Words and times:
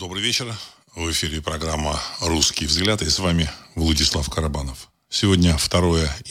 Добрый 0.00 0.22
вечер. 0.22 0.50
В 0.94 1.10
эфире 1.10 1.42
программа 1.42 2.00
«Русский 2.22 2.64
взгляд» 2.64 3.02
и 3.02 3.10
с 3.10 3.18
вами 3.18 3.50
Владислав 3.74 4.30
Карабанов. 4.30 4.88
Сегодня 5.10 5.58
2 5.58 5.80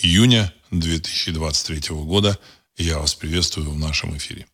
июня 0.02 0.52
2023 0.72 1.96
года. 1.98 2.40
Я 2.78 2.98
вас 2.98 3.14
приветствую 3.14 3.70
в 3.70 3.78
нашем 3.78 4.18
эфире. 4.18 4.48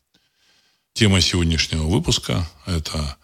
Тема 0.92 1.22
сегодняшнего 1.22 1.84
выпуска– 1.84 2.46
это 2.66 3.16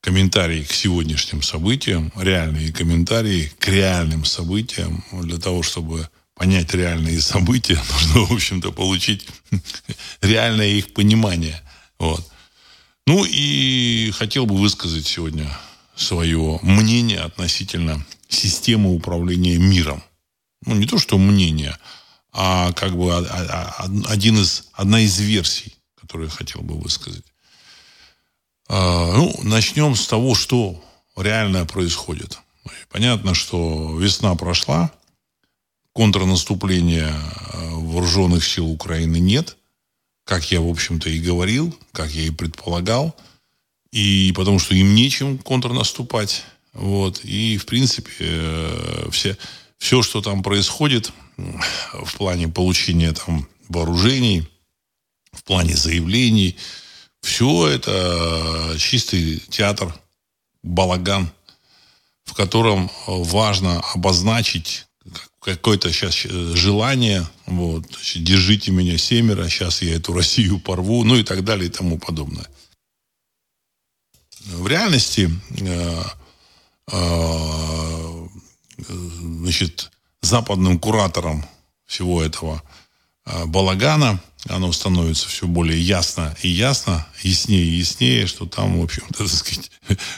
комментарии 0.00 0.62
к 0.62 0.72
сегодняшним 0.72 1.42
событиям, 1.42 2.12
реальные 2.14 2.72
комментарии 2.72 3.52
к 3.58 3.66
реальным 3.66 4.24
событиям. 4.24 5.04
Для 5.10 5.38
того, 5.38 5.64
чтобы 5.64 6.08
понять 6.36 6.72
реальные 6.72 7.20
события, 7.20 7.82
нужно, 8.14 8.26
в 8.26 8.32
общем-то, 8.32 8.70
получить 8.70 9.26
реальное 10.22 10.68
их 10.68 10.94
понимание. 10.94 11.60
Вот. 11.98 12.24
Ну 13.06 13.24
и 13.24 14.10
хотел 14.12 14.46
бы 14.46 14.56
высказать 14.56 15.06
сегодня 15.06 15.50
свое 15.96 16.58
мнение 16.62 17.20
относительно 17.20 18.04
системы 18.28 18.94
управления 18.94 19.58
миром. 19.58 20.02
Ну, 20.64 20.74
не 20.74 20.86
то, 20.86 20.98
что 20.98 21.18
мнение, 21.18 21.76
а 22.32 22.72
как 22.72 22.96
бы 22.96 23.16
один 23.16 24.38
из, 24.38 24.68
одна 24.72 25.00
из 25.00 25.18
версий, 25.18 25.74
которую 26.00 26.28
я 26.28 26.34
хотел 26.34 26.62
бы 26.62 26.78
высказать. 26.78 27.24
А, 28.68 29.12
ну, 29.16 29.34
начнем 29.42 29.96
с 29.96 30.06
того, 30.06 30.34
что 30.34 30.82
реально 31.16 31.66
происходит. 31.66 32.38
Понятно, 32.90 33.34
что 33.34 33.98
весна 33.98 34.34
прошла, 34.34 34.92
контрнаступления 35.92 37.08
э, 37.08 37.68
вооруженных 37.72 38.46
сил 38.46 38.70
Украины 38.70 39.18
нет, 39.18 39.56
как 40.24 40.50
я, 40.50 40.60
в 40.60 40.68
общем-то, 40.68 41.08
и 41.10 41.20
говорил, 41.20 41.76
как 41.92 42.10
я 42.10 42.22
и 42.22 42.30
предполагал, 42.30 43.16
и 43.92 44.32
потому 44.36 44.58
что 44.58 44.74
им 44.74 44.94
нечем 44.94 45.38
контрнаступать. 45.38 46.44
Вот. 46.72 47.24
И, 47.24 47.58
в 47.58 47.66
принципе, 47.66 48.12
э, 48.20 49.08
все, 49.10 49.36
все, 49.78 50.02
что 50.02 50.22
там 50.22 50.42
происходит 50.42 51.12
в 51.36 52.16
плане 52.16 52.48
получения 52.48 53.12
там 53.12 53.48
вооружений, 53.68 54.46
в 55.32 55.42
плане 55.44 55.74
заявлений, 55.74 56.56
все 57.22 57.68
это 57.68 58.76
чистый 58.78 59.38
театр, 59.48 59.94
балаган, 60.62 61.30
в 62.24 62.34
котором 62.34 62.90
важно 63.06 63.80
обозначить 63.94 64.86
какое-то 65.40 65.92
сейчас 65.92 66.14
желание, 66.14 67.26
вот, 67.46 67.84
держите 68.14 68.70
меня 68.70 68.98
семеро, 68.98 69.48
сейчас 69.48 69.82
я 69.82 69.96
эту 69.96 70.12
Россию 70.12 70.60
порву, 70.60 71.04
ну 71.04 71.16
и 71.16 71.24
так 71.24 71.44
далее 71.44 71.68
и 71.68 71.72
тому 71.72 71.98
подобное. 71.98 72.46
В 74.44 74.66
реальности 74.66 75.30
э, 75.60 76.02
э, 76.92 78.28
значит, 78.78 79.90
западным 80.22 80.78
куратором 80.78 81.44
всего 81.86 82.22
этого 82.22 82.62
э, 83.26 83.46
балагана 83.46 84.20
оно 84.48 84.72
становится 84.72 85.28
все 85.28 85.46
более 85.46 85.80
ясно 85.80 86.34
и 86.42 86.48
ясно, 86.48 87.06
яснее 87.22 87.64
и 87.64 87.76
яснее, 87.78 88.26
что 88.26 88.46
там, 88.46 88.80
в 88.80 88.84
общем-то, 88.84 89.28
сказать, 89.28 89.70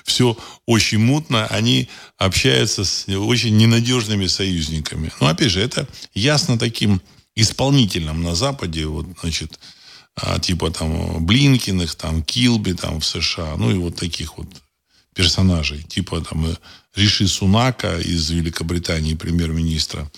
все 0.05 0.37
очень 0.67 0.99
мутно, 0.99 1.47
они 1.47 1.89
общаются 2.19 2.85
с 2.85 3.09
очень 3.09 3.57
ненадежными 3.57 4.27
союзниками. 4.27 5.13
Но, 5.21 5.27
опять 5.27 5.51
же, 5.51 5.61
это 5.61 5.89
ясно 6.15 6.59
таким 6.59 7.01
исполнителям 7.35 8.23
на 8.23 8.35
Западе, 8.35 8.87
вот, 8.87 9.07
значит, 9.21 9.59
а, 10.15 10.39
типа 10.39 10.71
там 10.71 11.25
Блинкиных, 11.25 11.95
там 11.95 12.23
Килби 12.23 12.75
там 12.75 13.01
в 13.01 13.07
США, 13.07 13.57
ну 13.57 13.71
и 13.71 13.75
вот 13.75 13.97
таких 13.97 14.37
вот 14.37 14.47
персонажей, 15.15 15.83
типа 15.83 16.21
там 16.21 16.57
Риши 16.95 17.27
Сунака 17.27 17.99
из 17.99 18.31
Великобритании, 18.31 19.15
премьер-министра, 19.15 20.11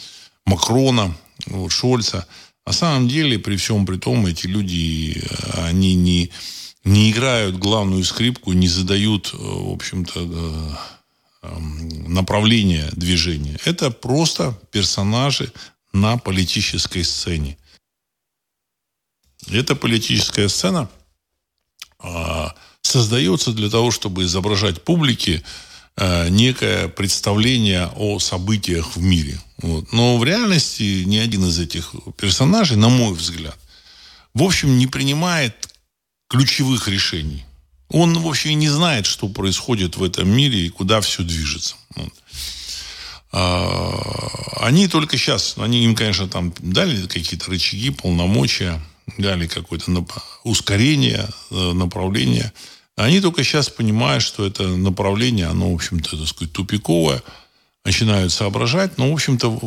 Макрона, 0.44 1.16
вот, 1.46 1.72
Шольца– 1.72 2.26
на 2.66 2.72
самом 2.72 3.08
деле, 3.08 3.38
при 3.38 3.56
всем 3.56 3.84
при 3.84 3.98
том, 3.98 4.26
эти 4.26 4.46
люди, 4.46 5.20
э, 5.22 5.68
они 5.68 5.94
не, 5.94 6.30
не 6.84 7.10
играют 7.10 7.56
главную 7.56 8.04
скрипку, 8.04 8.52
не 8.52 8.68
задают, 8.68 9.34
э, 9.34 9.36
в 9.36 9.72
общем-то, 9.72 10.20
э, 10.20 11.46
эм, 11.46 12.12
направление 12.12 12.88
движения. 12.92 13.58
Это 13.66 13.90
просто 13.90 14.58
персонажи 14.70 15.52
на 15.92 16.16
политической 16.16 17.04
сцене. 17.04 17.58
Эта 19.50 19.76
политическая 19.76 20.48
сцена 20.48 20.88
создается 22.80 23.52
для 23.52 23.70
того, 23.70 23.90
чтобы 23.90 24.24
изображать 24.24 24.82
публике 24.82 25.42
Э, 25.96 26.28
некое 26.28 26.88
представление 26.88 27.88
о 27.94 28.18
событиях 28.18 28.96
в 28.96 29.00
мире. 29.00 29.38
Вот. 29.58 29.92
Но 29.92 30.18
в 30.18 30.24
реальности 30.24 31.04
ни 31.04 31.18
один 31.18 31.44
из 31.44 31.60
этих 31.60 31.92
персонажей, 32.16 32.76
на 32.76 32.88
мой 32.88 33.14
взгляд, 33.14 33.56
в 34.34 34.42
общем, 34.42 34.76
не 34.76 34.88
принимает 34.88 35.54
ключевых 36.28 36.88
решений. 36.88 37.44
Он, 37.90 38.18
в 38.18 38.26
общем, 38.26 38.58
не 38.58 38.68
знает, 38.68 39.06
что 39.06 39.28
происходит 39.28 39.96
в 39.96 40.02
этом 40.02 40.28
мире 40.28 40.66
и 40.66 40.68
куда 40.68 41.00
все 41.00 41.22
движется. 41.22 41.76
Вот. 41.94 42.12
А, 43.30 44.66
они 44.66 44.88
только 44.88 45.16
сейчас, 45.16 45.54
они 45.58 45.84
им, 45.84 45.94
конечно, 45.94 46.26
там 46.26 46.52
дали 46.58 47.06
какие-то 47.06 47.52
рычаги, 47.52 47.90
полномочия, 47.90 48.82
дали 49.16 49.46
какое-то 49.46 50.04
ускорение, 50.42 51.28
э, 51.52 51.72
направление– 51.72 52.52
они 52.96 53.20
только 53.20 53.42
сейчас 53.42 53.68
понимают, 53.68 54.22
что 54.22 54.46
это 54.46 54.68
направление, 54.68 55.46
оно, 55.46 55.70
в 55.70 55.74
общем-то, 55.74 56.16
так 56.16 56.28
сказать, 56.28 56.52
тупиковое, 56.52 57.22
начинают 57.84 58.32
соображать. 58.32 58.98
Но, 58.98 59.10
в 59.10 59.14
общем-то, 59.14 59.60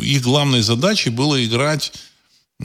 их 0.00 0.22
главной 0.22 0.60
задачей 0.62 1.10
было 1.10 1.42
играть 1.44 1.92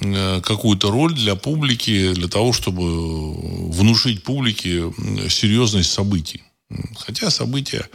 э, 0.01 0.41
какую-то 0.41 0.91
роль 0.91 1.13
для 1.13 1.35
публики, 1.35 2.13
для 2.13 2.27
того, 2.27 2.53
чтобы 2.53 3.33
внушить 3.71 4.23
публике 4.23 4.93
серьезность 5.29 5.91
событий. 5.91 6.43
Хотя 6.97 7.31
события, 7.31 7.87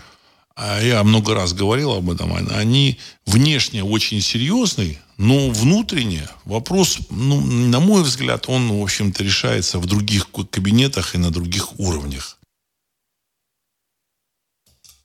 а 0.57 0.81
я 0.81 1.03
много 1.03 1.35
раз 1.35 1.53
говорил 1.53 1.93
об 1.93 2.11
этом, 2.11 2.33
они 2.33 2.99
внешне 3.27 3.83
очень 3.83 4.21
серьезные, 4.21 5.01
но 5.17 5.51
внутренне 5.51 6.29
вопрос, 6.45 6.99
ну, 7.11 7.41
на 7.41 7.81
мой 7.81 8.03
взгляд, 8.03 8.49
он, 8.49 8.71
в 8.71 8.83
общем-то, 8.83 9.25
решается 9.25 9.79
в 9.79 9.87
других 9.87 10.29
кабинетах 10.51 11.15
и 11.15 11.19
на 11.19 11.31
других 11.31 11.79
уровнях. 11.81 12.39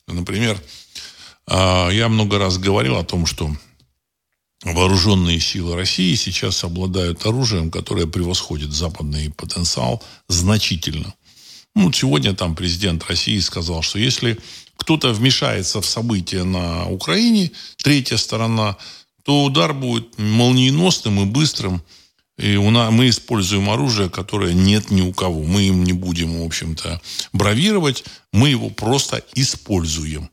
Например, 0.07 0.61
а, 1.47 1.89
я 1.89 2.09
много 2.09 2.37
раз 2.37 2.57
говорил 2.57 2.97
о 2.97 3.03
том, 3.03 3.25
что 3.25 3.51
вооруженные 4.63 5.39
силы 5.39 5.75
России 5.75 6.15
сейчас 6.15 6.63
обладают 6.63 7.25
оружием, 7.25 7.71
которое 7.71 8.05
превосходит 8.07 8.71
западный 8.71 9.31
потенциал 9.31 10.03
значительно. 10.27 11.13
Ну, 11.75 11.91
сегодня 11.91 12.33
там 12.33 12.55
президент 12.55 13.05
России 13.07 13.39
сказал, 13.39 13.81
что 13.81 13.99
если 13.99 14.37
кто-то 14.77 15.13
вмешается 15.13 15.81
в 15.81 15.85
события 15.85 16.43
на 16.43 16.89
Украине, 16.89 17.51
третья 17.77 18.17
сторона– 18.17 18.77
то 19.29 19.43
удар 19.43 19.75
будет 19.75 20.17
молниеносным 20.17 21.21
и 21.21 21.25
быстрым. 21.25 21.83
И 22.39 22.55
у 22.55 22.71
нас, 22.71 22.91
мы 22.91 23.09
используем 23.09 23.69
оружие, 23.69 24.09
которое 24.09 24.53
нет 24.53 24.89
ни 24.89 25.01
у 25.01 25.13
кого. 25.13 25.43
Мы 25.43 25.67
им 25.67 25.83
не 25.83 25.93
будем, 25.93 26.41
в 26.41 26.45
общем-то, 26.45 26.99
бравировать. 27.31 28.05
Мы 28.33 28.49
его 28.49 28.71
просто 28.71 29.23
используем. 29.35 30.31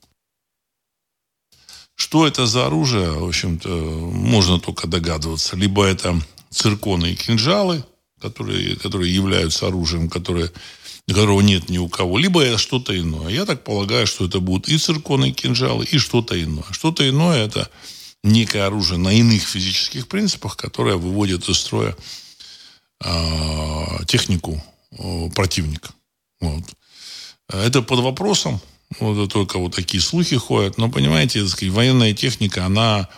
Что 1.94 2.26
это 2.26 2.46
за 2.46 2.66
оружие, 2.66 3.10
в 3.10 3.28
общем-то, 3.28 3.68
можно 3.68 4.58
только 4.58 4.86
догадываться. 4.86 5.56
Либо 5.56 5.84
это 5.84 6.18
цирконы 6.48 7.12
и 7.12 7.16
кинжалы, 7.16 7.84
которые, 8.18 8.76
которые 8.76 9.14
являются 9.14 9.66
оружием, 9.66 10.08
которое, 10.08 10.50
которого 11.08 11.40
нет 11.40 11.68
ни 11.68 11.78
у 11.78 11.88
кого, 11.88 12.18
либо 12.18 12.58
что-то 12.58 12.98
иное. 12.98 13.28
Я 13.28 13.44
так 13.44 13.62
полагаю, 13.62 14.06
что 14.06 14.26
это 14.26 14.40
будут 14.40 14.68
и 14.68 14.76
цирконы, 14.76 15.30
и 15.30 15.32
кинжалы, 15.32 15.84
и 15.84 15.98
что-то 15.98 16.42
иное. 16.42 16.64
Что-то 16.72 17.08
иное– 17.08 17.46
это 17.46 17.70
некое 18.24 18.66
оружие 18.66 18.98
на 18.98 19.12
иных 19.12 19.42
физических 19.42 20.08
принципах, 20.08 20.56
которое 20.56 20.96
выводит 20.96 21.48
из 21.48 21.58
строя 21.58 21.96
э, 23.04 24.04
технику 24.06 24.62
э, 24.90 25.30
противника. 25.34 25.90
Вот. 26.40 26.64
Это 27.48 27.82
под 27.82 28.00
вопросом. 28.00 28.60
Вот 29.00 29.32
только 29.32 29.58
вот 29.58 29.74
такие 29.74 30.00
слухи 30.00 30.36
ходят. 30.36 30.78
Но, 30.78 30.90
понимаете, 30.90 31.40
так 31.40 31.50
сказать, 31.50 31.72
военная 31.72 32.14
техника, 32.14 32.66
она 32.66 33.08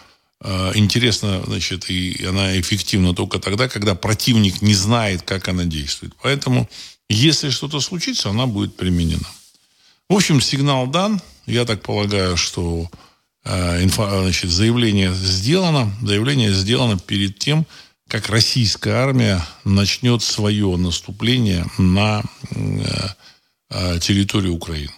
э, 0.43 0.73
интересна, 0.75 1.43
значит, 1.46 1.90
и 1.90 2.25
она 2.25 2.58
эффективна 2.61 3.14
только 3.14 3.38
тогда, 3.38 3.69
когда 3.69 3.94
противник 3.94 4.62
не 4.62 4.75
знает, 4.75 5.23
как 5.23 5.49
она 5.49 5.64
действует. 5.64 6.14
Поэтому, 6.23 6.69
если 7.08 7.50
что-то 7.50 7.81
случится, 7.81 8.31
она 8.31 8.46
будет 8.46 8.76
применена. 8.76 9.28
В 10.08 10.14
общем, 10.14 10.40
сигнал 10.40 10.87
дан. 10.87 11.20
Я 11.46 11.64
так 11.64 11.82
полагаю, 11.82 12.37
что 12.37 12.90
Э, 13.49 13.87
значит, 13.88 14.50
заявление 14.50 15.12
сделано. 15.14 15.90
Заявление 16.02 16.52
сделано 16.52 16.99
перед 16.99 17.38
тем, 17.38 17.66
как 18.06 18.28
российская 18.28 18.93
армия 18.93 19.44
начнет 19.64 20.22
свое 20.22 20.76
наступление 20.76 21.64
на 21.78 22.22
э, 22.50 22.84
э, 23.70 23.99
территорию 24.00 24.54
Украины. 24.54 24.93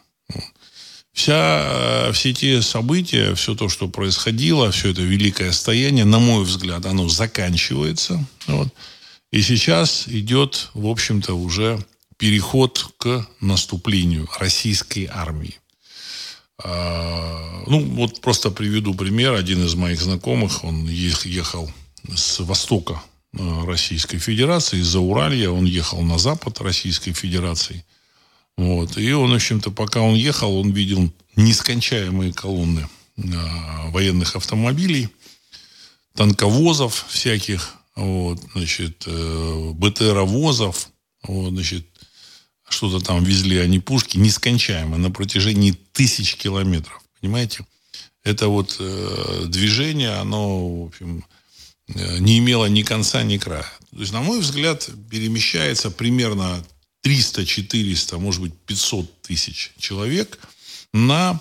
вся, 1.13 2.11
все 2.13 2.33
те 2.33 2.63
события, 2.63 3.35
все 3.35 3.55
то, 3.55 3.69
что 3.69 3.89
происходило, 3.89 4.71
все 4.73 4.91
это 4.91 5.03
великое 5.03 5.53
стояние, 5.53 6.05
на 6.05 6.19
мой 6.19 6.45
взгляд, 6.45 6.87
оно 6.87 7.09
заканчивается. 7.09 8.25
Вот. 8.47 8.69
И 9.31 9.43
сейчас 9.43 10.09
идет, 10.09 10.71
в 10.75 10.87
общем-то, 10.87 11.35
уже 11.35 11.79
переход 12.21 12.93
к 12.99 13.27
наступлению 13.41 14.29
российской 14.39 15.09
армии. 15.11 15.59
А, 16.63 17.65
ну, 17.67 17.81
вот 17.81 18.21
просто 18.21 18.51
приведу 18.51 18.93
пример. 18.95 19.33
Один 19.33 19.65
из 19.65 19.75
моих 19.75 20.03
знакомых, 20.03 20.63
он 20.63 20.87
ехал 20.87 21.73
с 22.15 22.41
востока 22.41 23.03
э, 23.33 23.65
Российской 23.65 24.19
Федерации, 24.19 24.81
из-за 24.81 25.01
Уралья, 25.01 25.49
он 25.49 25.65
ехал 25.65 26.03
на 26.03 26.19
запад 26.19 26.61
Российской 26.61 27.13
Федерации. 27.13 27.87
Вот. 28.59 28.99
И 28.99 29.11
он, 29.13 29.31
в 29.31 29.35
общем-то, 29.35 29.71
пока 29.71 30.03
он 30.03 30.15
ехал, 30.15 30.55
он 30.59 30.73
видел 30.73 31.11
нескончаемые 31.37 32.35
колонны 32.35 32.87
э, 33.17 33.23
военных 33.93 34.37
автомобилей, 34.37 35.09
танковозов 36.15 37.07
всяких, 37.09 37.77
вот, 37.97 38.39
значит, 38.55 39.05
э, 39.07 39.71
БТРовозов, 39.73 40.91
вот, 41.23 41.53
значит, 41.53 41.87
что-то 42.73 43.05
там 43.05 43.25
везли 43.25 43.59
они 43.59 43.79
пушки 43.79 44.17
нескончаемо 44.17 44.97
на 44.97 45.11
протяжении 45.11 45.73
тысяч 45.93 46.37
километров. 46.37 47.03
Понимаете? 47.21 47.67
Это 48.23 48.49
вот 48.49 48.77
э, 48.79 49.45
движение, 49.47 50.11
оно, 50.17 50.85
в 50.85 50.87
общем, 50.89 51.25
э, 51.89 52.19
не 52.19 52.39
имело 52.39 52.67
ни 52.67 52.83
конца, 52.83 53.23
ни 53.23 53.39
края. 53.39 53.67
То 53.91 53.99
есть, 53.99 54.13
на 54.13 54.21
мой 54.21 54.41
взгляд, 54.41 54.89
перемещается 55.11 55.91
примерно 55.91 56.65
300, 57.03 57.47
400, 57.47 58.19
может 58.19 58.43
быть, 58.43 58.55
500 58.67 59.23
тысяч 59.23 59.73
человек 59.79 60.39
на 60.93 61.41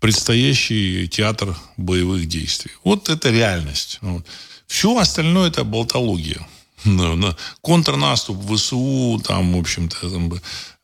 предстоящий 0.00 1.08
театр 1.08 1.56
боевых 1.76 2.26
действий. 2.26 2.72
Вот 2.84 3.08
это 3.08 3.30
реальность. 3.30 3.98
Вот. 4.00 4.26
Все 4.66 4.96
остальное 4.98 5.48
это 5.48 5.64
болтология 5.64 6.46
контрнаступ 7.60 8.36
ВСУ, 8.50 9.20
там, 9.24 9.54
в 9.54 9.58
общем-то, 9.58 10.10
там, 10.10 10.32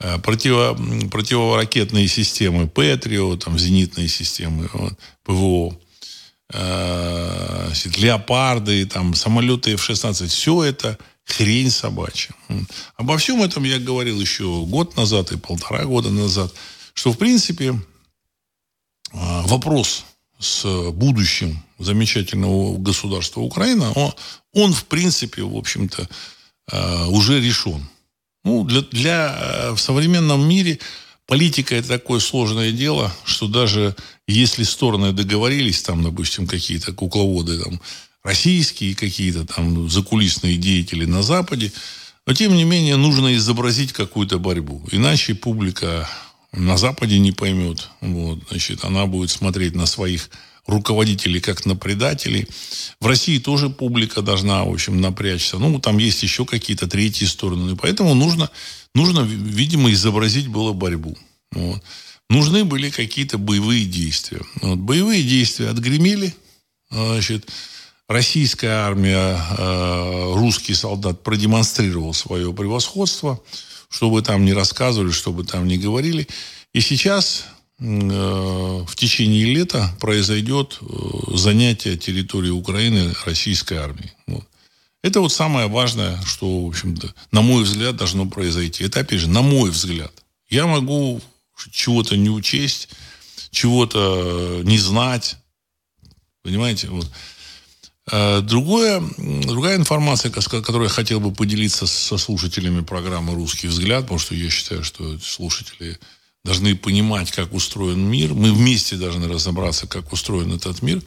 э, 0.00 0.18
противо, 0.18 0.78
противоракетные 1.10 2.08
системы 2.08 2.68
Петрио, 2.68 3.36
там, 3.36 3.58
зенитные 3.58 4.08
системы 4.08 4.68
вот, 4.72 4.94
ПВО, 5.24 5.76
э, 6.52 7.70
леопарды, 7.96 8.86
там, 8.86 9.14
самолеты 9.14 9.72
F-16, 9.72 10.26
все 10.28 10.64
это 10.64 10.98
хрень 11.24 11.70
собачья. 11.70 12.34
Обо 12.96 13.16
всем 13.18 13.42
этом 13.42 13.64
я 13.64 13.78
говорил 13.78 14.20
еще 14.20 14.44
год 14.66 14.96
назад 14.96 15.32
и 15.32 15.36
полтора 15.36 15.84
года 15.84 16.10
назад, 16.10 16.52
что, 16.94 17.12
в 17.12 17.18
принципе, 17.18 17.74
э, 19.12 19.42
вопрос 19.46 20.04
с 20.38 20.90
будущим 20.92 21.62
замечательного 21.78 22.78
государства 22.78 23.40
Украина, 23.40 23.92
он, 23.92 24.12
он 24.56 24.72
в 24.72 24.86
принципе, 24.86 25.42
в 25.42 25.54
общем-то, 25.54 26.08
э, 26.72 27.04
уже 27.08 27.40
решен. 27.40 27.86
Ну, 28.42 28.64
для, 28.64 28.80
для, 28.80 29.38
э, 29.38 29.70
в 29.72 29.78
современном 29.78 30.48
мире 30.48 30.78
политика 31.26 31.74
это 31.74 31.88
такое 31.88 32.20
сложное 32.20 32.72
дело, 32.72 33.14
что 33.24 33.48
даже 33.48 33.94
если 34.26 34.62
стороны 34.62 35.12
договорились, 35.12 35.82
там, 35.82 36.02
допустим, 36.02 36.46
какие-то 36.46 36.94
кукловоды, 36.94 37.62
там, 37.62 37.80
российские 38.24 38.96
какие-то 38.96 39.44
там 39.44 39.90
закулисные 39.90 40.56
деятели 40.56 41.04
на 41.04 41.22
Западе, 41.22 41.70
но 42.26 42.32
тем 42.32 42.56
не 42.56 42.64
менее 42.64 42.96
нужно 42.96 43.36
изобразить 43.36 43.92
какую-то 43.92 44.38
борьбу. 44.38 44.82
Иначе 44.90 45.34
публика 45.34 46.08
на 46.52 46.78
Западе 46.78 47.18
не 47.18 47.32
поймет. 47.32 47.90
Вот, 48.00 48.38
значит, 48.48 48.84
она 48.84 49.04
будет 49.04 49.30
смотреть 49.30 49.74
на 49.74 49.84
своих 49.84 50.30
руководителей 50.66 51.40
как 51.40 51.64
на 51.64 51.76
предателей. 51.76 52.48
В 53.00 53.06
России 53.06 53.38
тоже 53.38 53.70
публика 53.70 54.22
должна, 54.22 54.64
в 54.64 54.72
общем, 54.72 55.00
напрячься. 55.00 55.58
Ну, 55.58 55.78
там 55.80 55.98
есть 55.98 56.22
еще 56.22 56.44
какие-то 56.44 56.86
третьи 56.86 57.24
стороны. 57.24 57.72
И 57.72 57.76
поэтому 57.76 58.14
нужно, 58.14 58.50
нужно, 58.94 59.20
видимо, 59.20 59.92
изобразить 59.92 60.48
было 60.48 60.72
борьбу. 60.72 61.16
Вот. 61.52 61.82
Нужны 62.28 62.64
были 62.64 62.90
какие-то 62.90 63.38
боевые 63.38 63.84
действия. 63.84 64.40
Вот. 64.60 64.78
Боевые 64.78 65.22
действия 65.22 65.68
отгремели. 65.68 66.34
Значит, 66.90 67.48
российская 68.08 68.86
армия, 68.86 69.38
э, 69.58 70.32
русский 70.34 70.74
солдат 70.74 71.22
продемонстрировал 71.22 72.14
свое 72.14 72.52
превосходство. 72.52 73.40
Что 73.88 74.10
бы 74.10 74.20
там 74.22 74.44
ни 74.44 74.50
рассказывали, 74.50 75.12
что 75.12 75.32
бы 75.32 75.44
там 75.44 75.68
ни 75.68 75.76
говорили. 75.76 76.26
И 76.72 76.80
сейчас 76.80 77.46
в 77.78 78.94
течение 78.96 79.44
лета 79.44 79.94
произойдет 80.00 80.78
э, 80.80 80.86
занятие 81.36 81.96
территории 81.98 82.48
Украины 82.48 83.12
российской 83.26 83.74
армией. 83.74 84.12
Вот. 84.26 84.44
Это 85.02 85.20
вот 85.20 85.32
самое 85.32 85.68
важное, 85.68 86.20
что, 86.22 86.64
в 86.64 86.68
общем-то, 86.68 87.14
на 87.32 87.42
мой 87.42 87.64
взгляд, 87.64 87.96
должно 87.96 88.26
произойти. 88.26 88.84
Это, 88.84 89.00
опять 89.00 89.20
же, 89.20 89.28
на 89.28 89.42
мой 89.42 89.70
взгляд. 89.70 90.12
Я 90.48 90.66
могу 90.66 91.20
чего-то 91.70 92.16
не 92.16 92.30
учесть, 92.30 92.88
чего-то 93.50 94.62
не 94.64 94.78
знать. 94.78 95.36
Понимаете? 96.42 96.88
Вот. 96.88 97.10
Э, 98.10 98.40
другое, 98.40 99.02
другая 99.18 99.76
информация, 99.76 100.30
которую 100.30 100.84
я 100.84 100.88
хотел 100.88 101.20
бы 101.20 101.32
поделиться 101.32 101.86
со 101.86 102.16
слушателями 102.16 102.80
программы 102.80 103.34
«Русский 103.34 103.68
взгляд», 103.68 104.02
потому 104.02 104.18
что 104.18 104.34
я 104.34 104.48
считаю, 104.48 104.82
что 104.82 105.18
слушатели 105.18 105.98
должны 106.46 106.76
понимать, 106.76 107.32
как 107.32 107.52
устроен 107.52 108.00
мир. 108.08 108.32
Мы 108.32 108.52
вместе 108.52 108.96
должны 108.96 109.28
разобраться, 109.28 109.86
как 109.86 110.12
устроен 110.12 110.52
этот 110.52 110.80
мир. 110.80 111.02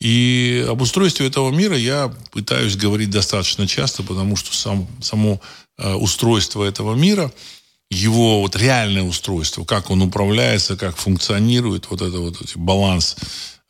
И 0.00 0.66
об 0.68 0.82
устройстве 0.82 1.26
этого 1.28 1.50
мира 1.50 1.76
я 1.76 2.12
пытаюсь 2.32 2.76
говорить 2.76 3.10
достаточно 3.10 3.66
часто, 3.66 4.02
потому 4.02 4.36
что 4.36 4.54
сам, 4.54 4.86
само 5.00 5.40
э, 5.78 5.94
устройство 5.94 6.64
этого 6.64 6.94
мира, 6.94 7.32
его 7.90 8.40
вот 8.40 8.56
реальное 8.56 9.04
устройство, 9.04 9.64
как 9.64 9.90
он 9.90 10.02
управляется, 10.02 10.76
как 10.76 10.96
функционирует, 10.96 11.88
вот 11.88 12.02
это 12.02 12.18
вот 12.18 12.56
баланс, 12.56 13.16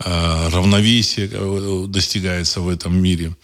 э, 0.04 0.48
равновесие 0.48 1.28
э, 1.30 1.84
достигается 1.88 2.60
в 2.60 2.68
этом 2.68 3.00
мире. 3.00 3.36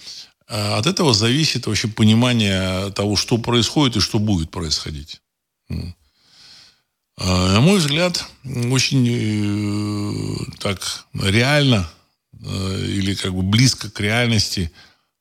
От 0.49 0.87
этого 0.87 1.14
зависит 1.14 1.66
вообще 1.66 1.88
понимание 1.88 2.90
того, 2.90 3.16
что 3.16 3.38
происходит 3.38 3.96
и 3.96 4.00
что 4.00 4.19
будет 4.19 4.50
происходить. 4.50 5.22
А, 7.24 7.52
на 7.52 7.60
мой 7.60 7.78
взгляд, 7.78 8.26
очень 8.44 9.06
э, 9.08 10.44
так 10.58 11.06
реально 11.14 11.88
э, 12.44 12.85
или 12.88 13.14
как 13.14 13.32
бы 13.32 13.42
близко 13.42 13.88
к 13.90 14.00
реальности 14.00 14.73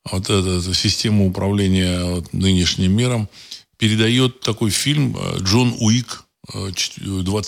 вот 0.09 0.23
эта, 0.31 0.49
эта 0.59 0.73
система 0.73 1.27
управления 1.27 2.03
вот, 2.03 2.33
нынешним 2.33 2.91
миром 2.93 3.29
передает 3.77 4.39
такой 4.39 4.71
фильм 4.71 5.15
э, 5.15 5.37
Джон 5.41 5.75
Уик 5.79 6.23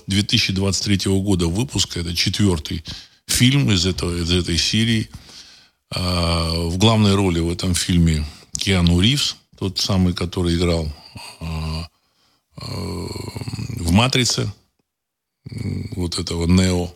2023 0.08 1.12
года 1.20 1.48
выпуска. 1.48 2.02
Это 2.02 2.16
четвертый 2.16 2.84
фильм 3.26 3.72
из, 3.72 3.88
этого, 3.88 4.16
из 4.22 4.32
этой 4.32 4.60
серии. 4.60 5.10
А, 5.90 6.52
в 6.54 6.78
главной 6.78 7.16
роли 7.16 7.40
в 7.40 7.52
этом 7.52 7.74
фильме 7.74 8.24
Киану 8.56 9.00
Ривз, 9.00 9.36
тот 9.58 9.80
самый, 9.80 10.14
который 10.14 10.56
играл 10.56 10.94
а, 11.40 11.88
«Матрице», 13.94 14.52
вот 15.96 16.20
этого 16.20 16.48
Нео. 16.48 16.94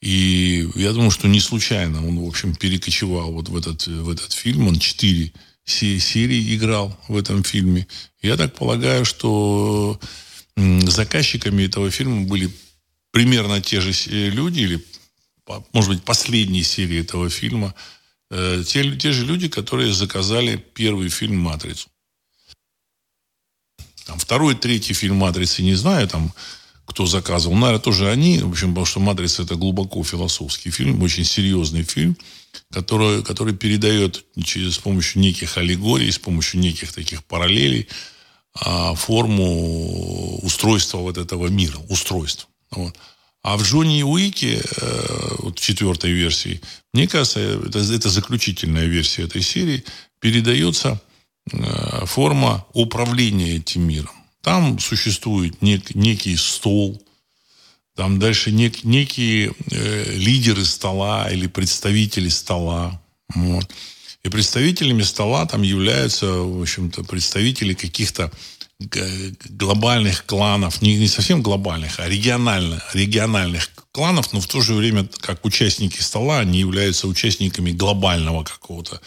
И 0.00 0.68
я 0.76 0.92
думаю, 0.92 1.10
что 1.10 1.26
не 1.28 1.40
случайно 1.40 2.06
он, 2.06 2.18
в 2.20 2.26
общем, 2.26 2.54
перекочевал 2.54 3.32
вот 3.32 3.48
в 3.48 3.56
этот, 3.56 3.86
в 3.86 4.10
этот 4.10 4.32
фильм. 4.32 4.68
Он 4.68 4.78
четыре 4.78 5.32
серии 5.64 6.56
играл 6.56 6.98
в 7.08 7.16
этом 7.16 7.42
фильме. 7.42 7.86
Я 8.22 8.36
так 8.36 8.54
полагаю, 8.54 9.04
что 9.04 10.00
заказчиками 10.56 11.64
этого 11.64 11.90
фильма 11.90 12.26
были 12.26 12.50
примерно 13.10 13.60
те 13.60 13.80
же 13.80 13.92
люди, 14.10 14.60
или, 14.60 14.84
может 15.72 15.90
быть, 15.90 16.04
последние 16.04 16.64
серии 16.64 17.00
этого 17.00 17.28
фильма, 17.28 17.74
э, 18.30 18.62
те, 18.66 18.96
те 18.96 19.12
же 19.12 19.24
люди, 19.24 19.48
которые 19.48 19.92
заказали 19.92 20.56
первый 20.74 21.08
фильм 21.08 21.38
«Матрицу». 21.38 21.88
Там 24.08 24.18
второй, 24.18 24.54
третий 24.54 24.94
фильм 24.94 25.16
«Матрицы» 25.16 25.62
не 25.62 25.74
знаю, 25.74 26.08
там 26.08 26.32
кто 26.86 27.04
заказывал. 27.04 27.54
Наверное, 27.54 27.78
тоже 27.78 28.10
они. 28.10 28.38
В 28.38 28.48
общем, 28.48 28.70
потому 28.70 28.86
что 28.86 29.00
«Матрица»— 29.00 29.42
это 29.44 29.54
глубоко 29.54 30.02
философский 30.02 30.70
фильм, 30.70 31.02
очень 31.02 31.24
серьезный 31.24 31.82
фильм, 31.82 32.16
который, 32.72 33.22
который 33.22 33.54
передает 33.54 34.24
через, 34.42 34.76
с 34.76 34.78
помощью 34.78 35.20
неких 35.20 35.58
аллегорий, 35.58 36.10
с 36.10 36.18
помощью 36.18 36.60
неких 36.60 36.94
таких 36.94 37.22
параллелей 37.22 37.86
а, 38.54 38.94
форму 38.94 40.38
устройства 40.38 40.98
вот 40.98 41.18
этого 41.18 41.48
мира, 41.48 41.76
устройства. 41.90 42.48
Вот. 42.70 42.96
А 43.42 43.58
в 43.58 43.62
Джонни 43.62 44.02
Уике, 44.02 44.62
э, 44.80 45.34
вот 45.40 45.58
в 45.58 45.62
четвертой 45.62 46.12
версии, 46.12 46.62
мне 46.94 47.06
кажется, 47.06 47.40
это, 47.40 47.78
это 47.80 48.08
заключительная 48.08 48.86
версия 48.86 49.24
этой 49.24 49.42
серии, 49.42 49.84
передается 50.18 50.98
форма 52.04 52.66
управления 52.72 53.56
этим 53.56 53.82
миром. 53.82 54.10
Там 54.42 54.78
существует 54.78 55.60
нек, 55.62 55.94
некий 55.94 56.36
стол, 56.36 57.02
Там 57.94 58.18
дальше 58.18 58.52
нек, 58.52 58.84
некие 58.84 59.52
э, 59.70 60.12
лидеры 60.14 60.64
стола 60.64 61.28
или 61.30 61.48
представители 61.48 62.28
стола. 62.28 63.00
Вот. 63.34 63.68
И 64.22 64.28
представителями 64.28 65.02
стола 65.02 65.46
там 65.46 65.62
являются, 65.62 66.26
в 66.26 66.62
общем-то, 66.62 67.02
представители 67.04 67.74
каких-то 67.74 68.30
глобальных 69.48 70.24
кланов, 70.26 70.80
не, 70.82 70.96
не 70.96 71.08
совсем 71.08 71.42
глобальных, 71.42 71.98
а 71.98 72.08
регионально, 72.08 72.80
региональных 72.94 73.70
кланов, 73.90 74.32
но 74.32 74.40
в 74.40 74.46
то 74.46 74.60
же 74.60 74.74
время, 74.74 75.08
как 75.20 75.44
участники 75.44 76.00
стола, 76.00 76.38
они 76.38 76.60
являются 76.60 77.08
участниками 77.08 77.72
глобального 77.72 78.44
какого-то 78.44 79.00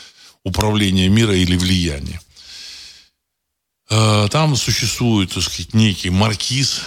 управления 0.43 1.07
мира 1.07 1.33
или 1.33 1.55
влияния. 1.55 2.19
Э, 3.93 4.29
там 4.31 4.55
существует, 4.55 5.33
так 5.33 5.43
сказать, 5.43 5.73
некий 5.73 6.09
маркиз, 6.09 6.79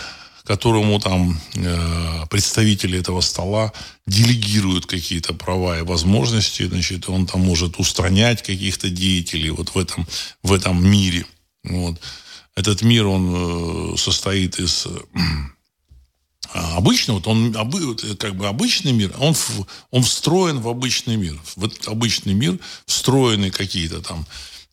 которому 0.42 0.98
там 0.98 1.38
э, 1.54 2.26
представители 2.30 2.98
этого 2.98 3.20
стола 3.20 3.74
делегируют 4.06 4.86
какие-то 4.86 5.34
права 5.34 5.78
и 5.78 5.82
возможности, 5.82 6.66
значит, 6.66 7.10
он 7.10 7.26
там 7.26 7.42
может 7.42 7.78
устранять 7.78 8.42
каких-то 8.42 8.88
деятелей 8.88 9.50
вот 9.50 9.74
в 9.74 9.78
этом, 9.78 10.06
в 10.42 10.50
этом 10.50 10.82
мире. 10.82 11.26
Вот. 11.62 12.00
Этот 12.56 12.80
мир, 12.80 13.06
он 13.06 13.92
э, 13.92 13.96
состоит 13.98 14.58
из 14.58 14.86
обычного, 16.54 17.18
вот 17.18 17.28
он 17.28 17.52
как 18.16 18.34
бы 18.34 18.48
обычный 18.48 18.92
мир, 18.92 19.12
он, 19.18 19.34
он 19.90 20.02
встроен 20.04 20.60
в 20.60 20.68
обычный 20.68 21.16
мир. 21.16 21.38
В 21.54 21.68
обычный 21.86 22.32
мир 22.32 22.58
встроены 22.86 23.50
какие-то 23.50 24.00
там 24.00 24.24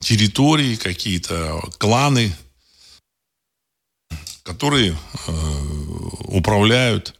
территории, 0.01 0.75
какие-то 0.75 1.61
кланы, 1.77 2.35
которые 4.43 4.91
э, 4.91 5.31
управляют 6.25 7.15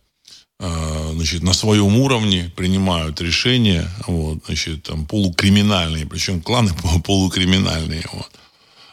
э, 0.60 1.12
значит, 1.14 1.44
на 1.44 1.54
своем 1.54 1.98
уровне, 1.98 2.52
принимают 2.56 3.22
решения, 3.22 3.90
вот, 4.08 4.40
значит, 4.46 4.84
там, 4.84 5.06
полукриминальные, 5.06 6.06
причем 6.06 6.42
кланы 6.42 6.72
полукриминальные. 7.06 8.04
Вот. 8.12 8.32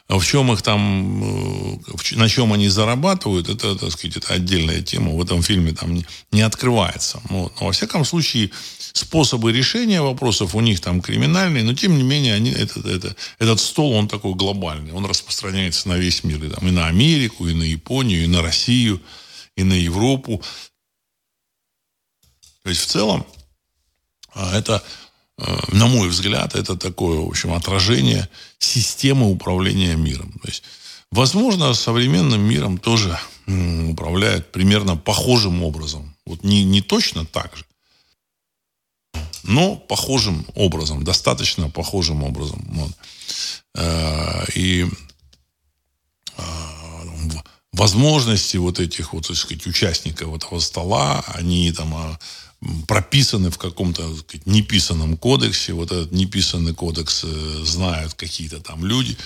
А 0.09 0.19
в 0.19 0.25
чем 0.25 0.53
их 0.53 0.63
там, 0.63 1.75
э, 1.75 2.17
на 2.17 2.29
чем 2.29 2.53
они 2.53 2.69
зарабатывают, 2.69 3.49
это, 3.49 3.75
так 3.77 3.91
сказать, 3.91 4.17
это 4.17 4.35
отдельная 4.35 4.81
тема. 4.81 5.13
В 5.13 5.23
этом 5.23 5.43
фильме 5.43 5.73
там 5.73 5.95
не, 5.95 6.07
не 6.33 6.43
открывается. 6.43 7.21
Вот. 7.29 7.53
Но 7.61 7.67
во 7.67 7.73
всяком 7.73 8.05
случае, 8.05 8.51
способы 8.99 9.53
решения 9.53 10.03
вопросов 10.03 10.55
у 10.55 10.61
них 10.61 10.81
там 10.81 11.01
криминальные, 11.01 11.65
но 11.65 11.75
тем 11.75 11.97
не 11.97 12.03
менее 12.03 12.35
они, 12.35 12.51
этот, 12.51 12.87
это, 12.87 13.17
этот 13.39 13.61
стол, 13.61 13.93
он 13.93 14.09
такой 14.09 14.35
глобальный. 14.35 14.93
Он 14.93 15.07
распространяется 15.07 15.89
на 15.89 15.97
весь 15.97 16.25
мир. 16.25 16.45
И, 16.45 16.49
там, 16.49 16.67
и 16.69 16.71
на 16.71 16.87
Америку, 16.87 17.49
и 17.49 17.55
на 17.55 17.63
Японию, 17.63 18.25
и 18.25 18.27
на 18.27 18.43
Россию, 18.43 19.01
и 19.57 19.65
на 19.65 19.75
Европу. 19.75 20.43
То 22.63 22.71
есть 22.71 22.83
в 22.83 22.87
целом 22.87 23.27
а, 24.35 24.57
это 24.57 24.83
Э, 25.39 25.57
на 25.73 25.87
мой 25.87 26.09
взгляд, 26.09 26.55
это 26.55 26.77
такое, 26.77 27.19
в 27.19 27.29
общем, 27.29 27.53
отражение 27.53 28.29
системы 28.59 29.31
управления 29.31 29.95
миром. 29.95 30.33
То 30.43 30.49
есть, 30.49 30.65
возможно, 31.11 31.75
современным 31.75 32.41
миром 32.41 32.79
тоже 32.79 33.19
управляют 33.47 34.53
примерно 34.53 34.97
похожим 34.97 35.63
образом. 35.63 36.15
Вот 36.27 36.43
не, 36.43 36.65
не 36.65 36.83
точно 36.83 37.25
так 37.25 37.57
же, 37.57 37.65
но 39.49 39.77
похожим 39.77 40.47
образом, 40.55 41.03
достаточно 41.05 41.71
похожим 41.71 42.23
образом. 42.23 42.63
Вот. 42.69 42.91
Э, 43.75 44.45
и 44.55 44.87
э, 46.37 46.43
возможности 47.73 48.59
вот 48.59 48.79
этих 48.79 49.13
вот, 49.13 49.27
так 49.27 49.37
сказать, 49.37 49.67
участников 49.67 50.35
этого 50.35 50.61
стола, 50.61 51.25
они 51.29 51.73
там 51.73 51.95
а, 51.95 52.19
прописаны 52.87 53.51
в 53.51 53.59
каком-то 53.59 54.17
сказать, 54.17 54.47
неписанном 54.47 55.17
кодексе. 55.17 55.73
Вот 55.73 55.93
этот 55.93 56.13
неписанный 56.13 56.75
кодекс 56.75 57.25
э, 57.25 57.65
знают 57.65 58.15
какие-то 58.15 58.61
там 58.61 58.85
люди. 58.85 59.17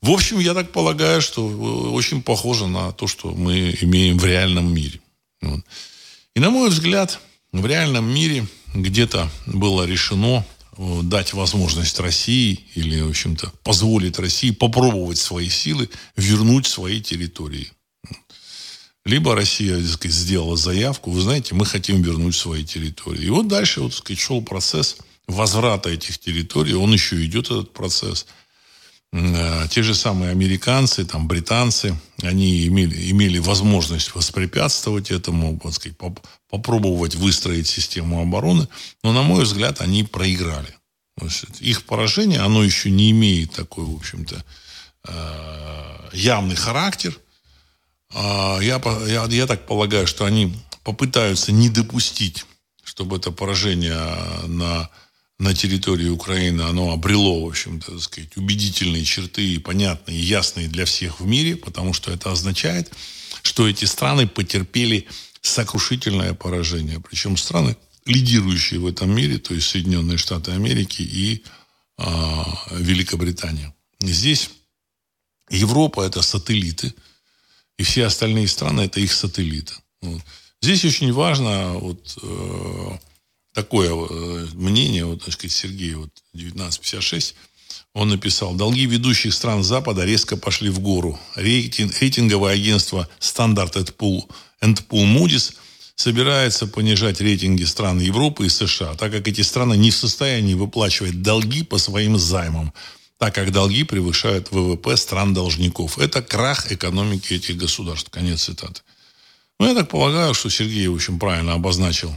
В 0.00 0.10
общем, 0.10 0.40
я 0.40 0.54
так 0.54 0.72
полагаю, 0.72 1.22
что 1.22 1.48
э, 1.48 1.54
очень 1.90 2.22
похоже 2.22 2.66
на 2.66 2.92
то, 2.92 3.06
что 3.06 3.30
мы 3.30 3.76
имеем 3.82 4.18
в 4.18 4.24
реальном 4.24 4.74
мире. 4.74 5.00
Вот. 5.40 5.60
И 6.34 6.40
на 6.40 6.50
мой 6.50 6.70
взгляд, 6.70 7.20
в 7.52 7.66
реальном 7.66 8.12
мире 8.12 8.46
где-то 8.74 9.30
было 9.46 9.84
решено 9.84 10.44
э, 10.76 11.00
дать 11.02 11.32
возможность 11.32 11.98
России 12.00 12.64
или, 12.74 13.00
в 13.00 13.10
общем-то, 13.10 13.52
позволить 13.62 14.18
России 14.18 14.50
попробовать 14.50 15.18
свои 15.18 15.48
силы 15.48 15.88
вернуть 16.16 16.66
свои 16.66 17.00
территории. 17.00 17.70
Либо 19.04 19.34
Россия 19.34 19.78
так 19.78 19.88
сказать, 19.88 20.16
сделала 20.16 20.56
заявку, 20.56 21.10
вы 21.10 21.20
знаете, 21.20 21.54
мы 21.54 21.66
хотим 21.66 22.02
вернуть 22.02 22.36
свои 22.36 22.64
территории. 22.64 23.24
И 23.24 23.30
вот 23.30 23.48
дальше 23.48 23.80
вот, 23.80 23.90
так 23.90 23.98
сказать, 23.98 24.20
шел 24.20 24.42
процесс 24.42 24.96
возврата 25.26 25.90
этих 25.90 26.18
территорий, 26.18 26.74
он 26.74 26.92
еще 26.92 27.24
идет, 27.24 27.46
этот 27.46 27.72
процесс. 27.72 28.26
Те 29.12 29.82
же 29.82 29.94
самые 29.94 30.30
американцы, 30.30 31.04
там, 31.04 31.28
британцы, 31.28 31.94
они 32.22 32.66
имели, 32.66 33.10
имели 33.10 33.38
возможность 33.38 34.14
воспрепятствовать 34.14 35.10
этому, 35.10 35.60
так 35.62 35.74
сказать, 35.74 35.98
поп 35.98 36.20
попробовать 36.48 37.14
выстроить 37.14 37.66
систему 37.66 38.22
обороны, 38.22 38.68
но, 39.02 39.12
на 39.12 39.22
мой 39.22 39.44
взгляд, 39.44 39.80
они 39.80 40.04
проиграли. 40.04 40.74
Их 41.60 41.84
поражение, 41.84 42.40
оно 42.40 42.64
еще 42.64 42.90
не 42.90 43.10
имеет 43.10 43.52
такой, 43.52 43.84
в 43.84 43.94
общем-то, 43.96 44.44
э, 45.08 46.08
явный 46.14 46.56
характер– 46.56 47.18
а, 48.14 48.58
я, 48.60 48.80
я, 49.06 49.24
я 49.24 49.46
так 49.46 49.66
полагаю, 49.66 50.06
что 50.06 50.24
они 50.24 50.54
попытаются 50.84 51.52
не 51.52 51.68
допустить, 51.68 52.44
чтобы 52.82 53.16
это 53.16 53.30
поражение 53.30 53.96
на, 54.46 54.90
на 55.42 55.54
территории 55.54 56.08
Украины, 56.08 56.62
оно 56.62 56.92
обрело, 56.92 57.44
в 57.44 57.48
общем-то, 57.48 58.00
сказать, 58.00 58.36
убедительные 58.36 59.04
черты, 59.04 59.60
понятные, 59.60 60.18
ясные 60.20 60.68
для 60.68 60.84
всех 60.84 61.20
в 61.20 61.26
мире, 61.26 61.56
потому 61.56 61.92
что 61.92 62.10
это 62.12 62.32
означает, 62.32 62.92
что 63.42 63.68
эти 63.68 63.84
страны 63.84 64.26
потерпели 64.26 65.06
сокрушительное 65.40 66.34
поражение. 66.34 67.00
Причем 67.00 67.36
страны, 67.36 67.76
лидирующие 68.06 68.80
в 68.80 68.86
этом 68.86 69.14
мире, 69.14 69.38
то 69.38 69.52
есть 69.52 69.68
Соединенные 69.68 70.16
Штаты 70.16 70.52
Америки 70.52 71.02
и 71.02 71.42
э, 71.98 72.04
Великобритания. 72.70 73.74
Здесь 74.00 74.50
Европа– 75.50 76.02
это 76.06 76.22
сателлиты– 76.22 76.94
и 77.78 77.82
все 77.84 78.06
остальные 78.06 78.48
страны 78.48 78.82
это 78.82 79.00
их 79.00 79.12
сателлиты. 79.12 79.74
Вот. 80.00 80.22
Здесь 80.60 80.84
очень 80.84 81.12
важно 81.12 81.72
вот 81.74 82.16
э, 82.22 82.98
такое 83.52 83.90
э, 83.90 84.46
мнение, 84.54 85.04
вот, 85.04 85.24
так 85.24 85.34
сказать, 85.34 85.52
Сергей, 85.52 85.94
вот 85.94 86.10
1956, 86.34 87.34
он 87.94 88.08
написал, 88.08 88.54
долги 88.54 88.86
ведущих 88.86 89.34
стран 89.34 89.62
Запада 89.62 90.04
резко 90.04 90.36
пошли 90.36 90.70
в 90.70 90.80
гору. 90.80 91.18
Рейтинг, 91.34 91.98
рейтинговое 92.00 92.54
агентство 92.54 93.08
Standard 93.20 93.94
Poor's 93.96 94.26
Moody's 94.62 95.54
собирается 95.94 96.66
понижать 96.66 97.20
рейтинги 97.20 97.64
стран 97.64 98.00
Европы 98.00 98.46
и 98.46 98.48
США, 98.48 98.94
так 98.94 99.12
как 99.12 99.28
эти 99.28 99.42
страны 99.42 99.76
не 99.76 99.90
в 99.90 99.96
состоянии 99.96 100.54
выплачивать 100.54 101.22
долги 101.22 101.62
по 101.62 101.78
своим 101.78 102.18
займам 102.18 102.72
так 103.22 103.36
как 103.36 103.52
долги 103.52 103.84
превышают 103.84 104.50
ВВП 104.50 104.96
стран-должников. 104.96 105.96
Это 106.00 106.22
крах 106.22 106.72
экономики 106.72 107.34
этих 107.34 107.56
государств. 107.56 108.10
Конец 108.10 108.42
цитаты. 108.42 108.80
Ну, 109.60 109.68
я 109.68 109.76
так 109.76 109.88
полагаю, 109.88 110.34
что 110.34 110.50
Сергей, 110.50 110.88
в 110.88 110.94
общем, 110.96 111.20
правильно 111.20 111.52
обозначил 111.52 112.12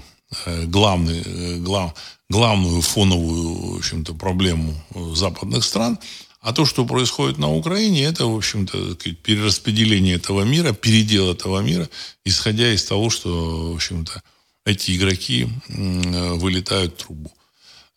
главный, 0.66 1.22
э, 1.26 1.58
глав, 1.58 1.94
главную 2.30 2.82
фоновую, 2.82 3.74
в 3.74 3.78
общем-то, 3.78 4.14
проблему 4.14 4.74
западных 5.14 5.64
стран. 5.64 5.98
А 6.42 6.54
то, 6.54 6.66
что 6.66 6.86
происходит 6.86 7.40
на 7.40 7.52
Украине, 7.52 8.04
это, 8.04 8.28
в 8.28 8.36
общем-то, 8.36 8.96
перераспределение 9.24 10.16
этого 10.16 10.44
мира, 10.44 10.74
передел 10.74 11.32
этого 11.32 11.60
мира, 11.62 11.90
исходя 12.24 12.72
из 12.72 12.86
того, 12.86 13.10
что, 13.10 13.72
в 13.72 13.76
общем-то, 13.76 14.22
эти 14.66 14.96
игроки 14.96 15.48
э, 15.68 16.34
вылетают 16.34 16.94
в 16.94 17.04
трубу. 17.04 17.32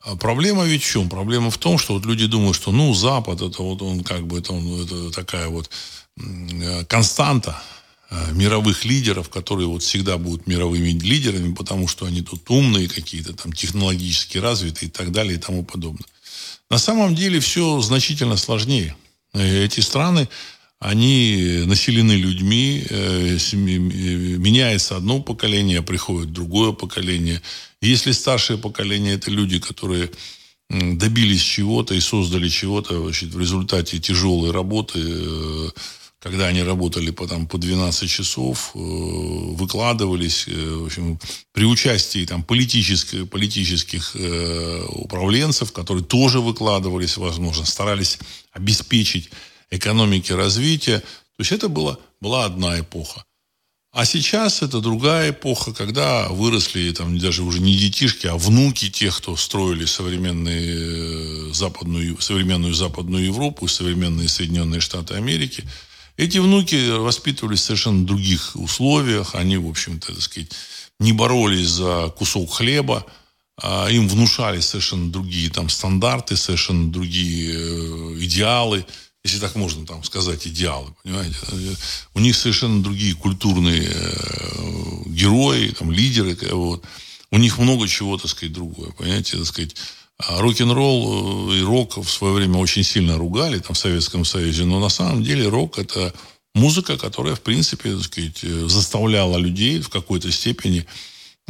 А 0.01 0.17
проблема 0.17 0.65
ведь 0.65 0.83
в 0.83 0.91
чем? 0.91 1.09
Проблема 1.09 1.51
в 1.51 1.59
том, 1.59 1.77
что 1.77 1.95
вот 1.95 2.07
люди 2.07 2.27
думают, 2.27 2.57
что 2.57 2.73
ну 2.73 2.95
Запад 2.95 3.43
это 3.43 3.63
вот 3.63 3.83
он 3.83 4.05
как 4.05 4.27
бы 4.27 4.39
это, 4.39 4.53
он, 4.53 4.83
это 4.83 5.11
такая 5.11 5.49
вот 5.49 5.71
э, 6.17 6.85
константа 6.85 7.61
э, 7.61 7.78
мировых 8.33 8.85
лидеров, 8.85 9.29
которые 9.29 9.69
вот 9.69 9.83
всегда 9.83 10.17
будут 10.17 10.47
мировыми 10.47 10.91
лидерами, 10.91 11.55
потому 11.55 11.89
что 11.89 12.07
они 12.07 12.23
тут 12.23 12.49
умные 12.51 12.89
какие-то, 12.89 13.35
там 13.35 13.53
технологически 13.53 14.39
развитые 14.39 14.89
и 14.89 14.91
так 14.91 15.13
далее 15.13 15.35
и 15.35 15.41
тому 15.41 15.65
подобное. 15.65 16.07
На 16.71 16.79
самом 16.79 17.15
деле 17.15 17.41
все 17.41 17.81
значительно 17.81 18.37
сложнее. 18.37 18.97
Э, 19.35 19.65
эти 19.65 19.81
страны, 19.81 20.29
они 20.81 21.65
населены 21.67 22.13
людьми, 22.13 22.87
меняется 23.59 24.97
одно 24.97 25.21
поколение, 25.21 25.83
приходит 25.83 26.33
другое 26.33 26.73
поколение– 26.73 27.43
если 27.81 28.13
старшее 28.13 28.59
поколение 28.59 29.15
это 29.15 29.31
люди, 29.31 29.61
которые 29.61 30.11
добились 30.69 31.43
чего-то 31.43 31.95
и 31.95 32.01
создали 32.01 32.49
чего-то 32.49 33.01
в 33.01 33.39
результате 33.39 33.99
тяжелой 34.01 34.51
работы, 34.51 34.99
э, 35.01 35.71
когда 36.21 36.49
они 36.49 36.63
работали 36.63 37.11
по, 37.11 37.29
там, 37.29 37.47
по 37.47 37.59
12 37.59 38.11
часов, 38.11 38.73
э, 38.75 38.79
выкладывались, 38.79 40.47
э, 40.49 40.53
в 40.53 40.87
общем, 40.87 41.19
при 41.53 41.65
участии 41.65 42.25
там, 42.27 42.43
политических, 42.43 43.29
политических 43.29 44.17
э, 44.17 44.85
управленцев, 44.89 45.73
которые 45.73 46.05
тоже 46.05 46.41
выкладывались, 46.41 47.17
возможно, 47.17 47.65
старались 47.65 48.19
обеспечить 48.53 49.31
экономике 49.71 50.35
развитие. 50.35 50.99
То 50.99 51.41
есть 51.41 51.53
это 51.53 51.69
была, 51.69 51.99
была 52.21 52.47
одна 52.47 52.81
эпоха. 52.81 53.25
А 53.93 54.05
сейчас 54.05 54.63
это 54.63 54.81
другая 54.81 55.31
эпоха, 55.31 55.73
когда 55.73 56.29
выросли 56.29 56.93
там 56.93 57.19
даже 57.19 57.43
уже 57.43 57.61
не 57.61 57.75
детишки, 57.75 58.27
а 58.27 58.37
внуки 58.37 58.91
тех, 58.91 59.17
кто 59.17 59.37
строили 59.37 59.87
современные 59.87 61.55
западную, 61.55 62.21
современную 62.21 62.75
Западную 62.75 63.25
Европу, 63.25 63.69
современные 63.69 64.29
Соединенные 64.29 64.81
Штаты 64.81 65.15
Америки– 65.15 65.63
эти 66.19 66.39
внуки 66.39 66.91
воспитывались 66.99 67.61
в 67.61 67.65
совершенно 67.65 68.05
других 68.05 68.51
условиях. 68.55 69.37
Они, 69.37 69.57
в 69.57 69.69
общем-то, 69.69 70.13
так 70.13 70.21
сказать, 70.21 70.51
не 70.99 71.13
боролись 71.13 71.69
за 71.69 72.13
кусок 72.19 72.53
хлеба. 72.53 73.07
А 73.61 73.89
им 73.89 74.09
внушали 74.09 74.61
совершенно 74.61 75.11
другие 75.11 75.49
там 75.49 75.69
стандарты, 75.69 76.37
совершенно 76.37 76.91
другие 76.91 77.55
э, 77.55 78.25
идеалы. 78.25 78.85
Если 79.25 79.39
так 79.39 79.55
можно 79.55 79.87
там 79.87 80.03
сказать, 80.03 80.47
идеалы, 80.47 80.93
понимаете. 81.03 81.37
У 82.15 82.21
них 82.21 82.35
совершенно 82.37 82.83
другие 82.83 83.15
культурные 83.15 83.89
э, 83.89 85.03
герои, 85.07 85.69
там, 85.71 85.93
лидеры. 85.93 86.37
Вот. 86.51 86.85
У 87.31 87.39
них 87.39 87.59
много 87.59 87.87
чего, 87.87 88.19
так 88.19 88.31
сказать, 88.31 88.53
другое, 88.53 88.91
понимаете, 88.91 89.37
так 89.37 89.47
сказать. 89.47 89.77
А 90.19 90.41
рок-н-ролл 90.41 91.53
э, 91.53 91.59
и 91.59 91.63
рок 91.63 91.97
в 91.97 92.11
свое 92.11 92.35
время 92.35 92.59
очень 92.59 92.83
сильно 92.83 93.17
ругали 93.17 93.61
там, 93.61 93.75
в 93.75 93.79
Советском 93.79 94.25
Союзе, 94.25 94.65
но 94.65 94.81
на 94.81 94.89
самом 94.89 95.23
деле 95.23 95.49
рок– 95.49 95.79
это 95.79 96.13
музыка, 96.55 96.99
которая, 96.99 97.37
в 97.37 97.41
принципе, 97.41 97.95
так 97.95 98.05
сказать, 98.05 98.43
э, 98.43 98.69
заставляла 98.69 99.37
людей 99.37 99.81
в 99.81 99.91
какой-то 99.91 100.33
степени 100.33 100.87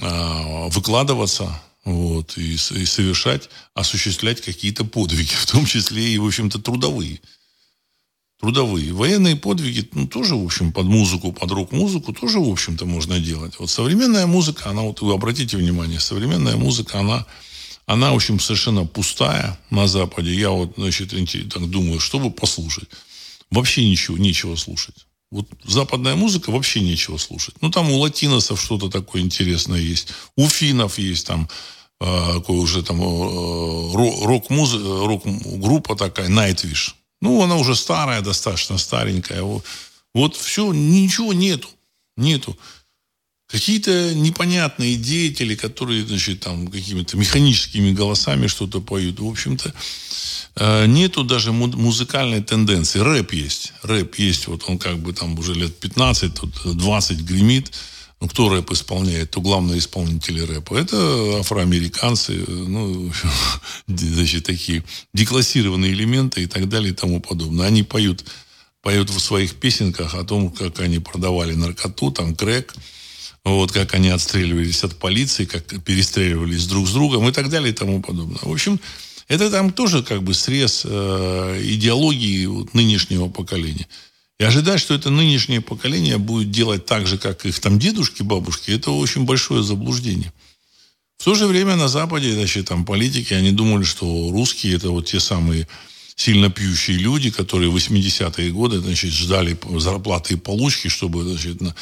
э, 0.01 0.69
выкладываться 0.69 1.63
вот, 1.87 2.37
и, 2.37 2.53
и 2.55 2.57
совершать, 2.85 3.49
осуществлять 3.73 4.43
какие-то 4.43 4.85
подвиги, 4.85 5.33
в 5.33 5.47
том 5.47 5.65
числе 5.65 6.13
и, 6.13 6.19
в 6.19 6.27
общем-то, 6.27 6.59
трудовые. 6.59 7.23
Трудовые. 8.39 8.93
Военные 8.93 9.37
подвиги, 9.37 9.89
ну, 9.93 10.07
тоже, 10.07 10.37
в 10.37 10.45
общем, 10.45 10.73
под 10.73 10.85
музыку, 10.85 11.33
под 11.33 11.51
рок-музыку 11.51 12.13
тоже, 12.13 12.39
в 12.39 12.49
общем-то, 12.49 12.85
можно 12.85 13.19
делать. 13.19 13.55
Вот 13.59 13.71
современная 13.71 14.27
музыка, 14.27 14.69
она, 14.69 14.83
вот 14.83 15.01
вы 15.01 15.15
обратите 15.15 15.57
внимание, 15.57 15.99
современная 15.99 16.57
музыка, 16.57 17.01
она 17.01 17.27
она, 17.89 18.13
в 18.13 18.17
общем, 18.17 18.39
совершенно 18.39 18.85
пустая 18.85 19.59
на 19.71 19.89
Западе. 19.89 20.35
Я 20.35 20.51
вот, 20.51 20.75
значит, 20.77 21.09
так 21.51 21.71
думаю, 21.71 22.01
чтобы 22.01 22.31
послушать. 22.31 22.89
Вообще 23.51 23.89
ничего, 23.89 24.19
нечего 24.19 24.57
слушать. 24.57 25.07
Вот 25.31 25.47
западная 25.65 26.15
музыка 26.15 26.51
вообще 26.51 26.81
нечего 26.81 27.17
слушать. 27.17 27.55
Ну, 27.63 27.71
там 27.71 27.91
у 27.91 27.97
латиносов 27.97 28.61
что-то 28.61 28.91
такое 28.91 29.23
интересное 29.23 29.81
есть. 29.81 30.09
У 30.37 30.51
финнов 30.51 30.99
есть 30.99 31.27
там 31.27 31.49
э, 32.03 32.33
такой 32.35 32.59
уже 32.59 32.83
там 32.83 33.01
э, 33.01 34.25
рок-музыка, 34.27 34.85
рок-группа 35.07 35.97
такая, 35.97 36.29
Nightwish. 36.29 36.93
Ну, 37.23 37.43
она 37.43 37.57
уже 37.57 37.75
старая, 37.75 38.21
достаточно 38.21 38.77
старенькая. 38.77 39.41
Вот, 39.41 39.65
вот 40.13 40.37
все, 40.37 40.75
ничего 40.75 41.33
нету. 41.33 41.69
Нету 42.19 42.55
какие-то 43.49 44.15
непонятные 44.15 44.97
деятели, 44.97 45.55
которые, 45.55 46.07
значит, 46.07 46.41
там 46.41 46.69
какими-то 46.69 47.17
механическими 47.17 47.93
голосами 47.93 48.47
что-то 48.47 48.81
поют. 48.81 49.21
В 49.21 49.27
общем-то, 49.27 49.73
э, 50.57 50.87
нету 50.87 51.25
даже 51.25 51.53
музыкальной 51.53 52.43
тенденции. 52.43 53.01
Рэп 53.01 53.33
есть. 53.33 53.73
Рэп 53.83 54.17
есть. 54.17 54.49
Вот 54.49 54.65
он 54.69 54.79
как 54.79 54.99
бы 54.99 55.13
там 55.15 55.39
уже 55.39 55.55
лет 55.55 55.75
15, 55.81 56.35
тут 56.35 56.77
20 56.77 57.21
гремит. 57.21 57.73
Ну, 58.21 58.29
кто 58.29 58.49
рэп 58.51 58.73
исполняет? 58.73 59.31
То 59.31 59.41
главные 59.41 59.79
исполнители 59.79 60.41
рэпа. 60.41 60.75
Это 60.75 61.39
афроамериканцы, 61.39 62.45
ну, 62.49 63.11
значит, 63.87 64.45
такие 64.45 64.85
деклассированные 65.15 65.93
элементы 65.93 66.43
и 66.43 66.47
так 66.47 66.69
далее 66.69 66.91
и 66.91 66.95
тому 66.95 67.21
подобное. 67.21 67.67
Они 67.67 67.83
поют, 67.83 68.25
поют 68.83 69.09
в 69.09 69.19
своих 69.21 69.55
песенках 69.55 70.15
о 70.15 70.25
том, 70.25 70.51
как 70.51 70.81
они 70.81 70.99
продавали 70.99 71.55
наркоту, 71.55 72.11
там, 72.11 72.35
крэк, 72.35 72.75
вот 73.57 73.73
как 73.73 73.95
они 73.95 74.09
отстреливались 74.09 74.85
от 74.85 74.97
полиции, 74.97 75.45
как 75.45 75.65
перестреливались 75.83 76.67
друг 76.67 76.89
с 76.89 76.93
другом 76.93 77.29
и 77.29 77.33
так 77.33 77.49
далее 77.49 77.71
и 77.71 77.75
тому 77.75 78.03
подобное. 78.03 78.41
В 78.43 78.53
общем, 78.53 78.81
это 79.29 79.51
там 79.51 79.73
тоже 79.73 80.03
как 80.03 80.23
бы 80.23 80.35
срез 80.35 80.83
э, 80.85 81.61
идеологии 81.63 82.47
вот, 82.47 82.75
нынешнего 82.75 83.29
поколения. 83.29 83.87
И 84.39 84.45
ожидать, 84.45 84.81
что 84.81 84.95
это 84.95 85.11
нынешнее 85.11 85.61
поколение 85.61 86.17
будет 86.19 86.51
делать 86.51 86.87
так 86.87 87.07
же, 87.07 87.19
как 87.19 87.45
их 87.45 87.59
там 87.59 87.79
дедушки, 87.79 88.23
бабушки, 88.23 88.71
это 88.71 88.93
очень 88.93 89.25
большое 89.25 89.63
заблуждение. 89.63 90.33
В 91.19 91.25
то 91.25 91.35
же 91.35 91.47
время 91.47 91.75
на 91.75 91.89
Западе, 91.89 92.33
значит, 92.33 92.69
там 92.69 92.85
политики, 92.85 93.35
они 93.35 93.51
думали, 93.51 93.83
что 93.83 94.31
русские 94.31 94.77
это 94.77 94.91
вот 94.91 95.07
те 95.07 95.19
самые 95.19 95.67
сильно 96.19 96.51
пьющие 96.51 96.99
люди, 96.99 97.31
которые 97.31 97.71
в 97.71 97.77
80-е 97.77 98.51
годы 98.51 98.81
значит, 98.81 99.13
ждали 99.13 99.57
зарплаты 99.79 100.35
и 100.35 100.37
получки, 100.37 100.89
чтобы 100.89 101.23
значит, 101.23 101.61
на, 101.61 101.77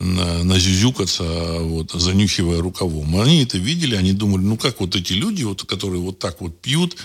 на, 0.00 0.42
назюзюкаться, 0.42 1.24
вот, 1.60 1.92
занюхивая 1.92 2.62
рукавом. 2.62 3.20
Они 3.20 3.42
это 3.42 3.58
видели, 3.58 3.94
они 3.94 4.14
думали, 4.14 4.44
ну 4.44 4.56
как 4.56 4.80
вот 4.80 4.96
эти 4.96 5.12
люди, 5.12 5.42
вот, 5.42 5.64
которые 5.64 6.00
вот 6.00 6.18
так 6.18 6.40
вот 6.40 6.58
пьют, 6.62 6.96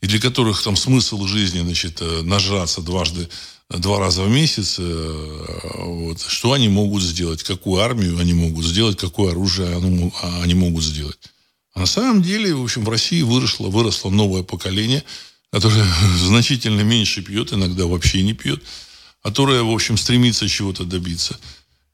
и 0.00 0.08
для 0.08 0.18
которых 0.18 0.60
там 0.64 0.74
смысл 0.74 1.24
жизни 1.26 1.60
значит, 1.60 1.98
э, 2.00 2.22
нажраться 2.22 2.80
дважды, 2.80 3.28
два 3.70 4.00
раза 4.00 4.24
в 4.24 4.28
месяц, 4.28 4.76
э, 4.80 5.70
вот, 5.78 6.20
что 6.20 6.54
они 6.54 6.68
могут 6.68 7.04
сделать, 7.04 7.44
какую 7.44 7.80
армию 7.80 8.18
они 8.18 8.32
могут 8.32 8.64
сделать, 8.64 8.98
какое 8.98 9.30
оружие 9.30 9.76
они 10.42 10.54
могут 10.54 10.82
сделать. 10.82 11.18
А 11.72 11.80
на 11.80 11.86
самом 11.86 12.20
деле, 12.20 12.52
в 12.52 12.64
общем, 12.64 12.84
в 12.84 12.88
России 12.88 13.22
выросло, 13.22 13.68
выросло 13.68 14.10
новое 14.10 14.42
поколение– 14.42 15.04
которая 15.52 15.86
значительно 16.18 16.80
меньше 16.80 17.22
пьет, 17.22 17.52
иногда 17.52 17.86
вообще 17.86 18.22
не 18.22 18.32
пьет, 18.32 18.62
которая, 19.22 19.62
в 19.62 19.70
общем, 19.70 19.96
стремится 19.96 20.48
чего-то 20.48 20.84
добиться. 20.84 21.38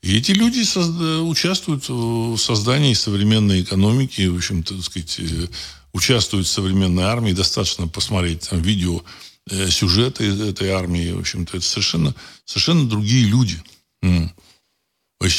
И 0.00 0.16
эти 0.16 0.30
люди 0.30 0.60
созда- 0.60 1.20
участвуют 1.22 1.88
в 1.88 2.38
создании 2.38 2.94
современной 2.94 3.62
экономики, 3.62 4.26
в 4.26 4.36
общем, 4.36 4.62
так 4.62 4.82
сказать, 4.82 5.16
э, 5.18 5.48
участвуют 5.92 6.46
в 6.46 6.50
современной 6.50 7.02
армии. 7.02 7.32
Достаточно 7.32 7.88
посмотреть 7.88 8.48
там 8.48 8.62
видео, 8.62 9.02
э, 9.50 9.68
сюжеты 9.70 10.24
этой 10.24 10.70
армии. 10.70 11.10
В 11.10 11.18
общем-то, 11.18 11.56
это 11.56 11.66
совершенно, 11.66 12.14
совершенно 12.44 12.88
другие 12.88 13.26
люди, 13.26 13.60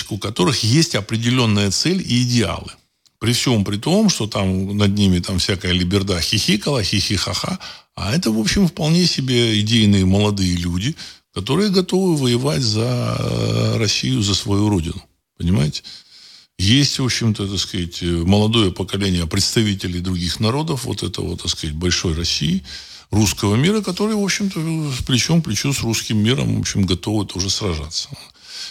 у 0.10 0.18
которых 0.18 0.64
есть 0.64 0.96
определенная 0.96 1.72
цель 1.72 2.02
и 2.02 2.24
идеалы. 2.24 2.72
При 3.20 3.34
всем 3.34 3.64
при 3.64 3.78
том, 3.78 4.10
что 4.10 4.28
там 4.28 4.78
над 4.78 4.92
ними 4.92 5.20
там 5.20 5.40
всякая 5.40 5.74
либерда 5.74 6.22
хихикала, 6.22 6.84
хихихаха, 6.84 7.60
а 8.00 8.16
это, 8.16 8.32
в 8.32 8.40
общем, 8.40 8.66
вполне 8.66 9.06
себе 9.06 9.60
идейные 9.60 10.06
молодые 10.06 10.56
люди, 10.56 10.96
которые 11.34 11.70
готовы 11.70 12.16
воевать 12.16 12.62
за 12.62 13.18
э, 13.20 13.78
Россию, 13.78 14.22
за 14.22 14.36
свою 14.36 14.70
родину. 14.70 15.04
Понимаете? 15.38 15.84
Есть, 16.58 17.00
в 17.00 17.04
общем-то, 17.04 17.46
так 17.46 17.60
сказать, 17.60 18.02
молодое 18.02 18.72
поколение 18.72 19.28
представителей 19.28 20.00
других 20.00 20.40
народов, 20.40 20.86
вот 20.86 21.04
этого, 21.04 21.38
так 21.38 21.50
сказать, 21.50 21.76
большой 21.76 22.14
России, 22.14 22.64
русского 23.12 23.56
мира, 23.56 23.82
которые, 23.82 24.16
в 24.16 24.24
общем-то, 24.24 24.60
плечом 25.06 25.42
к 25.42 25.46
плечу 25.46 25.74
с 25.74 25.82
русским 25.82 26.24
миром, 26.24 26.56
в 26.56 26.60
общем, 26.62 26.86
готовы 26.86 27.26
тоже 27.26 27.50
сражаться. 27.50 28.08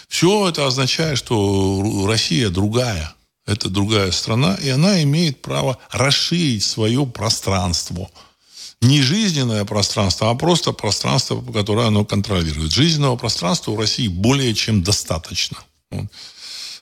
Все 0.07 0.49
это 0.49 0.65
означает, 0.65 1.19
что 1.19 2.05
Россия 2.07 2.49
другая. 2.49 3.13
Это 3.45 3.69
другая 3.69 4.11
страна, 4.11 4.55
и 4.55 4.69
она 4.69 5.03
имеет 5.03 5.43
право 5.43 5.77
расширить 5.91 6.63
свое 6.63 7.05
пространство– 7.05 8.09
не 8.81 9.01
жизненное 9.01 9.65
пространство, 9.65 10.29
а 10.29 10.35
просто 10.35 10.71
пространство, 10.71 11.41
которое 11.51 11.87
оно 11.87 12.05
контролирует. 12.05 12.71
Жизненного 12.71 13.17
пространства 13.17 13.71
у 13.71 13.77
России 13.77 14.07
более 14.07 14.53
чем 14.53 14.83
достаточно. 14.83 15.57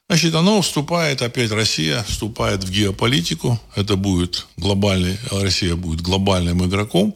Значит, 0.10 0.36
оно 0.36 0.62
вступает, 0.62 1.22
опять 1.22 1.52
Россия 1.52 2.04
вступает 2.04 2.64
в 2.64 2.72
геополитику. 2.72 3.60
Это 3.76 3.96
будет 3.96 4.48
глобальный, 4.56 5.18
Россия 5.32 5.76
будет 5.76 6.02
глобальным 6.02 6.66
игроком. 6.66 7.16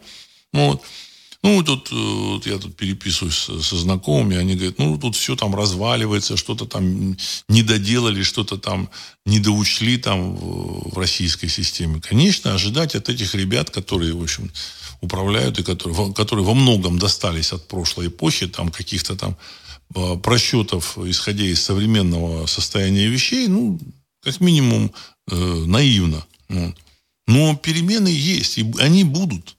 Вот. 0.52 0.82
Ну, 1.44 1.64
тут 1.64 1.92
э, 1.92 1.96
вот 1.96 2.46
я 2.46 2.60
тут 2.60 2.76
переписываюсь 2.76 3.36
со, 3.36 3.76
знакомыми, 3.76 4.38
они 4.38 4.56
говорят, 4.56 4.78
ну, 4.78 4.98
тут 4.98 5.16
все 5.16 5.36
там 5.36 5.56
разваливается, 5.56 6.38
что-то 6.38 6.66
там 6.66 7.18
не 7.50 7.64
доделали, 7.64 8.22
что-то 8.22 8.58
там 8.58 8.90
не 9.26 9.40
доучли 9.40 9.98
там 9.98 10.36
в, 10.36 10.94
в 10.94 10.98
российской 11.00 11.48
системе. 11.48 12.00
Конечно, 12.00 12.54
ожидать 12.54 12.94
от 12.96 13.10
этих 13.10 13.34
ребят, 13.34 13.72
которые, 13.72 14.14
в 14.14 14.22
общем, 14.22 14.52
управляют 15.02 15.58
и 15.60 15.64
которые, 15.64 16.14
которые 16.14 16.46
во 16.46 16.54
многом 16.54 17.00
достались 17.00 17.54
от 17.54 17.68
прошлой 17.68 18.08
эпохи, 18.08 18.48
там 18.48 18.70
каких-то 18.70 19.16
там 19.16 19.36
э, 19.96 20.18
просчетов, 20.18 20.96
исходя 21.00 21.44
из 21.44 21.60
современного 21.60 22.46
состояния 22.46 23.08
вещей, 23.08 23.48
ну, 23.48 23.80
как 24.22 24.40
минимум, 24.42 24.92
э, 25.32 25.36
наивно. 25.36 26.24
Но 27.28 27.56
перемены 27.56 28.10
есть, 28.10 28.60
и 28.60 28.72
они 28.80 29.04
будут. 29.04 29.56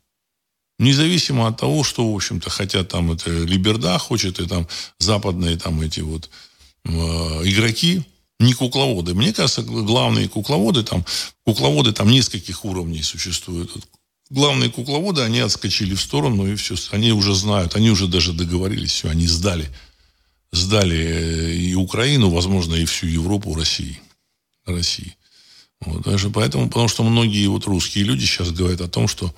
Независимо 0.83 1.47
от 1.47 1.59
того, 1.59 1.85
что, 1.85 2.13
в 2.13 2.17
общем-то, 2.17 2.51
хотят 2.51 2.89
там 2.89 3.13
это 3.13 3.31
Либерда 3.31 3.99
хочет, 3.99 4.41
и 4.41 4.49
там 4.49 4.67
западные 4.99 5.57
там 5.57 5.81
эти 5.81 6.01
вот 6.01 6.29
э, 6.85 6.91
игроки, 6.91 8.03
не 8.41 8.53
кукловоды. 8.53 9.15
Мне 9.15 9.33
кажется, 9.33 9.63
главные 9.63 10.29
кукловоды 10.29 10.83
там, 10.83 11.05
кукловоды 11.45 11.93
там 11.93 12.11
нескольких 12.11 12.65
уровней 12.65 13.05
существуют. 13.05 13.71
Главные 14.29 14.71
кукловоды, 14.71 15.23
они 15.23 15.39
отскочили 15.39 15.95
в 15.95 16.01
сторону, 16.01 16.51
и 16.51 16.57
все. 16.57 16.75
Они 16.91 17.13
уже 17.13 17.33
знают, 17.37 17.77
они 17.77 17.91
уже 17.91 18.09
даже 18.09 18.33
договорились, 18.33 18.91
все, 18.91 19.09
они 19.09 19.29
сдали. 19.29 19.71
Сдали 20.51 20.99
э, 20.99 21.55
и 21.55 21.75
Украину, 21.77 22.29
возможно, 22.29 22.75
и 22.75 22.87
всю 22.87 23.07
Европу 23.07 23.55
России. 23.55 24.01
России. 24.67 25.17
Вот, 25.81 26.03
даже 26.03 26.29
поэтому, 26.29 26.67
потому 26.67 26.89
что 26.89 27.05
многие 27.05 27.47
вот 27.47 27.67
русские 27.67 28.03
люди 28.03 28.25
сейчас 28.25 28.51
говорят 28.51 28.81
о 28.81 28.89
том, 28.89 29.07
что 29.07 29.33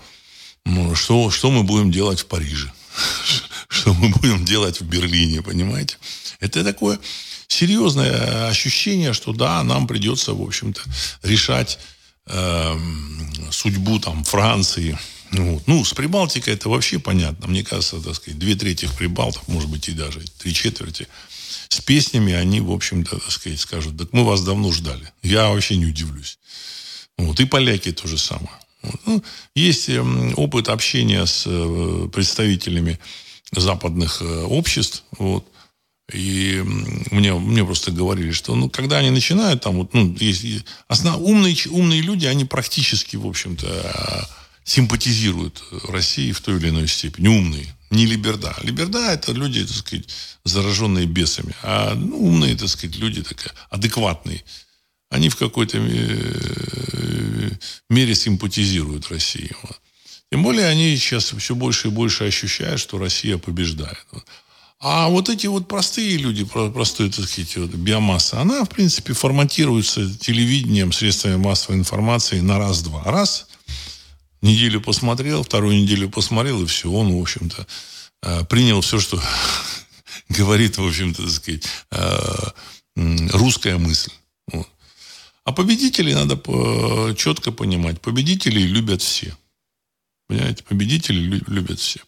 что, 0.94 1.30
что 1.30 1.50
мы 1.50 1.62
будем 1.62 1.90
делать 1.90 2.20
в 2.20 2.26
Париже, 2.26 2.72
что 3.68 3.92
мы 3.94 4.08
будем 4.08 4.44
делать 4.44 4.80
в 4.80 4.84
Берлине, 4.84 5.42
понимаете? 5.42 5.98
Это 6.40 6.64
такое 6.64 6.98
серьезное 7.48 8.48
ощущение, 8.48 9.12
что 9.12 9.32
да, 9.32 9.62
нам 9.62 9.86
придется, 9.86 10.34
в 10.34 10.42
общем-то, 10.42 10.80
решать 11.22 11.78
э, 12.26 12.78
судьбу 13.50 13.98
там 13.98 14.24
Франции. 14.24 14.98
Вот. 15.32 15.66
Ну, 15.66 15.84
с 15.84 15.92
Прибалтикой 15.94 16.54
это 16.54 16.68
вообще 16.68 16.98
понятно. 16.98 17.48
Мне 17.48 17.64
кажется, 17.64 18.00
так 18.00 18.14
сказать, 18.14 18.38
две 18.38 18.54
трети 18.54 18.88
прибалтов, 18.96 19.46
может 19.48 19.68
быть, 19.68 19.88
и 19.88 19.92
даже 19.92 20.20
три 20.38 20.54
четверти, 20.54 21.08
с 21.68 21.80
песнями 21.80 22.32
они, 22.32 22.60
в 22.60 22.70
общем-то, 22.70 23.18
так 23.18 23.30
сказать, 23.30 23.60
скажут, 23.60 23.96
так 23.96 24.12
мы 24.12 24.24
вас 24.24 24.42
давно 24.42 24.70
ждали. 24.72 25.12
Я 25.22 25.48
вообще 25.48 25.76
не 25.76 25.86
удивлюсь. 25.86 26.38
Вот. 27.18 27.40
И 27.40 27.44
поляки 27.46 27.92
то 27.92 28.06
же 28.06 28.18
самое. 28.18 28.56
Ну, 29.06 29.22
есть 29.54 29.88
эм, 29.88 30.32
опыт 30.36 30.68
общения 30.68 31.26
с 31.26 31.44
э, 31.46 32.08
представителями 32.12 32.98
западных 33.52 34.22
э, 34.22 34.42
обществ. 34.44 35.04
Вот. 35.18 35.46
И 36.12 36.62
мне, 37.10 37.32
мне 37.34 37.64
просто 37.64 37.90
говорили, 37.90 38.32
что 38.32 38.54
ну, 38.54 38.68
когда 38.68 38.98
они 38.98 39.10
начинают, 39.10 39.62
там 39.62 39.76
вот, 39.76 39.94
ну, 39.94 40.14
есть, 40.20 40.66
основ, 40.86 41.20
умные, 41.20 41.56
умные 41.70 42.02
люди, 42.02 42.26
они 42.26 42.44
практически, 42.44 43.16
в 43.16 43.26
общем-то, 43.26 44.28
симпатизируют 44.64 45.62
России 45.88 46.32
в 46.32 46.40
той 46.40 46.56
или 46.56 46.68
иной 46.68 46.88
степени. 46.88 47.28
Умные. 47.28 47.74
Не 47.90 48.06
либерда. 48.06 48.54
Либерда– 48.62 49.12
это 49.12 49.32
люди, 49.32 49.64
так 49.64 49.76
сказать, 49.76 50.08
зараженные 50.44 51.06
бесами. 51.06 51.54
А 51.62 51.94
ну, 51.94 52.18
умные, 52.18 52.56
так 52.56 52.68
сказать, 52.68 52.96
люди 52.96 53.22
такие 53.22 53.52
адекватные. 53.70 54.42
Они 55.10 55.28
в 55.28 55.36
какой-то 55.36 55.78
э, 55.78 57.50
мере 57.88 58.14
симпатизируют 58.14 59.10
России. 59.10 59.50
Тем 60.30 60.42
более 60.42 60.66
они 60.66 60.96
сейчас 60.96 61.32
все 61.32 61.54
больше 61.54 61.88
и 61.88 61.90
больше 61.90 62.24
ощущают, 62.24 62.80
что 62.80 62.98
Россия 62.98 63.38
побеждает. 63.38 64.04
А 64.80 65.08
вот 65.08 65.28
эти 65.28 65.46
вот 65.46 65.68
простые 65.68 66.16
люди, 66.16 66.44
простой, 66.44 67.10
так 67.10 67.26
сказать, 67.26 67.56
вот, 67.56 67.70
биомасса, 67.70 68.40
она, 68.40 68.64
в 68.64 68.68
принципе, 68.68 69.12
форматируется 69.14 70.12
телевидением, 70.18 70.92
средствами 70.92 71.36
массовой 71.36 71.78
информации 71.78 72.40
на 72.40 72.58
раз-два. 72.58 73.02
Раз, 73.04 73.46
неделю 74.42 74.80
посмотрел, 74.80 75.42
вторую 75.42 75.76
неделю 75.76 76.10
посмотрел, 76.10 76.62
и 76.62 76.66
все, 76.66 76.90
он, 76.90 77.16
в 77.16 77.20
общем-то, 77.20 77.66
э, 78.24 78.44
принял 78.44 78.80
все, 78.82 78.98
что 79.00 79.22
говорит, 80.28 80.76
в 80.76 80.86
общем-то, 80.86 81.22
так 81.22 81.30
сказать, 81.30 81.64
э, 81.92 82.50
русская 83.32 83.78
мысль. 83.78 84.10
Вот. 84.52 84.68
А 85.44 85.52
победителей 85.52 86.14
надо 86.14 86.36
четко 87.16 87.52
понимать. 87.52 88.00
Победителей 88.00 88.66
любят 88.66 89.02
все. 89.02 89.36
Понимаете, 90.26 90.64
победители 90.64 91.42
любят 91.46 91.78
все. 91.78 92.00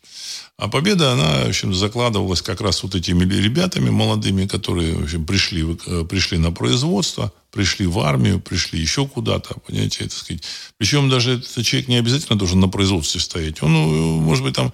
А 0.56 0.68
победа, 0.68 1.12
она, 1.12 1.44
в 1.44 1.48
общем, 1.48 1.74
закладывалась 1.74 2.40
как 2.40 2.62
раз 2.62 2.82
вот 2.82 2.94
этими 2.94 3.24
ребятами 3.24 3.90
молодыми, 3.90 4.46
которые, 4.46 4.94
в 4.94 5.02
общем, 5.04 5.26
пришли, 5.26 5.62
э, 5.86 6.04
пришли 6.08 6.38
на 6.38 6.50
производство, 6.50 7.30
пришли 7.52 7.86
в 7.86 7.98
армию, 7.98 8.40
пришли 8.40 8.80
еще 8.80 9.06
куда-то, 9.06 9.60
понимаете, 9.66 10.06
это 10.06 10.16
сказать. 10.16 10.42
Причем 10.78 11.10
даже 11.10 11.34
этот 11.34 11.62
человек 11.66 11.88
не 11.88 11.96
обязательно 11.96 12.38
должен 12.38 12.58
на 12.58 12.68
производстве 12.68 13.20
стоять. 13.20 13.62
Он, 13.62 13.74
э, 13.74 14.20
может 14.22 14.44
быть, 14.44 14.54
там 14.56 14.72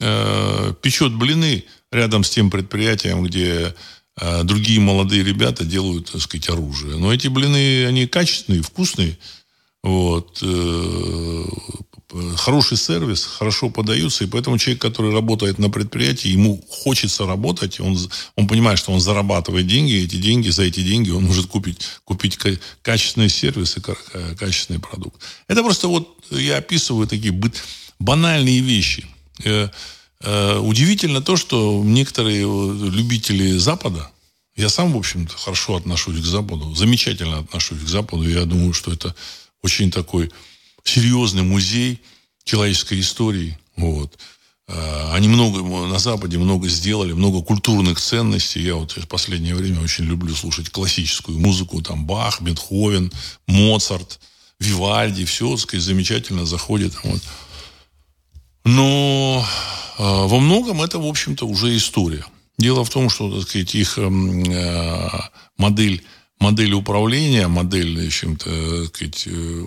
э, 0.00 0.74
печет 0.82 1.14
блины 1.14 1.64
рядом 1.92 2.24
с 2.24 2.30
тем 2.30 2.50
предприятием, 2.50 3.22
где 3.22 3.76
э, 4.20 4.42
другие 4.44 4.80
молодые 4.80 5.22
ребята 5.22 5.64
делают, 5.64 6.10
так 6.12 6.20
сказать, 6.20 6.48
оружие. 6.48 6.96
Но 6.96 7.12
эти 7.12 7.28
блины, 7.28 7.86
они 7.86 8.06
качественные, 8.06 8.62
вкусные. 8.62 9.18
Вот. 9.82 10.38
Э, 10.42 11.44
хороший 12.36 12.76
сервис, 12.76 13.24
хорошо 13.24 13.70
подаются, 13.70 14.24
и 14.24 14.26
поэтому 14.26 14.58
человек, 14.58 14.82
который 14.82 15.12
работает 15.12 15.58
на 15.58 15.70
предприятии, 15.70 16.28
ему 16.28 16.62
хочется 16.68 17.26
работать, 17.26 17.80
он, 17.80 17.98
он 18.36 18.46
понимает, 18.46 18.78
что 18.78 18.92
он 18.92 19.00
зарабатывает 19.00 19.66
деньги, 19.66 19.92
и 19.92 20.04
эти 20.04 20.16
деньги, 20.16 20.50
за 20.50 20.64
эти 20.64 20.82
деньги 20.82 21.10
он 21.10 21.24
может 21.24 21.46
купить, 21.46 21.80
купить 22.04 22.38
качественный 22.82 23.30
сервис 23.30 23.76
и 23.76 23.80
качественный 24.36 24.80
продукт. 24.80 25.20
Это 25.48 25.62
просто 25.62 25.88
вот 25.88 26.08
я 26.30 26.58
описываю 26.58 27.06
такие 27.06 27.32
банальные 27.98 28.60
вещи. 28.60 29.06
Э, 30.22 30.54
э, 30.54 30.58
удивительно 30.58 31.20
то, 31.20 31.36
что 31.36 31.82
некоторые 31.84 32.42
любители 32.42 33.56
Запада, 33.58 34.10
я 34.56 34.68
сам, 34.68 34.92
в 34.92 34.96
общем-то, 34.96 35.36
хорошо 35.36 35.76
отношусь 35.76 36.20
к 36.20 36.24
Западу, 36.24 36.74
замечательно 36.74 37.38
отношусь 37.38 37.80
к 37.80 37.88
Западу, 37.88 38.28
я 38.28 38.44
думаю, 38.44 38.72
что 38.72 38.92
это 38.92 39.14
очень 39.62 39.90
такой 39.90 40.30
серьезный 40.84 41.42
музей 41.42 42.00
человеческой 42.44 43.00
истории. 43.00 43.58
Вот. 43.76 44.18
А, 44.68 45.12
они 45.14 45.28
много 45.28 45.62
на 45.62 45.98
Западе 45.98 46.38
много 46.38 46.68
сделали, 46.68 47.12
много 47.12 47.42
культурных 47.42 48.00
ценностей. 48.00 48.62
Я 48.62 48.74
вот 48.76 48.92
в 48.92 49.06
последнее 49.06 49.54
время 49.54 49.80
очень 49.80 50.04
люблю 50.04 50.34
слушать 50.34 50.70
классическую 50.70 51.38
музыку. 51.38 51.82
Там 51.82 52.06
Бах, 52.06 52.40
Бетховен, 52.40 53.12
Моцарт, 53.46 54.20
Вивальди. 54.58 55.24
Все, 55.24 55.50
так 55.50 55.60
сказать, 55.60 55.84
замечательно 55.84 56.46
заходит. 56.46 56.94
Вот. 57.04 57.22
Но 58.64 59.44
э, 59.98 60.02
во 60.02 60.38
многом 60.38 60.82
это, 60.82 60.98
в 60.98 61.06
общем-то, 61.06 61.46
уже 61.46 61.76
история. 61.76 62.24
Дело 62.58 62.84
в 62.84 62.90
том, 62.90 63.10
что, 63.10 63.32
так 63.34 63.48
сказать, 63.48 63.74
их 63.74 63.98
эм, 63.98 64.44
э, 64.44 65.08
модель, 65.56 66.04
модель 66.38 66.72
управления, 66.74 67.48
модель, 67.48 68.10
сказать, 68.10 69.24
э, 69.26 69.64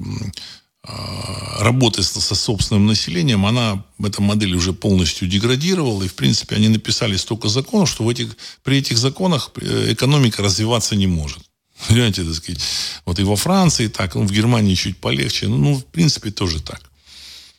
а, 0.87 1.63
работы 1.63 2.03
со 2.03 2.35
собственным 2.35 2.85
населением, 2.85 3.45
она, 3.47 3.83
эта 4.03 4.21
модель 4.21 4.53
уже 4.53 4.71
полностью 4.71 5.27
деградировала, 5.27 6.03
и, 6.03 6.07
в 6.07 6.13
принципе, 6.13 6.55
они 6.55 6.69
написали 6.69 7.17
столько 7.17 7.49
законов, 7.49 7.89
что 7.89 8.03
в 8.03 8.09
этих, 8.09 8.37
при 8.63 8.77
этих 8.77 8.99
законах 8.99 9.51
экономика 9.55 10.43
развиваться 10.43 10.95
не 10.95 11.07
может. 11.07 11.39
Понимаете, 11.87 12.23
так 12.23 12.35
сказать, 12.35 12.61
вот 13.03 13.19
и 13.19 13.23
во 13.23 13.35
Франции 13.35 13.87
так, 13.87 14.13
ну, 14.13 14.27
в 14.27 14.31
Германии 14.31 14.75
чуть 14.75 14.97
полегче, 14.97 15.47
ну, 15.47 15.75
в 15.75 15.85
принципе, 15.85 16.29
тоже 16.29 16.61
так. 16.61 16.81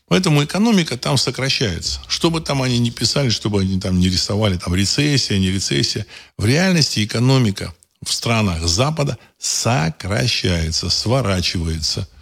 Поэтому 0.08 0.44
экономика 0.44 0.96
там 0.96 1.16
сокращается. 1.16 2.00
Что 2.06 2.30
бы 2.30 2.40
там 2.40 2.62
они 2.62 2.78
ни 2.78 2.90
писали, 2.90 3.28
что 3.28 3.50
бы 3.50 3.60
они 3.60 3.80
там 3.80 3.98
не 3.98 4.08
рисовали, 4.08 4.56
там 4.56 4.74
рецессия, 4.74 5.38
не 5.38 5.50
рецессия, 5.50 6.06
в 6.38 6.44
реальности 6.46 7.04
экономика 7.04 7.74
в 8.04 8.12
странах 8.12 8.62
Запада 8.66 9.18
сокращается, 9.38 10.90
сворачивается– 10.90 12.08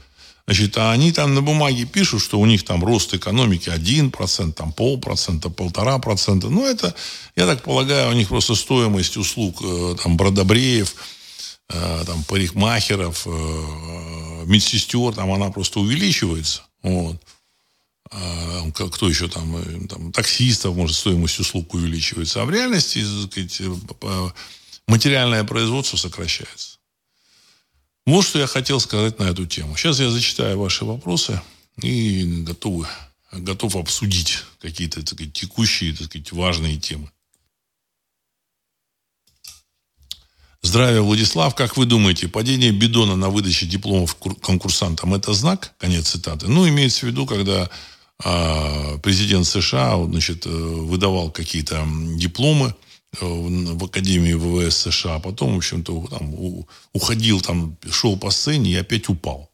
Значит, 0.47 0.77
а 0.77 0.93
они 0.93 1.11
там 1.11 1.35
на 1.35 1.41
бумаге 1.41 1.87
пишут, 1.87 2.21
что 2.21 2.39
у 2.39 2.45
них 2.45 2.65
там 2.65 2.85
рост 2.85 3.15
экономики 3.15 3.71
1%, 3.71 4.53
там 4.53 4.73
полпроцента, 4.73 5.49
полтора 5.49 5.99
процента. 5.99 6.51
Ну, 6.51 6.67
это, 6.67 6.95
я 7.35 7.47
так 7.47 7.63
полагаю, 7.63 8.11
у 8.11 8.13
них 8.13 8.29
просто 8.29 8.55
стоимость 8.55 9.17
услуг 9.17 9.57
э, 9.63 9.97
там 10.03 10.19
бродобреев, 10.19 10.95
э, 11.71 12.05
там 12.07 12.25
парикмахеров, 12.25 13.27
э, 13.27 14.45
медсестер, 14.45 15.15
там 15.15 15.33
она 15.33 15.51
просто 15.51 15.81
увеличивается. 15.81 16.63
Вот. 16.83 17.17
А, 18.11 18.71
кто 18.71 19.09
еще 19.09 19.29
там, 19.29 19.89
там, 19.89 20.13
таксистов, 20.13 20.77
может, 20.77 20.97
стоимость 20.97 21.41
услуг 21.41 21.75
увеличивается. 21.75 22.43
А 22.43 22.45
в 22.45 22.51
реальности, 22.51 23.03
сказать, 23.27 23.63
материальное 24.87 25.45
производство 25.45 25.97
сокращается. 25.97 26.79
Вот 28.07 28.25
что 28.25 28.39
я 28.39 28.47
хотел 28.47 28.81
сказать 28.81 29.19
на 29.19 29.25
эту 29.25 29.47
тему. 29.47 29.77
Сейчас 29.77 29.99
я 29.99 30.11
зачитаю 30.11 30.59
ваши 30.59 30.85
вопросы 30.85 31.41
и 31.81 32.43
готов, 32.43 32.87
готов 33.33 33.77
обсудить 33.77 34.45
какие-то 34.61 35.01
сказать, 35.01 35.33
текущие, 35.33 35.95
так 35.95 36.07
сказать, 36.07 36.33
важные 36.33 36.79
темы. 36.79 37.11
Здравия, 40.61 41.03
Владислав. 41.03 41.55
Как 41.55 41.77
вы 41.77 41.85
думаете, 41.85 42.27
падение 42.27 42.73
бидона 42.73 43.17
на 43.17 43.29
выдаче 43.29 43.67
дипломов 43.67 44.17
конкурсантам– 44.17 45.13
это 45.15 45.35
знак? 45.35 45.75
Конец 45.79 46.09
цитаты. 46.09 46.49
Ну, 46.49 46.67
имеется 46.67 47.01
в 47.01 47.09
виду, 47.11 47.27
когда 47.27 47.65
э, 47.65 47.69
президент 48.19 49.47
США 49.47 50.03
значит, 50.05 50.47
э, 50.47 50.51
выдавал 50.51 51.31
какие-то 51.31 51.87
дипломы 52.17 52.75
в 53.21 53.85
Академии 53.85 54.35
ВВС 54.35 54.77
США, 54.77 55.17
а 55.17 55.21
потом, 55.21 55.55
в 55.55 55.57
общем-то, 55.59 56.09
там, 56.11 56.35
уходил, 56.93 57.41
там, 57.41 57.77
шел 57.91 58.17
по 58.17 58.31
сцене 58.31 58.73
и 58.73 58.77
опять 58.77 59.09
упал. 59.09 59.51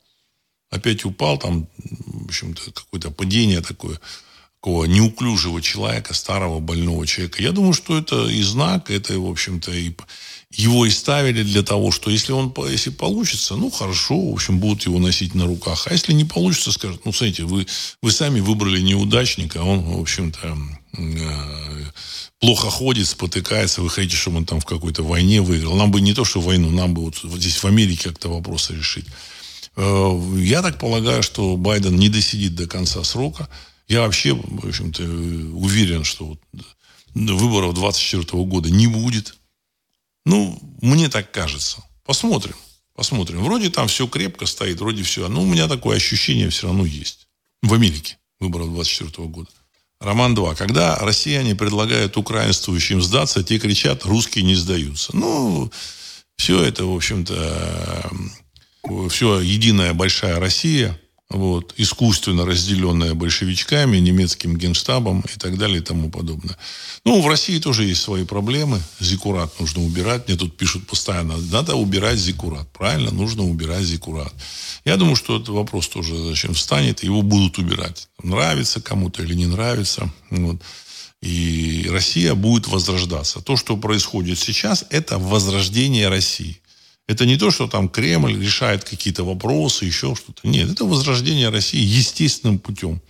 Опять 0.70 1.04
упал, 1.04 1.36
там, 1.36 1.66
в 1.76 2.26
общем-то, 2.26 2.72
какое-то 2.72 3.10
падение 3.10 3.60
такое 3.60 4.00
такого 4.60 4.84
неуклюжего 4.84 5.62
человека, 5.62 6.12
старого 6.12 6.60
больного 6.60 7.06
человека. 7.06 7.42
Я 7.42 7.52
думаю, 7.52 7.72
что 7.72 7.96
это 7.96 8.28
и 8.28 8.42
знак, 8.42 8.90
это, 8.90 9.18
в 9.18 9.30
общем-то, 9.30 9.72
и 9.72 9.94
его 10.50 10.84
и 10.84 10.90
ставили 10.90 11.42
для 11.42 11.62
того, 11.62 11.92
что 11.92 12.10
если 12.10 12.32
он 12.32 12.52
если 12.68 12.90
получится, 12.90 13.54
ну 13.54 13.70
хорошо, 13.70 14.20
в 14.20 14.34
общем, 14.34 14.58
будут 14.58 14.84
его 14.84 14.98
носить 14.98 15.34
на 15.34 15.46
руках. 15.46 15.86
А 15.86 15.92
если 15.92 16.12
не 16.12 16.24
получится, 16.24 16.72
скажут, 16.72 17.04
ну, 17.04 17.12
смотрите, 17.12 17.44
вы, 17.44 17.66
вы 18.02 18.10
сами 18.10 18.40
выбрали 18.40 18.80
неудачника, 18.80 19.60
а 19.60 19.64
он, 19.64 19.80
в 19.80 20.00
общем-то, 20.00 20.58
э, 20.98 21.84
плохо 22.40 22.68
ходит, 22.68 23.06
спотыкается, 23.06 23.80
вы 23.80 23.90
хотите, 23.90 24.16
чтобы 24.16 24.38
он 24.38 24.44
там 24.44 24.60
в 24.60 24.66
какой-то 24.66 25.04
войне 25.04 25.40
выиграл. 25.40 25.76
Нам 25.76 25.92
бы 25.92 26.00
не 26.00 26.14
то, 26.14 26.24
что 26.24 26.40
войну, 26.40 26.70
нам 26.70 26.94
бы 26.94 27.02
вот, 27.02 27.18
здесь 27.22 27.62
в 27.62 27.64
Америке 27.66 28.08
как-то 28.08 28.28
вопросы 28.28 28.74
решить. 28.74 29.06
Э, 29.76 30.20
я 30.36 30.62
так 30.62 30.80
полагаю, 30.80 31.22
что 31.22 31.56
Байден 31.56 31.94
не 31.94 32.08
досидит 32.08 32.56
до 32.56 32.66
конца 32.66 33.04
срока. 33.04 33.48
Я 33.86 34.00
вообще, 34.00 34.34
в 34.34 34.66
общем-то, 34.66 35.02
уверен, 35.04 36.02
что 36.02 36.26
вот 36.26 36.40
выборов 37.14 37.74
24 37.74 38.42
года 38.44 38.68
не 38.68 38.88
будет. 38.88 39.36
Ну, 40.26 40.58
мне 40.82 41.08
так 41.08 41.30
кажется. 41.32 41.82
Посмотрим. 42.04 42.56
Посмотрим. 42.94 43.42
Вроде 43.42 43.70
там 43.70 43.88
все 43.88 44.06
крепко 44.06 44.46
стоит, 44.46 44.80
вроде 44.80 45.02
все. 45.02 45.28
Но 45.28 45.42
у 45.42 45.46
меня 45.46 45.68
такое 45.68 45.96
ощущение 45.96 46.50
все 46.50 46.66
равно 46.66 46.84
есть. 46.84 47.28
В 47.62 47.72
Америке 47.74 48.18
выборов 48.38 48.72
24 48.72 49.28
года. 49.28 49.50
Роман 50.00 50.34
2. 50.34 50.54
Когда 50.54 50.96
россияне 50.96 51.54
предлагают 51.54 52.16
украинствующим 52.16 53.02
сдаться, 53.02 53.42
те 53.42 53.58
кричат, 53.58 54.04
русские 54.04 54.44
не 54.44 54.54
сдаются. 54.54 55.14
Ну, 55.14 55.70
все 56.36 56.62
это, 56.62 56.86
в 56.86 56.94
общем-то, 56.94 58.10
все 59.10 59.40
единая 59.40 59.92
большая 59.94 60.38
Россия– 60.40 60.98
вот, 61.30 61.74
искусственно 61.76 62.44
разделенная 62.44 63.14
большевичками, 63.14 63.98
немецким 63.98 64.56
генштабом 64.56 65.20
и 65.32 65.38
так 65.38 65.56
далее 65.58 65.78
и 65.78 65.82
тому 65.82 66.10
подобное. 66.10 66.58
Ну, 67.04 67.22
в 67.22 67.28
России 67.28 67.58
тоже 67.60 67.84
есть 67.84 68.02
свои 68.02 68.24
проблемы. 68.24 68.80
Зикурат 68.98 69.58
нужно 69.60 69.84
убирать. 69.84 70.26
Мне 70.26 70.36
тут 70.36 70.56
пишут 70.56 70.88
постоянно, 70.88 71.36
надо 71.36 71.76
убирать 71.76 72.18
зикурат. 72.18 72.68
Правильно, 72.72 73.12
нужно 73.12 73.44
убирать 73.44 73.84
зикурат. 73.84 74.34
Я 74.84 74.96
думаю, 74.96 75.14
что 75.14 75.36
этот 75.36 75.50
вопрос 75.50 75.88
тоже 75.88 76.16
зачем 76.16 76.52
встанет, 76.54 77.04
его 77.04 77.22
будут 77.22 77.58
убирать. 77.58 78.08
Нравится 78.22 78.80
кому-то 78.80 79.22
или 79.22 79.34
не 79.34 79.46
нравится. 79.46 80.10
Вот. 80.30 80.60
И 81.22 81.86
Россия 81.90 82.34
будет 82.34 82.66
возрождаться. 82.66 83.40
То, 83.40 83.56
что 83.56 83.76
происходит 83.76 84.38
сейчас, 84.38 84.84
это 84.90 85.18
возрождение 85.18 86.08
России. 86.08 86.60
Это 87.08 87.26
не 87.26 87.36
то, 87.36 87.50
что 87.50 87.66
там 87.66 87.88
Кремль 87.88 88.40
решает 88.40 88.84
какие-то 88.84 89.24
вопросы, 89.24 89.84
еще 89.84 90.14
что-то. 90.14 90.46
Нет, 90.46 90.70
это 90.70 90.84
возрождение 90.84 91.48
России 91.48 91.80
естественным 91.80 92.58
путем. 92.58 93.02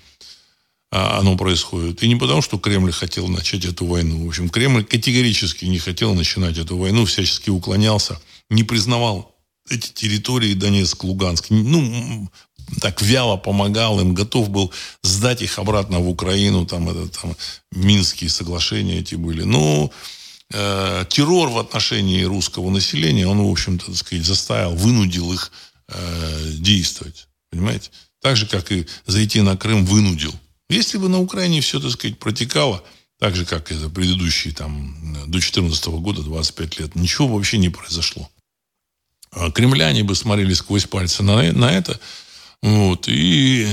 А 0.93 1.19
оно 1.19 1.37
происходит. 1.37 2.03
И 2.03 2.09
не 2.09 2.17
потому, 2.17 2.43
что 2.43 2.59
Кремль 2.59 2.93
хотел 2.93 3.29
начать 3.29 3.65
эту 3.65 3.87
войну. 3.87 4.25
В 4.25 4.29
общем, 4.29 4.49
Кремль 4.49 4.85
категорически 4.85 5.67
не 5.67 5.79
хотел 5.79 6.15
начинать 6.15 6.59
эту 6.59 6.77
войну, 6.77 7.05
всячески 7.05 7.51
уклонялся, 7.51 8.21
не 8.49 8.65
признавал 8.65 9.37
эти 9.69 9.93
территории 9.93 10.55
Донецк, 10.55 11.05
Луганск. 11.05 11.47
Ну, 11.51 12.29
так 12.81 13.03
вяло 13.03 13.37
помогал 13.37 14.01
им, 14.01 14.15
готов 14.15 14.51
был 14.51 14.73
сдать 15.03 15.43
их 15.43 15.59
обратно 15.59 16.01
в 16.01 16.09
Украину. 16.09 16.67
Там, 16.67 16.89
это, 16.89 17.09
там 17.09 17.37
Минские 17.71 18.31
соглашения 18.31 18.99
эти 18.99 19.15
были. 19.15 19.43
Но 19.43 19.93
э, 20.53 21.05
террор 21.09 21.49
в 21.49 21.59
отношении 21.59 22.23
русского 22.23 22.71
населения, 22.71 23.27
он, 23.27 23.43
в 23.43 23.51
общем-то, 23.51 23.87
так 23.87 23.97
сказать, 23.97 24.25
заставил, 24.25 24.75
вынудил 24.75 25.33
их 25.33 25.53
э, 25.89 26.51
действовать. 26.55 27.29
Понимаете? 27.51 27.91
Так 28.21 28.37
же, 28.37 28.47
как 28.47 28.71
и 28.73 28.87
зайти 29.07 29.41
на 29.41 29.57
Крым 29.57 29.85
вынудил. 29.85 30.35
Если 30.69 30.99
бы 30.99 31.09
на 31.09 31.19
Украине 31.21 31.61
все, 31.61 31.81
так 31.81 31.91
сказать, 31.91 32.19
протекало, 32.19 32.85
так 33.19 33.35
же, 33.35 33.45
как 33.45 33.71
и 33.73 33.75
за 33.75 33.91
предыдущие 33.91 34.55
там, 34.55 34.95
до 35.27 35.33
2014 35.33 35.87
года, 35.87 36.23
25 36.23 36.79
лет, 36.79 36.95
ничего 36.95 37.29
вообще 37.29 37.59
не 37.59 37.69
произошло. 37.69 38.31
А 39.33 39.51
кремляне 39.51 40.05
бы 40.05 40.15
смотрели 40.15 40.55
сквозь 40.55 40.87
пальцы 40.87 41.23
на, 41.23 41.53
на 41.53 41.73
это, 41.73 42.01
вот, 42.63 43.09
и, 43.09 43.67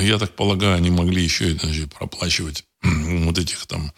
я 0.00 0.18
так 0.18 0.34
полагаю, 0.34 0.76
они 0.76 0.90
могли 0.90 1.22
еще 1.22 1.52
и 1.52 1.58
значит, 1.58 1.92
проплачивать 1.92 2.64
вот 2.82 3.38
этих 3.38 3.66
там 3.66 3.92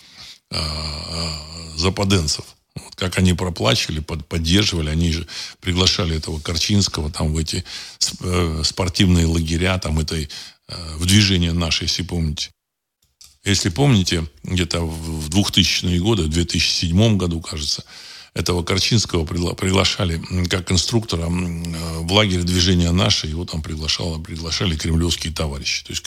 западенцев. 1.77 2.45
Вот 2.75 2.95
как 2.95 3.19
они 3.19 3.35
проплачивали, 3.35 4.01
под, 4.01 4.27
поддерживали, 4.27 4.89
они 4.89 5.13
же 5.13 5.27
приглашали 5.61 6.17
этого 6.17 6.41
Корчинского 6.41 7.11
там 7.11 7.35
в 7.35 7.39
эти 7.39 7.65
э, 8.21 8.63
спортивные 8.65 9.27
лагеря, 9.27 9.79
там 9.79 9.99
этой, 9.99 10.31
э, 10.69 10.97
в 10.97 11.05
движение 11.05 11.53
наше, 11.53 11.85
если 11.85 12.03
помните. 12.03 12.51
Если 13.45 13.71
помните, 13.71 14.25
где-то 14.45 14.81
в 14.87 15.29
2000-е 15.29 15.99
годы, 16.01 16.23
в 16.23 16.29
2007 16.29 17.17
году, 17.17 17.41
кажется, 17.41 17.85
этого 18.35 18.63
Корчинского 18.63 19.25
приглашали 19.27 20.23
как 20.49 20.71
инструктора 20.73 21.27
в 21.29 22.13
лагерь 22.13 22.43
движения 22.43 22.91
«Наше». 22.93 23.27
Его 23.27 23.45
там 23.45 23.63
приглашало, 23.63 24.19
приглашали 24.21 24.77
кремлевские 24.77 25.33
товарищи. 25.35 25.85
То 25.85 25.93
есть, 25.93 26.03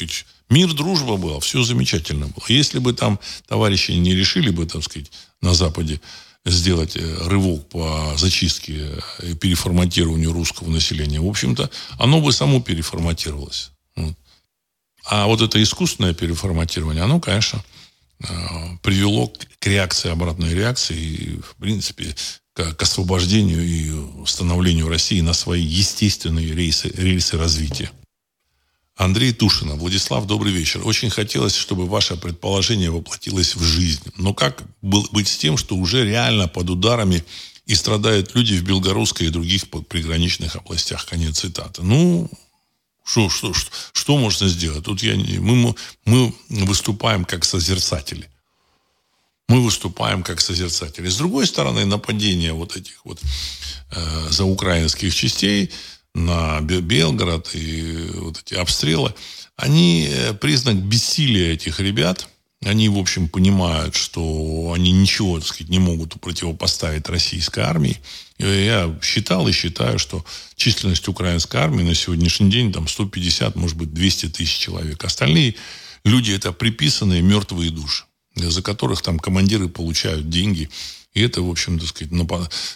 мир, 0.49 0.73
дружба 0.73 1.17
была, 1.17 1.39
все 1.39 1.63
замечательно 1.63 2.27
было. 2.27 2.45
Если 2.47 2.79
бы 2.79 2.93
там 2.93 3.19
товарищи 3.47 3.91
не 3.91 4.13
решили 4.13 4.49
бы, 4.49 4.65
так 4.65 4.84
сказать, 4.84 5.12
на 5.41 5.53
Западе 5.53 6.01
сделать 6.45 6.95
э, 6.95 7.27
рывок 7.27 7.69
по 7.69 8.13
зачистке 8.17 9.01
и 9.23 9.34
переформатированию 9.34 10.34
русского 10.34 10.69
населения, 10.69 11.19
в 11.19 11.27
общем-то, 11.27 11.69
оно 11.97 12.21
бы 12.21 12.31
само 12.31 12.62
переформатировалось. 12.62 13.71
А 15.08 15.27
вот 15.27 15.41
это 15.41 15.62
искусственное 15.62 16.15
переформатирование, 16.15 17.03
оно, 17.03 17.19
конечно, 17.19 17.63
Э, 18.21 18.77
привело 18.81 19.31
к 19.60 19.67
реакции, 19.67 20.10
обратной 20.10 20.53
реакции, 20.53 20.97
и, 20.97 21.39
в 21.41 21.55
принципе, 21.58 22.15
к, 22.53 22.81
освобождению 22.81 23.62
и 23.62 24.25
становлению 24.25 24.88
России 24.88 25.19
на 25.21 25.34
свои 25.34 25.62
естественные 25.62 26.53
рейсы, 26.53 26.89
рельсы 26.95 27.38
развития. 27.38 27.91
Андрей 28.95 29.34
Тушина. 29.34 29.75
Владислав, 29.75 30.25
добрый 30.25 30.53
вечер. 30.53 30.81
Очень 30.88 31.10
хотелось, 31.10 31.55
чтобы 31.55 31.86
ваше 31.86 32.15
предположение 32.15 32.89
воплотилось 32.89 33.55
в 33.55 33.62
жизнь. 33.62 34.03
Но 34.15 34.34
как 34.34 34.63
быть 34.81 35.27
с 35.27 35.38
тем, 35.38 35.58
что 35.58 35.75
уже 35.75 36.05
реально 36.05 36.47
под 36.47 36.69
ударами 36.69 37.23
и 37.65 37.75
страдают 37.75 38.34
люди 38.36 38.53
в 38.55 38.63
Белгородской 38.63 39.27
и 39.27 39.31
других 39.31 39.69
приграничных 39.69 40.55
областях? 40.55 41.05
Конец 41.05 41.39
цитаты. 41.39 41.81
Ну, 41.84 42.29
что, 43.03 43.29
что, 43.29 43.53
что, 43.53 43.71
что 43.91 44.17
можно 44.17 44.47
сделать? 44.47 44.86
Тут 44.86 45.03
я, 45.03 45.15
мы, 45.15 45.75
мы 46.05 46.34
выступаем 46.47 47.25
как 47.25 47.43
созерцатели. 47.43 48.29
Мы 49.49 49.62
выступаем 49.62 50.23
как 50.23 50.39
созерцатели. 50.39 51.10
С 51.10 51.17
другой 51.17 51.47
стороны, 51.47 51.86
нападение 51.86 52.53
вот 52.53 52.77
этих 52.77 53.05
вот 53.05 53.21
э, 53.91 54.27
заукраинских 54.31 55.13
частей 55.13 55.69
на 56.15 56.60
Белгород 56.62 57.51
и 57.54 58.10
вот 58.15 58.41
эти 58.43 58.56
обстрелы, 58.56 59.13
они 59.56 60.10
э, 60.10 60.34
признак 60.34 60.75
бессилия 60.78 61.54
этих 61.54 61.80
ребят– 61.80 62.28
они, 62.65 62.89
в 62.89 62.97
общем, 62.97 63.30
понимают, 63.30 63.95
что 63.95 64.73
они 64.75 64.91
ничего, 64.91 65.39
так 65.39 65.47
сказать, 65.47 65.69
не 65.69 65.80
могут 65.80 66.19
противопоставить 66.19 67.08
российской 67.10 67.60
армии. 67.60 67.99
И 68.38 68.43
я 68.43 68.97
считал 69.04 69.47
и 69.47 69.51
считаю, 69.51 69.99
что 69.99 70.25
численность 70.56 71.08
украинской 71.08 71.58
армии 71.58 71.84
на 71.84 71.93
сегодняшний 71.93 72.49
день 72.49 72.73
там 72.73 72.88
150, 72.88 73.56
может 73.56 73.78
быть, 73.78 73.93
200 73.93 74.30
тысяч 74.30 74.58
человек. 74.58 75.04
Остальные 75.04 75.56
люди 76.04 76.32
это 76.32 76.51
приписанные 76.51 77.21
мертвые 77.21 77.69
души, 77.69 78.06
за 78.36 78.62
которых 78.63 79.01
там 79.04 79.19
командиры 79.19 79.69
получают 79.69 80.30
деньги. 80.30 80.69
И 81.15 81.21
это, 81.21 81.41
в 81.41 81.49
общем, 81.49 81.80
так 81.80 81.88
сказать, 81.88 82.12
на, 82.12 82.28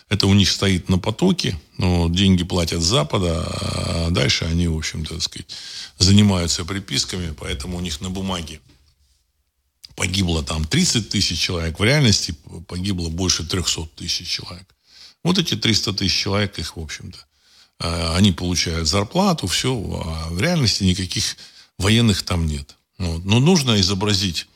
это 0.08 0.26
у 0.26 0.34
них 0.34 0.50
стоит 0.50 0.88
на 0.88 0.98
потоке, 0.98 1.60
но 1.78 2.08
деньги 2.10 2.44
платят 2.44 2.82
с 2.82 2.86
Запада, 2.86 3.44
а 3.46 4.08
дальше 4.12 4.46
они, 4.46 4.70
в 4.70 4.78
общем-то, 4.78 5.16
так 5.16 5.24
сказать, 5.24 5.48
занимаются 5.98 6.64
приписками, 6.64 7.36
поэтому 7.38 7.78
у 7.78 7.82
них 7.82 8.00
на 8.00 8.10
бумаге 8.10 8.62
погибло 9.96 10.42
там 10.42 10.64
30 10.64 11.10
тысяч 11.10 11.38
человек, 11.38 11.80
в 11.80 11.84
реальности 11.84 12.34
погибло 12.68 13.10
больше 13.10 13.46
300 13.46 13.88
тысяч 13.98 14.30
человек. 14.30 14.74
Вот 15.22 15.38
эти 15.38 15.56
300 15.56 15.92
тысяч 15.94 16.16
человек, 16.16 16.58
их, 16.60 16.78
в 16.78 16.82
общем-то, 16.82 17.18
э, 17.82 18.16
они 18.16 18.32
получают 18.32 18.88
зарплату, 18.88 19.48
все, 19.48 19.72
а 19.72 20.30
в 20.30 20.40
реальности 20.40 20.86
никаких 20.86 21.36
военных 21.78 22.24
там 22.24 22.48
нет. 22.48 22.78
Вот. 22.98 23.26
Но 23.26 23.42
нужно 23.42 23.82
изобразить 23.82 24.48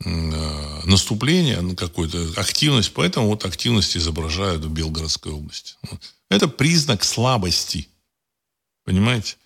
наступление, 0.00 1.60
ну, 1.60 1.74
какую-то 1.76 2.40
активность, 2.40 2.92
поэтому 2.92 3.28
вот 3.28 3.44
активность 3.44 3.96
изображают 3.96 4.64
в 4.64 4.70
Белгородской 4.70 5.32
области. 5.32 5.74
Это 6.28 6.48
признак 6.48 7.04
слабости. 7.04 7.88
Понимаете? 8.84 9.36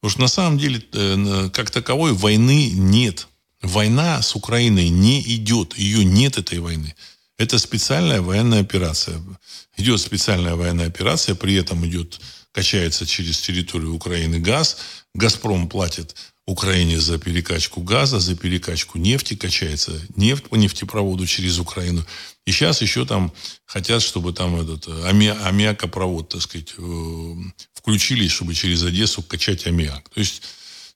Потому 0.00 0.10
что 0.10 0.20
на 0.20 0.28
самом 0.28 0.58
деле, 0.58 0.82
э, 0.92 1.50
как 1.52 1.70
таковой, 1.70 2.12
войны 2.12 2.70
нет. 2.70 3.26
Война 3.62 4.22
с 4.22 4.36
Украиной 4.36 4.88
не 4.88 5.20
идет. 5.34 5.76
Ее 5.76 6.04
нет, 6.04 6.38
этой 6.38 6.60
войны. 6.60 6.94
Это 7.38 7.58
специальная 7.58 8.20
военная 8.20 8.60
операция. 8.60 9.20
Идет 9.76 10.00
специальная 10.00 10.54
военная 10.54 10.86
операция, 10.86 11.34
при 11.34 11.54
этом 11.54 11.84
идет, 11.86 12.20
качается 12.52 13.06
через 13.06 13.40
территорию 13.40 13.94
Украины 13.94 14.38
газ. 14.38 14.78
«Газпром» 15.14 15.68
платит 15.68 16.14
Украине 16.48 16.98
за 16.98 17.18
перекачку 17.18 17.82
газа, 17.82 18.20
за 18.20 18.34
перекачку 18.34 18.98
нефти, 18.98 19.36
качается 19.36 19.92
нефть 20.16 20.44
по 20.44 20.56
нефтепроводу 20.56 21.26
через 21.26 21.58
Украину. 21.58 22.06
И 22.46 22.52
сейчас 22.52 22.80
еще 22.80 23.04
там 23.04 23.32
хотят, 23.66 24.00
чтобы 24.00 24.32
там 24.32 24.58
этот 24.58 24.88
ами, 25.04 25.26
аммиакопровод, 25.26 26.30
так 26.30 26.40
сказать, 26.40 26.72
э, 26.78 27.34
включились, 27.74 28.32
чтобы 28.32 28.54
через 28.54 28.82
Одессу 28.82 29.22
качать 29.22 29.66
аммиак. 29.66 30.08
То 30.08 30.20
есть 30.20 30.42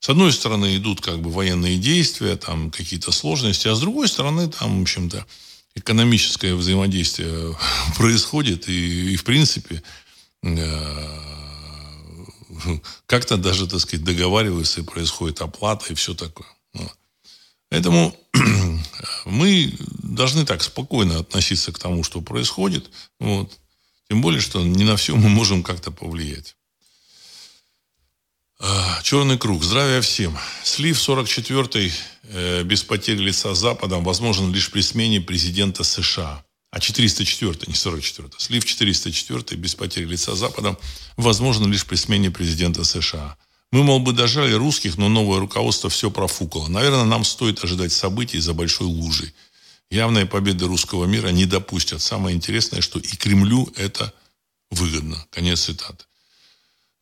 с 0.01 0.09
одной 0.09 0.33
стороны 0.33 0.75
идут 0.79 1.03
как 1.03 1.21
бы 1.21 1.31
военные 1.31 1.77
действия, 1.77 2.37
там 2.37 2.71
какие-то 2.71 3.13
сложности, 3.13 3.69
а 3.69 3.75
с 3.75 3.81
другой 3.81 4.09
стороны 4.09 4.49
там, 4.49 4.79
в 4.79 4.83
общем-то, 4.83 5.27
экономическое 5.75 6.55
взаимодействие 6.55 7.59
происходит, 7.99 8.71
и, 8.71 9.13
и 9.13 9.17
в 9.17 9.25
принципе 9.25 9.83
э, 10.43 11.43
как-то 13.07 13.37
даже, 13.37 13.67
так 13.67 13.81
сказать, 13.81 14.05
договариваются, 14.05 14.81
и 14.81 14.85
происходит 14.85 15.41
оплата 15.41 15.87
и 15.93 15.95
все 15.95 16.15
такое. 16.15 16.49
Поэтому 17.69 18.15
мы 19.25 19.73
должны 20.03 20.45
так 20.45 20.63
спокойно 20.63 21.19
относиться 21.21 21.73
к 21.73 21.79
тому, 21.79 22.05
что 22.05 22.21
происходит. 22.21 22.91
Вот. 23.19 23.51
Тем 24.11 24.21
более, 24.21 24.43
что 24.43 24.63
не 24.63 24.85
на 24.85 24.97
все 24.97 25.17
мы 25.17 25.31
можем 25.31 25.63
как-то 25.63 25.91
повлиять. 25.91 26.55
А, 28.61 29.01
Черный 29.03 29.39
круг. 29.39 29.65
Здравия 29.65 30.03
всем. 30.03 30.39
Слив 30.63 30.97
44-й 30.97 31.93
э, 32.25 32.63
без 32.63 32.85
потерь 32.85 33.17
лица 33.17 33.55
Западом 33.55 34.05
возможен 34.05 34.53
лишь 34.53 34.71
при 34.71 34.83
смене 34.83 35.21
президента 35.21 35.83
США. 35.83 36.45
А 36.73 36.81
404 36.81 37.67
не 37.67 37.75
44 37.75 38.31
Слив 38.39 38.65
404 38.65 39.61
без 39.61 39.75
потерь 39.75 40.07
лица 40.07 40.35
Западом 40.35 40.79
возможен 41.19 41.71
лишь 41.71 41.85
при 41.85 41.97
смене 41.97 42.31
президента 42.31 42.83
США. 42.83 43.37
Мы, 43.73 43.85
мол, 43.85 44.01
бы 44.01 44.15
дожали 44.15 44.55
русских, 44.55 44.97
но 44.97 45.11
новое 45.11 45.39
руководство 45.39 45.91
все 45.91 46.11
профукало. 46.11 46.69
Наверное, 46.69 47.05
нам 47.05 47.25
стоит 47.25 47.63
ожидать 47.63 47.93
событий 47.93 48.39
за 48.41 48.55
большой 48.55 48.87
лужей. 48.87 49.35
Явные 49.91 50.25
победы 50.25 50.67
русского 50.67 51.05
мира 51.05 51.29
не 51.29 51.45
допустят. 51.45 52.01
Самое 52.01 52.35
интересное, 52.35 52.81
что 52.81 52.99
и 52.99 53.17
Кремлю 53.17 53.71
это 53.77 54.13
выгодно. 54.71 55.27
Конец 55.31 55.65
цитаты. 55.65 56.05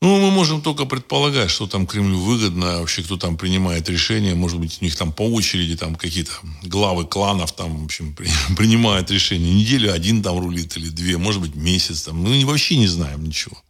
Ну, 0.02 0.18
мы 0.18 0.30
можем 0.30 0.62
только 0.62 0.86
предполагать, 0.86 1.50
что 1.50 1.66
там 1.66 1.86
Кремлю 1.86 2.18
выгодно, 2.18 2.80
вообще 2.80 3.02
кто 3.02 3.18
там 3.18 3.36
принимает 3.36 3.86
решения, 3.90 4.34
может 4.34 4.58
быть, 4.58 4.78
у 4.80 4.84
них 4.84 4.96
там 4.96 5.12
по 5.12 5.22
очереди 5.22 5.76
там 5.76 5.94
какие-то 5.94 6.32
главы 6.62 7.06
кланов 7.06 7.52
там, 7.52 7.82
в 7.82 7.84
общем, 7.84 8.14
при, 8.14 8.30
принимают 8.56 9.10
решения. 9.10 9.52
Неделю 9.52 9.92
один 9.92 10.22
там 10.22 10.38
рулит 10.38 10.74
или 10.78 10.88
две, 10.88 11.18
может 11.18 11.42
быть, 11.42 11.54
месяц 11.54 12.02
там. 12.02 12.16
Мы 12.16 12.42
вообще 12.46 12.76
не 12.76 12.86
знаем 12.86 13.24
ничего. 13.24 13.62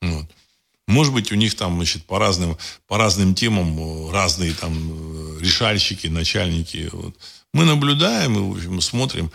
Вот. 0.00 0.26
Может 0.86 1.12
быть, 1.12 1.30
у 1.32 1.34
них 1.34 1.54
там, 1.54 1.76
значит, 1.76 2.04
по 2.06 2.18
разным, 2.18 2.56
по 2.86 2.96
разным 2.96 3.34
темам 3.34 3.78
э, 3.78 4.10
разные 4.10 4.54
там 4.54 4.72
э, 4.72 5.38
решальщики, 5.40 6.06
начальники. 6.06 6.88
Вот. 6.90 7.14
Мы 7.52 7.66
наблюдаем 7.66 8.38
и, 8.38 8.40
в 8.40 8.56
общем, 8.56 8.80
смотрим 8.80 9.30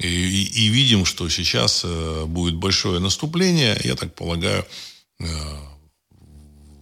и, 0.00 0.08
и, 0.08 0.64
и 0.64 0.66
видим, 0.66 1.04
что 1.04 1.28
сейчас 1.28 1.82
э, 1.84 2.24
будет 2.26 2.56
большое 2.56 2.98
наступление. 2.98 3.80
Я 3.84 3.94
так 3.94 4.16
полагаю, 4.16 4.66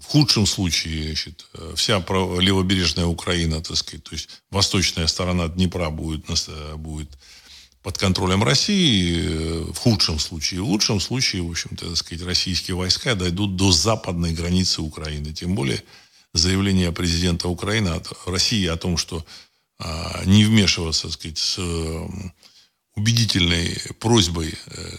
в 0.04 0.10
худшем 0.10 0.46
случае 0.46 1.06
значит, 1.06 1.46
вся 1.74 1.98
левобережная 1.98 3.06
Украина, 3.06 3.60
так 3.60 3.76
сказать, 3.76 4.04
то 4.04 4.12
есть 4.12 4.28
восточная 4.50 5.06
сторона 5.06 5.48
Днепра 5.48 5.90
будет, 5.90 6.26
будет 6.76 7.10
под 7.84 7.98
контролем 7.98 8.42
России, 8.42 9.20
э, 9.20 9.72
в 9.72 9.76
худшем 9.76 10.18
случае. 10.18 10.62
В 10.62 10.68
лучшем 10.68 11.00
случае, 11.00 11.42
в 11.42 11.50
общем-то, 11.50 11.88
так 11.88 11.96
сказать, 11.98 12.24
российские 12.24 12.76
войска 12.76 13.14
дойдут 13.14 13.56
до 13.56 13.72
западной 13.72 14.32
границы 14.32 14.80
Украины. 14.80 15.34
Тем 15.34 15.54
более 15.54 15.84
заявление 16.32 16.92
президента 16.92 17.46
Украины 17.48 17.90
от 17.90 18.10
России 18.26 18.66
о 18.66 18.78
том, 18.78 18.96
что 18.96 19.24
а, 19.78 20.22
не 20.24 20.44
вмешиваться, 20.44 21.02
так 21.02 21.12
сказать, 21.12 21.38
с 21.38 21.56
э, 21.58 22.08
убедительной 22.96 23.78
просьбой 24.00 24.54
э, 24.66 24.96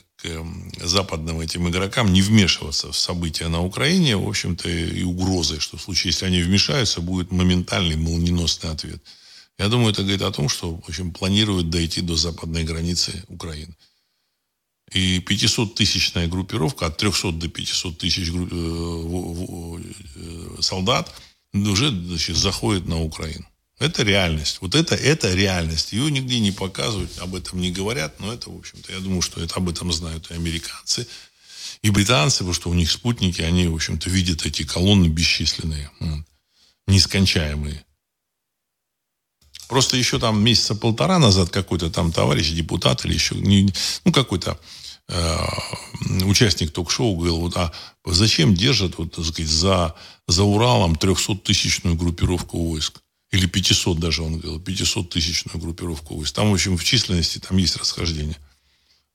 западным 0.81 1.41
этим 1.41 1.69
игрокам 1.69 2.13
не 2.13 2.21
вмешиваться 2.21 2.91
в 2.91 2.97
события 2.97 3.47
на 3.47 3.61
Украине, 3.61 4.17
в 4.17 4.27
общем-то, 4.27 4.69
и 4.69 5.03
угрозой, 5.03 5.59
что 5.59 5.77
в 5.77 5.81
случае, 5.81 6.11
если 6.11 6.25
они 6.25 6.41
вмешаются, 6.41 7.01
будет 7.01 7.31
моментальный 7.31 7.95
молниеносный 7.95 8.71
ответ. 8.71 9.01
Я 9.57 9.69
думаю, 9.69 9.91
это 9.91 10.01
говорит 10.01 10.21
о 10.21 10.31
том, 10.31 10.49
что, 10.49 10.75
в 10.75 10.87
общем, 10.87 11.11
планируют 11.11 11.69
дойти 11.69 12.01
до 12.01 12.15
западной 12.15 12.63
границы 12.63 13.23
Украины. 13.27 13.75
И 14.91 15.19
500-тысячная 15.19 16.27
группировка, 16.27 16.87
от 16.87 16.97
300 16.97 17.31
до 17.31 17.47
500 17.47 17.97
тысяч 17.97 18.29
э, 18.29 18.47
э, 20.15 20.61
солдат 20.61 21.13
уже 21.53 21.89
значит, 21.89 22.35
заходит 22.35 22.87
на 22.87 23.01
Украину. 23.01 23.45
Это 23.79 24.03
реальность. 24.03 24.59
Вот 24.61 24.73
это, 24.73 24.95
это 24.95 25.33
реальность. 25.33 25.91
Ее 25.91 26.09
нигде 26.09 26.39
не 26.39 26.51
показывают, 26.51 27.11
об 27.19 27.35
этом 27.35 27.59
не 27.59 27.71
говорят, 27.71 28.19
но 28.19 28.31
это, 28.31 28.49
в 28.49 28.57
общем-то, 28.57 28.91
я 28.91 28.99
думаю, 28.99 29.21
что 29.21 29.41
это 29.41 29.55
об 29.55 29.67
этом 29.67 29.91
знают 29.91 30.31
и 30.31 30.33
американцы, 30.33 31.07
и 31.81 31.89
британцы, 31.89 32.37
потому 32.37 32.53
что 32.53 32.69
у 32.69 32.73
них 32.73 32.89
спутники, 32.89 33.41
они, 33.41 33.67
в 33.67 33.75
общем-то, 33.75 34.09
видят 34.09 34.45
эти 34.45 34.63
колонны 34.63 35.07
бесчисленные, 35.07 35.91
нескончаемые. 36.87 37.85
Просто 39.67 39.97
еще 39.97 40.19
там 40.19 40.41
месяца 40.43 40.75
полтора 40.75 41.19
назад 41.19 41.49
какой-то 41.49 41.89
там 41.89 42.13
товарищ, 42.13 42.51
депутат 42.51 43.03
или 43.03 43.13
еще, 43.13 43.35
ну, 43.35 44.11
какой-то 44.13 44.59
э, 45.09 45.37
участник 46.25 46.71
ток-шоу 46.71 47.15
говорил, 47.15 47.39
вот, 47.39 47.57
а 47.57 47.73
зачем 48.05 48.53
держат, 48.53 48.97
вот, 48.97 49.13
так 49.13 49.25
сказать, 49.25 49.51
за, 49.51 49.95
за 50.27 50.43
Уралом 50.43 50.93
300-тысячную 50.93 51.95
группировку 51.95 52.57
войск? 52.59 53.01
Или 53.35 53.47
500 53.47 53.99
даже, 53.99 54.23
он 54.23 54.39
говорил, 54.39 54.59
500-тысячную 54.61 55.59
группировку 55.59 56.15
войск. 56.15 56.33
Там, 56.33 56.51
в 56.51 56.53
общем, 56.53 56.77
в 56.77 56.83
численности 56.85 57.39
там 57.39 57.57
есть 57.57 57.75
расхождение. 57.75 58.37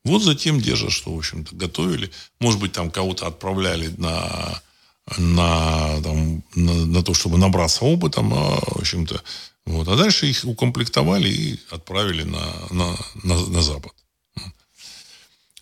Вот 0.05 0.23
затем 0.23 0.61
держат, 0.61 0.93
что, 0.93 1.15
в 1.15 1.19
общем-то, 1.19 1.57
готовили. 1.57 2.11
Может 2.39 2.61
быть, 2.61 2.73
там 2.73 2.91
кого-то 2.91 3.27
отправляли 3.27 3.89
на, 3.97 4.61
на, 5.17 6.03
там, 6.03 6.43
на, 6.55 6.87
на 6.87 7.03
то, 7.03 7.15
чтобы 7.15 7.39
набраться 7.39 7.87
опытом, 7.87 8.35
а, 8.35 8.61
в 8.61 8.81
общем-то. 8.81 9.23
Вот. 9.65 9.89
А 9.89 9.97
дальше 9.97 10.27
их 10.27 10.45
укомплектовали 10.45 11.31
и 11.31 11.61
отправили 11.71 12.25
на, 12.25 12.45
на, 12.71 12.99
на, 13.25 13.47
на 13.47 13.63
Запад. 13.63 13.93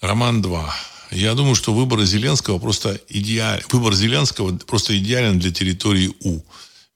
Роман 0.01 0.43
2. 0.43 0.75
Я 1.13 1.35
думаю, 1.35 1.55
что 1.55 1.73
выбор 1.73 2.03
Зеленского 2.03 2.59
просто 2.59 3.01
идеален. 3.09 3.65
Выбор 3.71 3.95
Зеленского 3.95 4.57
просто 4.59 4.99
идеален 4.99 5.39
для 5.39 5.53
территории 5.53 6.13
У. 6.25 6.41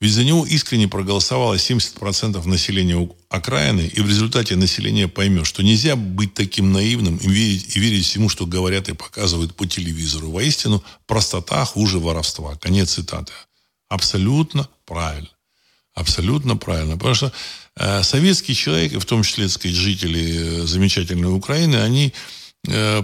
Ведь 0.02 0.14
за 0.14 0.24
него 0.24 0.44
искренне 0.44 0.88
проголосовало 0.88 1.54
70% 1.54 2.44
населения 2.48 3.08
окраины, 3.28 3.82
и 3.82 4.00
в 4.00 4.08
результате 4.08 4.56
население 4.56 5.06
поймет, 5.06 5.46
что 5.46 5.62
нельзя 5.62 5.94
быть 5.94 6.34
таким 6.34 6.72
наивным 6.72 7.18
и 7.18 7.28
верить, 7.28 7.76
и 7.76 7.78
верить 7.78 8.04
всему, 8.04 8.28
что 8.28 8.44
говорят 8.44 8.88
и 8.88 8.94
показывают 8.94 9.54
по 9.54 9.64
телевизору. 9.64 10.32
Воистину, 10.32 10.82
простота 11.06 11.64
хуже 11.64 12.00
воровства. 12.00 12.56
Конец 12.56 12.94
цитаты. 12.94 13.32
Абсолютно 13.88 14.68
правильно. 14.86 15.30
Абсолютно 15.94 16.56
правильно. 16.56 16.96
Потому 16.96 17.14
что 17.14 17.32
э, 17.76 18.02
советский 18.02 18.56
человек, 18.56 19.00
в 19.00 19.04
том 19.04 19.22
числе, 19.22 19.44
так 19.44 19.52
сказать, 19.52 19.76
жители 19.76 20.62
э, 20.62 20.66
замечательной 20.66 21.32
Украины, 21.32 21.76
они 21.76 22.12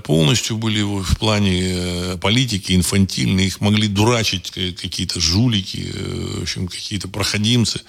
полностью 0.05 0.57
были 0.57 0.83
в 0.83 1.17
плане 1.19 1.61
э, 1.63 2.19
политики 2.21 2.75
инфантильные, 2.75 3.49
их 3.49 3.61
могли 3.61 3.89
дурачить 3.89 4.53
какие-то 4.53 5.19
жулики, 5.19 5.91
э, 5.93 6.39
в 6.39 6.43
общем, 6.43 6.69
какие-то 6.69 7.09
проходимцы. 7.09 7.81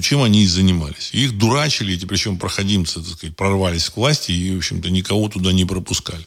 Чем 0.00 0.22
они 0.22 0.44
и 0.44 0.46
занимались. 0.46 1.10
Их 1.12 1.36
дурачили, 1.36 1.94
эти, 1.94 2.04
причем 2.04 2.38
проходимцы, 2.38 3.00
так 3.00 3.14
сказать, 3.14 3.34
прорвались 3.34 3.90
к 3.90 3.96
власти 3.96 4.30
и, 4.30 4.54
в 4.54 4.58
общем-то, 4.58 4.88
никого 4.90 5.28
туда 5.28 5.52
не 5.52 5.64
пропускали. 5.64 6.24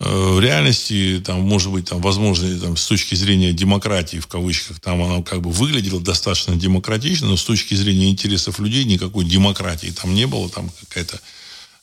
В 0.00 0.40
реальности, 0.40 1.22
там, 1.24 1.42
может 1.42 1.70
быть, 1.70 1.88
там, 1.88 2.00
возможно, 2.00 2.58
там, 2.58 2.76
с 2.76 2.84
точки 2.84 3.14
зрения 3.14 3.52
демократии, 3.52 4.16
в 4.16 4.26
кавычках, 4.26 4.80
там 4.80 5.00
она 5.04 5.22
как 5.22 5.40
бы 5.40 5.52
выглядела 5.52 6.00
достаточно 6.00 6.56
демократично, 6.56 7.28
но 7.28 7.36
с 7.36 7.44
точки 7.44 7.74
зрения 7.74 8.10
интересов 8.10 8.58
людей 8.58 8.82
никакой 8.86 9.24
демократии 9.24 9.92
там 9.92 10.12
не 10.12 10.26
было, 10.26 10.48
там 10.50 10.68
какая-то 10.80 11.20
Э, 11.20 11.20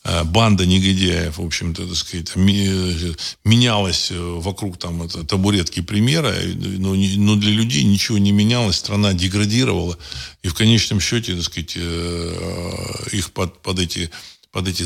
банда 0.03 0.65
негодяев, 0.65 1.37
в 1.37 1.45
общем-то, 1.45 1.85
так 1.85 1.95
сказать, 1.95 2.35
менялась 2.35 4.11
э, 4.11 4.17
вокруг 4.17 4.77
там 4.77 5.03
это, 5.03 5.25
табуретки 5.25 5.81
премьера, 5.81 6.33
но, 6.55 6.95
но 6.95 7.35
для 7.35 7.51
людей 7.51 7.83
ничего 7.83 8.17
не 8.17 8.31
менялось, 8.31 8.77
страна 8.77 9.13
деградировала, 9.13 9.97
и 10.41 10.47
в 10.47 10.53
конечном 10.53 11.01
счете, 11.01 11.35
так 11.35 11.43
сказать, 11.43 11.73
э, 11.75 13.05
их 13.11 13.31
под, 13.31 13.61
под 13.61 13.79
эти 13.79 14.09
под 14.51 14.67
эти 14.67 14.83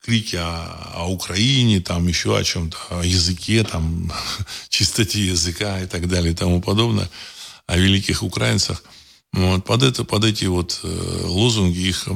крики 0.00 0.36
о, 0.36 0.92
о 0.94 1.10
Украине, 1.10 1.80
там 1.80 2.06
еще 2.06 2.38
о 2.38 2.44
чем-то, 2.44 2.76
о 2.90 3.04
языке, 3.04 3.64
там, 3.64 4.10
чистоте 4.70 5.26
языка 5.26 5.80
и 5.82 5.86
так 5.86 6.08
далее 6.08 6.32
и 6.32 6.36
тому 6.36 6.62
подобное, 6.62 7.10
о 7.66 7.76
великих 7.76 8.22
украинцах. 8.22 8.82
Вот, 9.32 9.64
под, 9.66 9.82
это, 9.82 10.04
под 10.04 10.24
эти 10.24 10.46
вот 10.46 10.80
лозунги 10.82 11.80
их 11.80 12.08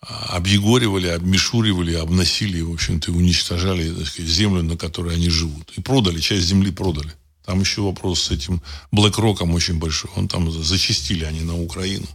объегоривали, 0.00 1.08
обмешуривали, 1.08 1.94
обносили, 1.94 2.60
в 2.60 2.72
общем-то, 2.72 3.12
уничтожали 3.12 3.92
так 3.92 4.06
сказать, 4.06 4.30
землю, 4.30 4.62
на 4.62 4.76
которой 4.76 5.14
они 5.14 5.28
живут. 5.28 5.72
И 5.76 5.80
продали, 5.80 6.20
часть 6.20 6.46
земли 6.46 6.70
продали. 6.70 7.12
Там 7.44 7.60
еще 7.60 7.82
вопрос 7.82 8.22
с 8.24 8.30
этим 8.30 8.60
Блэк 8.92 9.20
Роком 9.20 9.52
очень 9.52 9.78
большой. 9.78 10.10
Он 10.16 10.28
там 10.28 10.50
зачистили 10.50 11.24
они 11.24 11.40
на 11.40 11.60
Украину. 11.60 12.06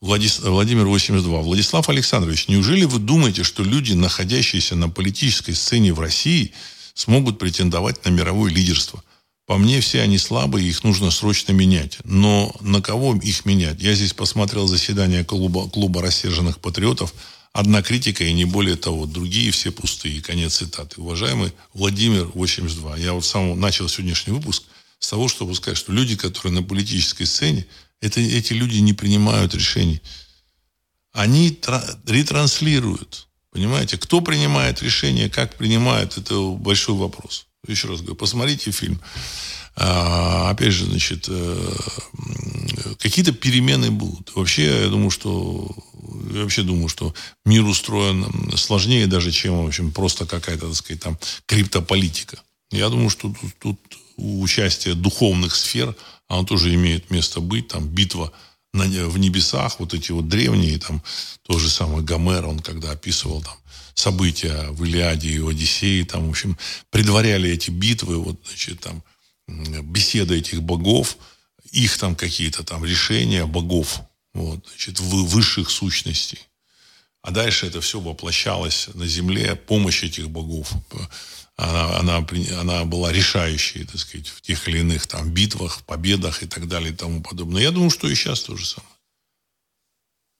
Владимир 0.00 0.86
82. 0.86 1.40
Владислав 1.40 1.88
Александрович, 1.88 2.48
неужели 2.48 2.84
вы 2.84 2.98
думаете, 2.98 3.42
что 3.42 3.62
люди, 3.62 3.92
находящиеся 3.92 4.76
на 4.76 4.88
политической 4.88 5.52
сцене 5.52 5.92
в 5.92 6.00
России, 6.00 6.52
смогут 6.94 7.38
претендовать 7.38 8.04
на 8.04 8.10
мировое 8.10 8.52
лидерство? 8.52 9.02
По 9.46 9.58
мне, 9.58 9.80
все 9.80 10.02
они 10.02 10.18
слабые, 10.18 10.68
их 10.68 10.82
нужно 10.82 11.12
срочно 11.12 11.52
менять. 11.52 11.98
Но 12.02 12.54
на 12.60 12.82
кого 12.82 13.14
их 13.14 13.44
менять? 13.44 13.80
Я 13.80 13.94
здесь 13.94 14.12
посмотрел 14.12 14.66
заседание 14.66 15.24
клуба, 15.24 15.68
клуба 15.68 16.02
рассерженных 16.02 16.58
патриотов. 16.58 17.14
Одна 17.52 17.80
критика 17.80 18.24
и 18.24 18.32
не 18.32 18.44
более 18.44 18.74
того. 18.74 19.06
Другие 19.06 19.52
все 19.52 19.70
пустые. 19.70 20.20
Конец 20.20 20.56
цитаты. 20.56 21.00
Уважаемый 21.00 21.52
Владимир 21.74 22.26
82. 22.34 22.96
Я 22.96 23.12
вот 23.12 23.24
сам 23.24 23.58
начал 23.58 23.88
сегодняшний 23.88 24.32
выпуск 24.32 24.64
с 24.98 25.08
того, 25.08 25.28
чтобы 25.28 25.54
сказать, 25.54 25.78
что 25.78 25.92
люди, 25.92 26.16
которые 26.16 26.52
на 26.52 26.64
политической 26.64 27.24
сцене, 27.24 27.66
это, 28.00 28.20
эти 28.20 28.52
люди 28.52 28.78
не 28.78 28.94
принимают 28.94 29.54
решений. 29.54 30.02
Они 31.12 31.56
ретранслируют. 32.06 33.28
Понимаете? 33.52 33.96
Кто 33.96 34.20
принимает 34.20 34.82
решение, 34.82 35.30
как 35.30 35.56
принимают, 35.56 36.18
это 36.18 36.50
большой 36.50 36.96
вопрос. 36.96 37.46
Еще 37.68 37.88
раз 37.88 38.00
говорю, 38.00 38.16
посмотрите 38.16 38.70
фильм. 38.70 39.00
А, 39.78 40.50
опять 40.50 40.72
же, 40.72 40.86
значит, 40.86 41.26
э, 41.28 41.76
какие-то 42.98 43.32
перемены 43.32 43.90
будут. 43.90 44.34
Вообще, 44.34 44.84
я 44.84 44.88
думаю, 44.88 45.10
что 45.10 45.70
я 46.32 46.42
вообще 46.42 46.62
думаю, 46.62 46.88
что 46.88 47.14
мир 47.44 47.64
устроен 47.64 48.56
сложнее 48.56 49.06
даже, 49.06 49.32
чем, 49.32 49.64
в 49.64 49.66
общем, 49.66 49.92
просто 49.92 50.26
какая-то, 50.26 50.68
так 50.68 50.76
сказать, 50.76 51.02
там, 51.02 51.18
криптополитика. 51.46 52.38
Я 52.70 52.88
думаю, 52.88 53.10
что 53.10 53.32
тут, 53.40 53.58
тут 53.58 53.78
участие 54.16 54.94
духовных 54.94 55.54
сфер, 55.54 55.94
оно 56.28 56.44
тоже 56.44 56.74
имеет 56.74 57.10
место 57.10 57.40
быть. 57.40 57.68
Там 57.68 57.86
битва 57.86 58.32
на, 58.72 58.84
в 58.84 59.18
небесах, 59.18 59.78
вот 59.78 59.94
эти 59.94 60.12
вот 60.12 60.28
древние, 60.28 60.78
там, 60.78 61.02
тот 61.42 61.60
же 61.60 61.68
самый 61.68 62.02
Гомер, 62.02 62.46
он 62.46 62.60
когда 62.60 62.92
описывал 62.92 63.42
там 63.42 63.54
события 63.96 64.68
в 64.70 64.84
Илиаде 64.84 65.30
и 65.30 65.40
Одиссее, 65.40 66.04
там, 66.04 66.28
в 66.28 66.30
общем, 66.30 66.56
предваряли 66.90 67.50
эти 67.50 67.70
битвы, 67.70 68.18
вот, 68.18 68.38
значит, 68.46 68.80
там, 68.80 69.02
беседы 69.48 70.38
этих 70.38 70.62
богов, 70.62 71.16
их 71.72 71.96
там 71.96 72.14
какие-то 72.14 72.62
там 72.62 72.84
решения 72.84 73.46
богов, 73.46 74.00
вот, 74.34 74.64
значит, 74.68 75.00
высших 75.00 75.70
сущностей. 75.70 76.40
А 77.22 77.30
дальше 77.30 77.66
это 77.66 77.80
все 77.80 77.98
воплощалось 77.98 78.88
на 78.94 79.06
земле, 79.06 79.56
помощь 79.56 80.04
этих 80.04 80.28
богов. 80.30 80.72
Она, 81.56 81.96
она, 81.98 82.26
она 82.60 82.84
была 82.84 83.12
решающей, 83.12 83.84
так 83.84 83.98
сказать, 83.98 84.28
в 84.28 84.42
тех 84.42 84.68
или 84.68 84.80
иных 84.80 85.06
там 85.06 85.30
битвах, 85.30 85.82
победах 85.84 86.42
и 86.42 86.46
так 86.46 86.68
далее 86.68 86.92
и 86.92 86.94
тому 86.94 87.22
подобное. 87.22 87.62
Я 87.62 87.70
думаю, 87.70 87.90
что 87.90 88.08
и 88.08 88.14
сейчас 88.14 88.42
то 88.42 88.56
же 88.56 88.66
самое. 88.66 88.95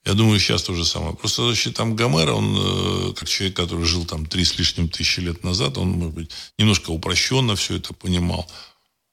Я 0.06 0.14
думаю, 0.14 0.38
сейчас 0.38 0.62
то 0.62 0.72
же 0.72 0.84
самое. 0.84 1.16
Просто 1.16 1.42
значит, 1.42 1.74
там 1.74 1.96
Гомер, 1.96 2.30
он, 2.30 2.56
э, 2.56 3.12
как 3.14 3.28
человек, 3.28 3.56
который 3.56 3.84
жил 3.84 4.04
там 4.06 4.24
три 4.24 4.44
с 4.44 4.56
лишним 4.56 4.88
тысячи 4.88 5.18
лет 5.18 5.42
назад, 5.42 5.78
он, 5.78 5.90
может 5.90 6.14
быть, 6.14 6.30
немножко 6.58 6.90
упрощенно 6.90 7.56
все 7.56 7.74
это 7.74 7.92
понимал. 7.92 8.48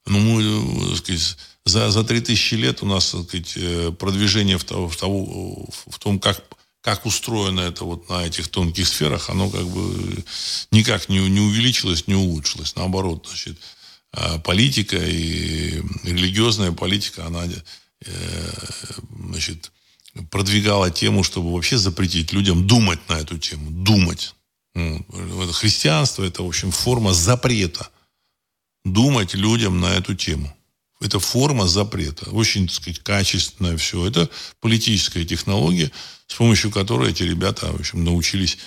Но 0.05 0.19
мы, 0.19 0.43
э, 0.43 0.89
так 0.89 0.97
сказать, 0.99 1.37
за, 1.65 1.89
за 1.89 2.03
три 2.03 2.21
тысячи 2.21 2.53
лет 2.53 2.83
у 2.83 2.85
нас, 2.85 3.09
так 3.09 3.23
сказать, 3.23 3.53
э, 3.55 3.91
продвижение 3.97 4.59
в, 4.59 4.65
того, 4.65 4.87
в, 4.87 4.95
того, 4.95 5.67
в 5.87 5.97
том, 5.97 6.19
как, 6.19 6.43
как 6.81 7.07
устроено 7.07 7.61
это 7.61 7.85
вот 7.85 8.07
на 8.09 8.27
этих 8.27 8.47
тонких 8.49 8.87
сферах, 8.87 9.31
оно 9.31 9.49
как 9.49 9.65
бы 9.65 10.23
никак 10.69 11.09
не, 11.09 11.27
не 11.27 11.39
увеличилось, 11.39 12.05
не 12.05 12.13
улучшилось. 12.13 12.75
Наоборот, 12.75 13.25
значит, 13.27 13.57
политика 14.43 14.97
и 14.97 15.81
религиозная 16.03 16.71
политика, 16.71 17.25
она 17.25 17.47
значит, 19.27 19.71
продвигала 20.29 20.91
тему, 20.91 21.23
чтобы 21.23 21.51
вообще 21.51 21.77
запретить 21.77 22.33
людям 22.33 22.67
думать 22.67 22.99
на 23.09 23.13
эту 23.13 23.37
тему. 23.37 23.71
Думать. 23.71 24.35
Это 24.75 25.53
христианство– 25.53 26.23
это, 26.25 26.43
в 26.43 26.47
общем, 26.47 26.71
форма 26.71 27.13
запрета. 27.13 27.89
Думать 28.85 29.33
людям 29.33 29.79
на 29.79 29.93
эту 29.93 30.15
тему. 30.15 30.55
Это 30.99 31.19
форма 31.19 31.67
запрета. 31.67 32.29
Очень, 32.29 32.67
так 32.67 32.75
сказать, 32.75 32.99
качественное 32.99 33.77
все. 33.77 34.05
Это 34.05 34.29
политическая 34.61 35.25
технология, 35.25 35.91
с 36.27 36.35
помощью 36.35 36.71
которой 36.71 37.11
эти 37.11 37.23
ребята, 37.23 37.71
в 37.71 37.79
общем, 37.79 38.03
научились 38.03 38.57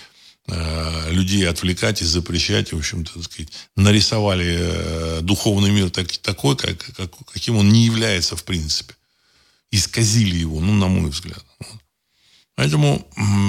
э, 0.48 1.12
людей 1.12 1.48
отвлекать 1.48 2.02
и 2.02 2.04
запрещать, 2.04 2.72
в 2.72 2.78
общем-то, 2.78 3.14
так 3.14 3.24
сказать, 3.24 3.52
нарисовали 3.74 4.58
э, 4.58 5.20
духовный 5.22 5.70
мир 5.70 5.90
так, 5.90 6.16
такой, 6.18 6.56
как, 6.56 6.78
как, 6.96 7.10
каким 7.32 7.56
он 7.56 7.70
не 7.70 7.84
является 7.86 8.36
в 8.36 8.44
принципе 8.44 8.94
исказили 9.70 10.36
его, 10.36 10.60
ну, 10.60 10.72
на 10.74 10.88
мой 10.88 11.10
взгляд. 11.10 11.44
Поэтому 12.56 13.06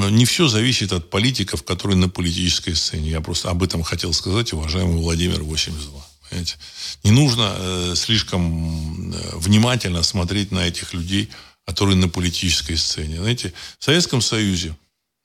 не 0.09 0.25
все 0.25 0.47
зависит 0.47 0.91
от 0.91 1.09
политиков, 1.09 1.63
которые 1.63 1.97
на 1.97 2.09
политической 2.09 2.75
сцене. 2.75 3.09
Я 3.09 3.21
просто 3.21 3.49
об 3.49 3.63
этом 3.63 3.81
хотел 3.81 4.11
сказать, 4.11 4.51
уважаемый 4.51 4.97
Владимир 4.97 5.43
82. 5.43 6.05
Понимаете? 6.29 6.55
Не 7.03 7.11
нужно 7.11 7.55
э, 7.57 7.93
слишком 7.95 9.13
э, 9.13 9.37
внимательно 9.37 10.03
смотреть 10.03 10.51
на 10.51 10.67
этих 10.67 10.93
людей, 10.93 11.29
которые 11.65 11.95
на 11.95 12.09
политической 12.09 12.75
сцене. 12.75 13.17
Знаете, 13.17 13.53
в 13.79 13.83
Советском 13.83 14.21
Союзе 14.21 14.75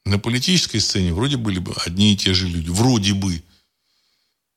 на 0.04 0.18
политической 0.18 0.78
сцене 0.78 1.12
вроде 1.12 1.36
были 1.36 1.58
бы 1.58 1.74
одни 1.84 2.12
и 2.12 2.16
те 2.16 2.34
же 2.34 2.48
люди. 2.48 2.68
Вроде 2.68 3.14
бы. 3.14 3.42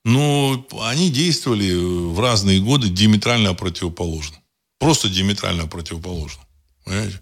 Но 0.04 0.68
они 0.82 1.10
действовали 1.10 1.74
в 1.74 2.20
разные 2.20 2.60
годы 2.60 2.90
диаметрально 2.90 3.56
противоположно. 3.56 4.38
Просто 4.80 5.10
диаметрально 5.10 5.68
противоположно. 5.68 6.42
Понимаете? 6.84 7.20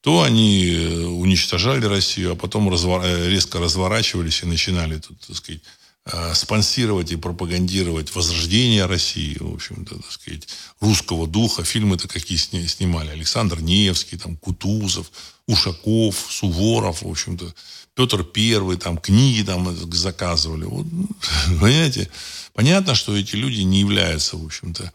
То 0.00 0.22
они 0.22 0.66
э, 0.66 1.04
уничтожали 1.04 1.84
Россию, 1.84 2.32
а 2.32 2.36
потом 2.36 2.70
развор... 2.70 3.02
Э, 3.04 3.28
резко 3.28 3.58
разворачивались 3.58 4.42
и 4.42 4.46
начинали 4.46 4.98
тут, 4.98 5.18
так 5.20 5.36
сказать, 5.36 5.62
э, 6.04 6.34
спонсировать 6.34 7.10
и 7.10 7.16
пропагандировать 7.16 8.14
возрождение 8.14 8.86
России, 8.86 9.36
в 9.40 9.54
общем-то, 9.54 9.96
так 9.96 10.12
сказать, 10.12 10.48
русского 10.80 11.26
духа. 11.26 11.64
Фильмы-то 11.64 12.06
какие 12.06 12.38
снимали. 12.38 13.10
Александр 13.10 13.60
Невский, 13.60 14.16
там, 14.16 14.36
Кутузов, 14.36 15.10
Ушаков, 15.48 16.14
Суворов, 16.30 17.02
в 17.02 17.10
общем-то, 17.10 17.52
Петр 17.94 18.22
Первый, 18.22 18.76
там, 18.76 18.98
книги 18.98 19.42
там 19.42 19.74
заказывали. 19.92 20.64
Вот, 20.64 20.86
понимаете? 21.46 22.08
Понятно, 22.54 22.94
что 22.94 23.16
эти 23.16 23.34
люди 23.34 23.62
не 23.62 23.80
являются, 23.80 24.36
в 24.36 24.44
общем-то, 24.46 24.92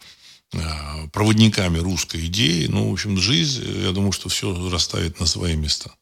проводниками 1.12 1.78
русской 1.78 2.26
идеи. 2.26 2.66
Ну, 2.66 2.90
в 2.90 2.92
общем, 2.92 3.18
жизнь, 3.18 3.64
я 3.82 3.92
думаю, 3.92 4.12
что 4.12 4.28
все 4.28 4.70
расставит 4.70 5.20
на 5.20 5.26
свои 5.26 5.56
места. 5.56 5.92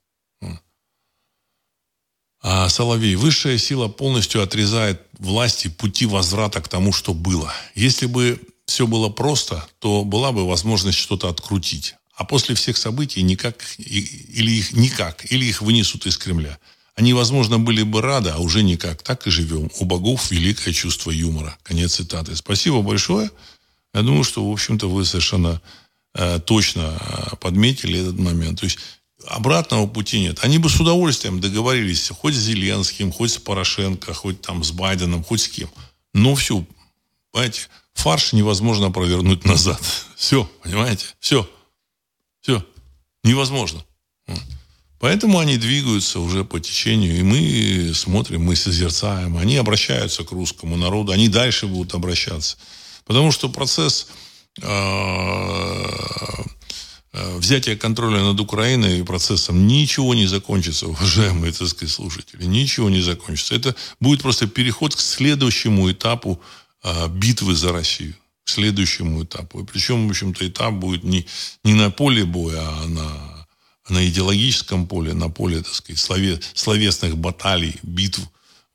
А 2.42 2.68
Соловей. 2.68 3.16
Высшая 3.16 3.58
сила 3.58 3.88
полностью 3.88 4.42
отрезает 4.42 5.02
власти 5.18 5.68
пути 5.68 6.06
возврата 6.06 6.62
к 6.62 6.68
тому, 6.68 6.92
что 6.92 7.12
было. 7.12 7.52
Если 7.74 8.06
бы 8.06 8.40
все 8.64 8.86
было 8.86 9.10
просто, 9.10 9.68
то 9.78 10.04
была 10.04 10.32
бы 10.32 10.46
возможность 10.46 10.98
что-то 10.98 11.28
открутить. 11.28 11.96
А 12.14 12.24
после 12.24 12.54
всех 12.54 12.76
событий 12.76 13.22
никак, 13.22 13.62
или 13.78 14.52
их 14.52 14.72
никак, 14.72 15.30
или 15.30 15.44
их 15.44 15.60
вынесут 15.60 16.06
из 16.06 16.16
Кремля. 16.16 16.58
Они, 16.94 17.12
возможно, 17.12 17.58
были 17.58 17.82
бы 17.82 18.02
рады, 18.02 18.30
а 18.30 18.38
уже 18.38 18.62
никак. 18.62 19.02
Так 19.02 19.26
и 19.26 19.30
живем. 19.30 19.70
У 19.78 19.84
богов 19.84 20.30
великое 20.30 20.72
чувство 20.72 21.10
юмора. 21.10 21.56
Конец 21.62 21.94
цитаты. 21.96 22.36
Спасибо 22.36 22.82
большое. 22.82 23.30
Я 23.94 24.02
думаю, 24.02 24.24
что, 24.24 24.48
в 24.48 24.52
общем-то, 24.52 24.88
вы 24.88 25.04
совершенно 25.04 25.60
э, 26.14 26.38
точно 26.40 26.98
э, 27.00 27.36
подметили 27.36 28.00
этот 28.00 28.18
момент. 28.18 28.60
То 28.60 28.64
есть 28.64 28.78
обратного 29.26 29.86
пути 29.86 30.20
нет. 30.20 30.38
Они 30.42 30.58
бы 30.58 30.68
с 30.68 30.78
удовольствием 30.78 31.40
договорились 31.40 32.08
хоть 32.10 32.34
с 32.34 32.38
Зеленским, 32.38 33.12
хоть 33.12 33.32
с 33.32 33.38
Порошенко, 33.38 34.14
хоть 34.14 34.40
там 34.40 34.62
с 34.64 34.70
Байденом, 34.70 35.24
хоть 35.24 35.42
с 35.42 35.48
кем. 35.48 35.70
Но 36.14 36.34
все, 36.34 36.64
понимаете, 37.32 37.62
фарш 37.94 38.32
невозможно 38.32 38.90
провернуть 38.90 39.44
назад. 39.44 39.80
Все, 40.16 40.44
понимаете? 40.62 41.06
Все. 41.18 41.48
Все. 42.40 42.64
Невозможно. 43.24 43.84
Поэтому 44.98 45.38
они 45.38 45.56
двигаются 45.56 46.20
уже 46.20 46.44
по 46.44 46.60
течению, 46.60 47.18
и 47.18 47.22
мы 47.22 47.94
смотрим, 47.94 48.42
мы 48.42 48.54
созерцаем. 48.54 49.38
Они 49.38 49.56
обращаются 49.56 50.24
к 50.24 50.32
русскому 50.32 50.76
народу, 50.76 51.12
они 51.12 51.28
дальше 51.28 51.66
будут 51.66 51.94
обращаться. 51.94 52.58
Потому 53.10 53.32
что 53.32 53.48
процесс 53.48 54.06
э, 54.62 54.68
э, 57.12 57.38
взятия 57.38 57.74
контроля 57.74 58.22
над 58.22 58.38
Украиной 58.38 59.00
и 59.00 59.02
процессом 59.02 59.66
ничего 59.66 60.14
не 60.14 60.26
закончится, 60.26 60.86
уважаемые, 60.94 61.52
так 61.52 61.66
сказать, 61.66 61.92
слушатели. 61.92 62.44
Ничего 62.44 62.88
не 62.88 63.00
закончится. 63.00 63.56
Это 63.56 63.74
будет 63.98 64.22
просто 64.22 64.46
переход 64.46 64.94
к 64.94 65.00
следующему 65.00 65.90
этапу 65.90 66.40
э, 66.84 67.08
битвы 67.08 67.56
за 67.56 67.72
Россию. 67.72 68.14
К 68.44 68.50
следующему 68.50 69.24
этапу. 69.24 69.58
И 69.58 69.64
причем, 69.64 70.06
в 70.06 70.10
общем-то, 70.10 70.46
этап 70.46 70.74
будет 70.74 71.02
не, 71.02 71.26
не 71.64 71.74
на 71.74 71.90
поле 71.90 72.24
боя, 72.24 72.62
а 72.62 72.86
на, 72.86 73.46
на 73.88 74.06
идеологическом 74.08 74.86
поле, 74.86 75.14
на 75.14 75.28
поле, 75.28 75.62
так 75.62 75.74
сказать, 75.74 75.98
слове, 75.98 76.38
словесных 76.54 77.16
баталий, 77.16 77.74
битв. 77.82 78.20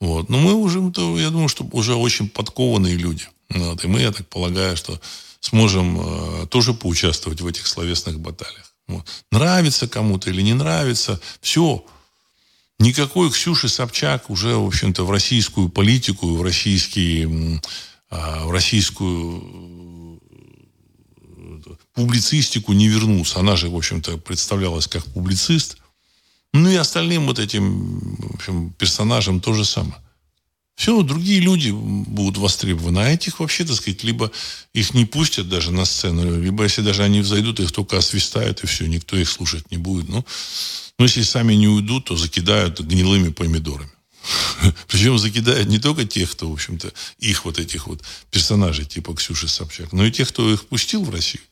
Вот. 0.02 0.28
Но 0.28 0.40
мы 0.40 0.56
уже, 0.56 0.80
я 0.80 1.30
думаю, 1.30 1.48
что 1.48 1.64
уже 1.72 1.96
очень 1.96 2.28
подкованные 2.28 2.98
люди. 2.98 3.30
Вот. 3.50 3.84
И 3.84 3.88
мы, 3.88 4.02
я 4.02 4.12
так 4.12 4.28
полагаю, 4.28 4.76
что 4.78 5.00
сможем 5.40 6.00
э, 6.00 6.48
тоже 6.48 6.74
поучаствовать 6.74 7.42
в 7.42 7.48
этих 7.48 7.68
словесных 7.68 8.20
баталиях. 8.20 8.74
Вот. 8.88 9.08
Нравится 9.32 9.88
кому-то 9.88 10.30
или 10.30 10.42
не 10.42 10.54
нравится, 10.54 11.20
все. 11.42 11.86
Никакой 12.78 13.32
Ксюши 13.32 13.70
Собчак 13.70 14.30
уже, 14.30 14.56
в 14.56 14.68
общем-то, 14.68 15.06
в 15.06 15.12
российскую 15.12 15.70
политику, 15.70 16.36
в 16.36 16.42
российские 16.42 17.62
а, 18.10 18.46
в 18.46 18.52
российскую 18.52 20.20
э, 21.38 21.76
публицистику 21.94 22.74
не 22.74 22.88
вернулся. 22.88 23.40
Она 23.40 23.56
же, 23.56 23.70
в 23.70 23.76
общем-то, 23.76 24.18
представлялась 24.18 24.88
как 24.88 25.04
публицист. 25.06 25.78
Ну 26.54 26.70
и 26.70 26.76
остальным 26.76 27.26
вот 27.26 27.40
этим 27.40 28.16
в 28.18 28.36
общем, 28.36 28.72
персонажам 28.72 29.42
то 29.42 29.54
же 29.54 29.66
самое. 29.66 30.02
Все, 30.76 31.02
другие 31.04 31.40
люди 31.40 31.72
будут 31.72 32.38
востребованы. 32.38 33.00
А 33.00 33.10
этих 33.10 33.40
вообще, 33.40 33.64
так 33.64 33.78
сказать, 33.78 34.04
либо 34.04 34.32
их 34.74 34.94
не 34.94 35.06
пустят 35.06 35.48
даже 35.48 35.72
на 35.72 35.86
сцену, 35.86 36.42
либо 36.42 36.64
если 36.64 36.82
даже 36.82 37.04
они 37.04 37.22
взойдут, 37.22 37.62
их 37.62 37.72
только 37.72 37.98
освистают, 37.98 38.64
и 38.64 38.68
все, 38.68 38.86
никто 38.86 39.16
их 39.16 39.30
слушать 39.30 39.72
не 39.72 39.78
будет. 39.78 40.10
Ну, 40.10 40.26
ну 41.00 41.06
если 41.06 41.24
сами 41.24 41.54
не 41.54 41.70
уйдут, 41.70 42.06
то 42.06 42.18
закидают 42.18 42.82
гнилыми 42.82 43.30
помидорами. 43.30 43.90
Причем 44.88 45.18
закидают 45.18 45.70
не 45.70 45.80
только 45.80 46.06
тех, 46.06 46.32
кто, 46.32 46.50
в 46.50 46.54
общем-то, 46.54 46.92
их 47.20 47.46
вот 47.46 47.58
этих 47.58 47.88
вот 47.88 48.02
персонажей, 48.30 48.86
типа 48.86 49.14
Ксюши 49.14 49.48
Собчак, 49.48 49.94
но 49.94 50.06
и 50.06 50.12
тех, 50.12 50.28
кто 50.28 50.52
их 50.52 50.66
пустил 50.68 51.04
в 51.04 51.10
Россию. 51.10 51.44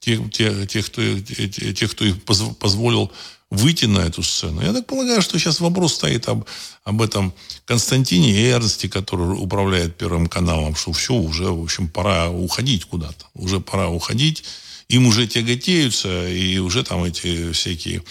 Тех, 0.00 0.30
тех, 0.30 0.68
тех, 0.68 0.86
кто, 0.86 1.02
тех, 1.20 1.90
кто 1.90 2.04
их 2.04 2.22
позволил 2.22 3.10
выйти 3.50 3.86
на 3.86 4.00
эту 4.00 4.22
сцену. 4.22 4.62
Я 4.62 4.72
так 4.72 4.86
полагаю, 4.86 5.22
что 5.22 5.38
сейчас 5.38 5.60
вопрос 5.60 5.94
стоит 5.94 6.28
об, 6.28 6.44
об 6.84 7.00
этом 7.00 7.32
Константине 7.64 8.50
Эрнсте, 8.50 8.88
который 8.88 9.32
управляет 9.42 9.96
Первым 9.96 10.26
каналом, 10.26 10.74
что 10.74 10.92
все, 10.92 11.14
уже, 11.14 11.44
в 11.44 11.62
общем, 11.62 11.88
пора 11.88 12.28
уходить 12.30 12.84
куда-то. 12.84 13.26
Уже 13.34 13.60
пора 13.60 13.88
уходить. 13.88 14.44
Им 14.88 15.06
уже 15.06 15.26
тяготеются, 15.26 16.28
и 16.28 16.58
уже 16.58 16.82
там 16.82 17.04
эти 17.04 17.52
всякие 17.52 18.02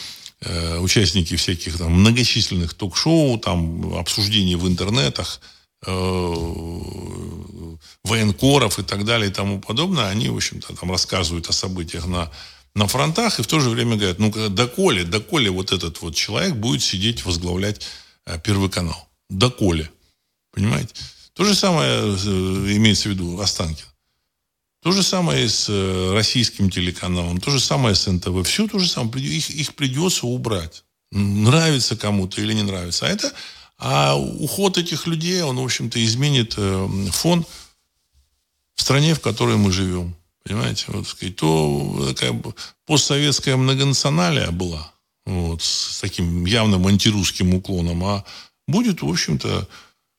Э, 0.41 0.77
участники 0.77 1.35
всяких 1.35 1.77
там 1.79 1.93
многочисленных 1.93 2.75
ток-шоу, 2.75 3.39
там 3.39 3.95
обсуждений 3.95 4.55
в 4.55 4.67
интернетах, 4.67 5.41
э, 5.85 5.91
военкоров 8.03 8.77
и 8.77 8.83
так 8.83 9.03
далее 9.03 9.31
и 9.31 9.33
тому 9.33 9.59
подобное, 9.59 10.09
они, 10.09 10.29
в 10.29 10.35
общем-то, 10.35 10.75
там 10.75 10.91
рассказывают 10.91 11.49
о 11.49 11.53
событиях 11.53 12.05
на, 12.05 12.31
на 12.75 12.87
фронтах 12.87 13.39
и 13.39 13.43
в 13.43 13.47
то 13.47 13.59
же 13.59 13.69
время 13.69 13.95
говорят, 13.95 14.19
ну, 14.19 14.31
доколе, 14.49 15.03
доколе 15.03 15.49
вот 15.49 15.71
этот 15.71 16.01
вот 16.01 16.15
человек 16.15 16.55
будет 16.55 16.81
сидеть, 16.81 17.25
возглавлять 17.25 17.81
э, 18.25 18.39
Первый 18.43 18.69
канал. 18.69 19.07
Доколе. 19.29 19.89
Понимаете? 20.51 20.93
То 21.33 21.43
же 21.43 21.55
самое 21.55 22.15
имеется 22.75 23.09
в 23.09 23.11
виду 23.11 23.39
Останкин. 23.39 23.85
То 24.81 24.91
же 24.91 25.03
самое 25.03 25.49
с 25.49 25.67
э, 25.69 26.13
российским 26.13 26.69
телеканалом, 26.69 27.39
то 27.39 27.51
же 27.51 27.59
самое 27.59 27.95
с 27.95 28.07
НТВ. 28.07 28.47
Все 28.47 28.67
то 28.67 28.79
же 28.79 28.87
самое. 28.87 29.25
Их, 29.25 29.49
их 29.49 29.75
придется 29.75 30.27
убрать. 30.27 30.83
Нравится 31.11 31.95
кому-то 31.95 32.41
или 32.41 32.53
не 32.53 32.63
нравится. 32.63 33.05
А 33.05 33.09
это 33.09 33.33
а 33.77 34.15
уход 34.17 34.77
этих 34.77 35.05
людей, 35.05 35.41
он, 35.43 35.57
в 35.57 35.63
общем-то, 35.63 36.03
изменит 36.03 36.55
э, 36.57 36.87
фон 37.11 37.45
в 38.75 38.81
стране, 38.81 39.13
в 39.13 39.19
которой 39.19 39.57
мы 39.57 39.71
живем. 39.71 40.15
Понимаете? 40.47 40.85
Вот, 40.87 41.07
сказать, 41.07 41.35
то 41.35 42.13
такая 42.15 42.41
постсоветская 42.85 43.57
многонационалия 43.57 44.51
была, 44.51 44.91
вот, 45.25 45.61
с 45.61 45.99
таким 45.99 46.45
явным 46.45 46.87
антирусским 46.87 47.53
уклоном, 47.53 48.03
а 48.05 48.23
будет, 48.67 49.01
в 49.01 49.09
общем-то, 49.09 49.67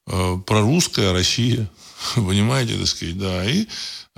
э, 0.06 0.36
прорусская 0.46 1.12
Россия. 1.12 1.70
Понимаете, 2.14 2.76
так 2.76 2.86
сказать, 2.86 3.18
да. 3.18 3.44
И 3.50 3.66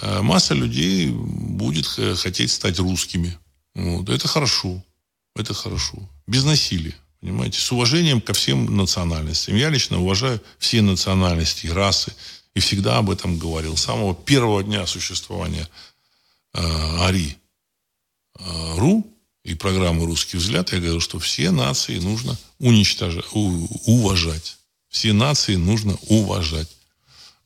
Э, 0.01 0.23
масса 0.23 0.55
людей 0.55 1.11
будет 1.11 1.87
хотеть 1.87 2.51
стать 2.51 2.79
русскими. 2.79 3.39
Вот. 3.75 4.09
Это 4.09 4.29
хорошо. 4.29 4.83
Это 5.37 5.55
хорошо. 5.55 6.09
Без 6.27 6.45
насилия. 6.45 6.95
Понимаете? 7.21 7.61
С 7.61 7.71
уважением 7.71 8.21
ко 8.21 8.33
всем 8.33 8.77
национальностям. 8.77 9.57
Я 9.57 9.69
лично 9.69 10.01
уважаю 10.01 10.41
все 10.59 10.81
национальности 10.81 11.67
и 11.67 11.71
расы. 11.71 12.13
И 12.55 12.61
всегда 12.61 12.99
об 12.99 13.11
этом 13.11 13.39
говорил. 13.39 13.77
С 13.77 13.85
самого 13.85 14.15
первого 14.15 14.63
дня 14.63 14.87
существования 14.87 15.63
э, 15.63 15.67
АРИ 16.53 17.37
э, 18.39 18.75
РУ 18.77 19.07
и 19.45 19.55
программы 19.55 20.07
«Русский 20.07 20.37
взгляд» 20.37 20.73
я 20.73 20.79
говорил, 20.79 21.01
что 21.01 21.19
все 21.19 21.51
нации 21.51 21.99
нужно 21.99 22.37
уничтожать, 22.59 23.25
уважать. 23.33 24.59
Все 24.89 25.13
нации 25.13 25.57
нужно 25.57 25.97
уважать. 26.09 26.69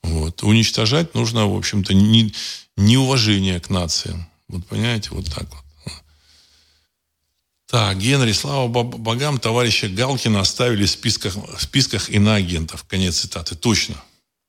Вот. 0.03 0.43
Уничтожать 0.43 1.15
нужно, 1.15 1.47
в 1.47 1.57
общем-то, 1.57 1.95
не, 1.95 2.33
неуважение 2.77 3.61
к 3.61 3.71
нациям. 3.71 4.27
Вот 4.49 4.67
понимаете, 4.67 5.11
вот 5.13 5.27
так 5.27 5.47
вот. 5.51 5.65
Так, 7.67 7.99
Генри, 7.99 8.33
слава 8.33 8.69
богам, 8.69 9.39
товарища 9.39 9.89
Галкина 9.89 10.41
оставили 10.41 10.85
в 10.87 10.91
списках, 10.91 11.35
в 11.35 11.61
списках 11.61 12.09
иноагентов. 12.11 12.85
Конец 12.85 13.19
цитаты. 13.19 13.57
Точно. 13.57 13.97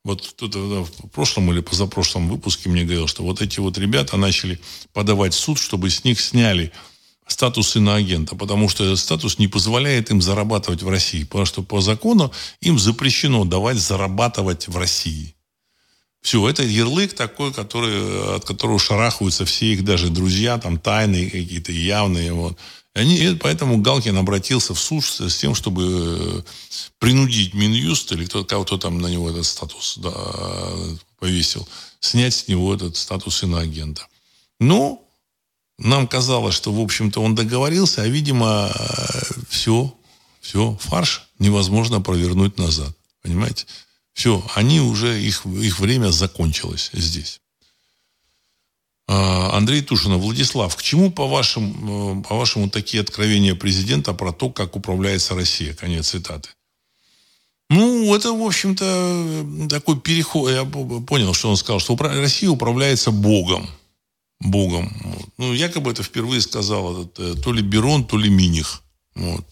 Вот 0.06 0.22
кто-то 0.22 0.84
в 0.84 1.10
прошлом 1.10 1.52
или 1.52 1.62
позапрошлом 1.62 2.30
выпуске 2.30 2.70
мне 2.70 2.84
говорил, 2.84 3.08
что 3.08 3.24
вот 3.24 3.42
эти 3.42 3.60
вот 3.60 3.80
ребята 3.80 4.18
начали 4.18 4.60
подавать 4.94 5.34
в 5.34 5.40
суд, 5.40 5.58
чтобы 5.58 5.90
с 5.90 6.04
них 6.04 6.22
сняли 6.22 6.72
статус 7.26 7.76
иноагента, 7.76 8.36
потому 8.36 8.70
что 8.70 8.86
этот 8.86 9.00
статус 9.00 9.40
не 9.40 9.48
позволяет 9.48 10.12
им 10.12 10.22
зарабатывать 10.22 10.84
в 10.84 10.90
России, 10.90 11.24
потому 11.24 11.46
что 11.46 11.64
по 11.64 11.82
закону 11.82 12.32
им 12.62 12.78
запрещено 12.78 13.46
давать 13.46 13.78
зарабатывать 13.78 14.68
в 14.68 14.78
России. 14.78 15.36
Все, 16.22 16.48
это 16.48 16.62
ярлык 16.62 17.14
такой, 17.14 17.52
который, 17.52 18.36
от 18.36 18.46
которого 18.46 18.78
шарахаются 18.78 19.44
все 19.46 19.74
их 19.74 19.84
даже 19.84 20.10
друзья, 20.10 20.60
там 20.60 20.78
тайные 20.78 21.32
какие-то, 21.32 21.72
явные. 21.72 22.32
Вот. 22.32 22.60
Они, 22.96 23.38
поэтому 23.42 23.78
Галкин 23.78 24.18
обратился 24.18 24.74
в 24.74 24.80
суд 24.80 25.04
с 25.04 25.36
тем, 25.36 25.54
чтобы 25.54 25.84
э, 25.84 26.42
принудить 26.98 27.54
Минюст 27.54 28.10
или 28.14 28.26
кто, 28.26 28.46
кого-то 28.46 28.78
там 28.78 29.00
на 29.00 29.08
него 29.08 29.30
этот 29.30 29.46
статус 29.46 29.98
да, 29.98 30.14
повесил, 31.20 31.68
снять 32.00 32.34
с 32.34 32.48
него 32.48 32.74
этот 32.74 32.96
статус 32.96 33.44
иноагента. 33.44 34.08
Но 34.62 35.04
нам 35.78 36.08
казалось, 36.08 36.56
что, 36.56 36.72
в 36.72 36.80
общем-то, 36.80 37.22
он 37.22 37.36
договорился, 37.36 38.02
а, 38.02 38.08
видимо, 38.08 38.72
все, 39.50 39.94
все, 40.40 40.78
фарш 40.80 41.28
невозможно 41.38 42.00
провернуть 42.00 42.58
назад. 42.58 42.96
Понимаете? 43.22 43.66
Все, 44.14 44.42
они 44.56 44.80
уже, 44.80 45.22
их, 45.22 45.46
их 45.46 45.80
время 45.80 46.12
закончилось 46.12 46.92
здесь. 46.94 47.42
А, 49.08 49.56
Андрей 49.56 49.82
Тушинов, 49.82 50.22
Владислав, 50.22 50.76
к 50.76 50.82
чему, 50.82 51.12
по-вашему, 51.12 52.22
э, 52.22 52.28
по-вашему, 52.28 52.70
такие 52.70 53.02
откровения 53.02 53.56
президента 53.56 54.14
про 54.14 54.32
то, 54.32 54.50
как 54.50 54.76
управляется 54.76 55.36
Россия? 55.36 55.74
Конец 55.74 56.10
цитаты. 56.10 56.50
Ну, 57.70 58.16
это, 58.16 58.32
в 58.32 58.44
общем-то, 58.44 59.68
такой 59.70 60.00
переход. 60.00 60.52
Я 60.52 60.66
понял, 60.66 61.34
что 61.34 61.50
он 61.50 61.58
сказал, 61.58 61.80
что 61.80 61.96
Россия 61.98 62.50
управляется 62.50 63.12
Богом. 63.12 63.68
Богом. 64.40 64.92
Вот. 65.04 65.30
Ну, 65.38 65.54
якобы 65.54 65.92
это 65.92 66.04
впервые 66.04 66.42
сказал 66.42 67.02
этот, 67.02 67.20
э, 67.20 67.42
то 67.42 67.54
ли 67.54 67.62
Берон, 67.62 68.06
то 68.06 68.18
ли 68.18 68.30
Миних. 68.30 68.82
Вот. 69.16 69.46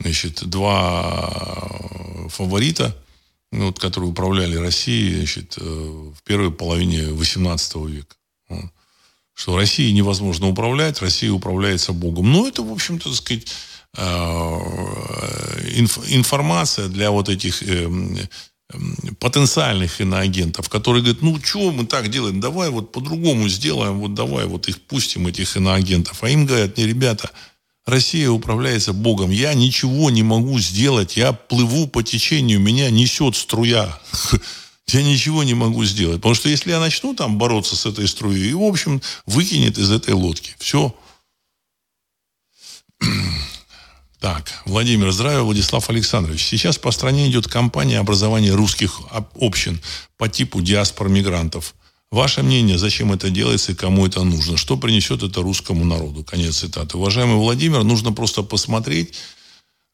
Значит, 0.00 0.44
два 0.48 2.28
фаворита– 2.28 2.96
ну, 3.52 3.66
вот, 3.66 3.78
которые 3.78 4.10
управляли 4.10 4.56
Россией 4.56 5.16
значит, 5.16 5.56
э, 5.58 5.62
в 5.62 6.22
первой 6.24 6.50
половине 6.50 7.00
XVIII 7.10 7.88
века. 7.90 8.16
Что 9.34 9.56
Россией 9.56 9.92
невозможно 9.92 10.48
управлять, 10.48 11.00
Россия 11.00 11.32
управляется 11.32 11.92
Богом. 11.92 12.30
Ну, 12.30 12.46
это, 12.46 12.62
в 12.62 12.70
общем-то, 12.70 13.08
так 13.08 13.14
сказать, 13.14 13.46
э, 13.96 14.02
информация 16.08 16.88
для 16.88 17.10
вот 17.10 17.28
этих 17.28 17.62
э, 17.62 17.88
потенциальных 19.18 20.00
иноагентов, 20.00 20.68
которые 20.68 21.02
говорят, 21.02 21.22
ну, 21.22 21.38
что 21.42 21.72
мы 21.72 21.86
так 21.86 22.08
делаем, 22.08 22.40
давай 22.40 22.70
вот 22.70 22.92
по-другому 22.92 23.48
сделаем, 23.48 24.00
вот 24.00 24.14
давай 24.14 24.46
вот 24.46 24.68
их 24.68 24.80
пустим, 24.82 25.26
этих 25.26 25.56
иноагентов. 25.56 26.22
А 26.22 26.28
им 26.28 26.46
говорят, 26.46 26.76
не, 26.76 26.86
ребята, 26.86 27.30
Россия 27.84 28.30
управляется 28.30 28.92
Богом. 28.92 29.30
Я 29.30 29.54
ничего 29.54 30.10
не 30.10 30.22
могу 30.22 30.58
сделать. 30.58 31.16
Я 31.16 31.32
плыву 31.32 31.88
по 31.88 32.02
течению, 32.02 32.60
меня 32.60 32.90
несет 32.90 33.36
струя. 33.36 33.98
Я 34.92 35.02
ничего 35.02 35.42
не 35.42 35.54
могу 35.54 35.84
сделать. 35.84 36.18
Потому 36.18 36.34
что 36.34 36.48
если 36.48 36.70
я 36.70 36.80
начну 36.80 37.14
там 37.14 37.38
бороться 37.38 37.76
с 37.76 37.86
этой 37.86 38.06
струей, 38.06 38.50
и, 38.50 38.54
в 38.54 38.62
общем, 38.62 39.00
выкинет 39.26 39.78
из 39.78 39.90
этой 39.90 40.14
лодки. 40.14 40.54
Все. 40.58 40.94
Так, 44.20 44.52
Владимир, 44.66 45.10
здравия, 45.10 45.40
Владислав 45.40 45.90
Александрович. 45.90 46.44
Сейчас 46.46 46.78
по 46.78 46.92
стране 46.92 47.28
идет 47.28 47.48
кампания 47.48 47.98
образования 47.98 48.52
русских 48.52 49.00
общин 49.10 49.80
по 50.16 50.28
типу 50.28 50.60
диаспор 50.60 51.08
мигрантов. 51.08 51.74
Ваше 52.12 52.44
мнение, 52.44 52.78
зачем 52.78 53.12
это 53.12 53.30
делается 53.30 53.72
и 53.72 53.74
кому 53.74 54.06
это 54.06 54.22
нужно? 54.22 54.56
Что 54.56 54.76
принесет 54.76 55.24
это 55.24 55.42
русскому 55.42 55.84
народу? 55.84 56.22
Конец 56.22 56.58
цитаты. 56.58 56.98
Уважаемый 56.98 57.34
Владимир, 57.34 57.82
нужно 57.82 58.12
просто 58.12 58.44
посмотреть, 58.44 59.14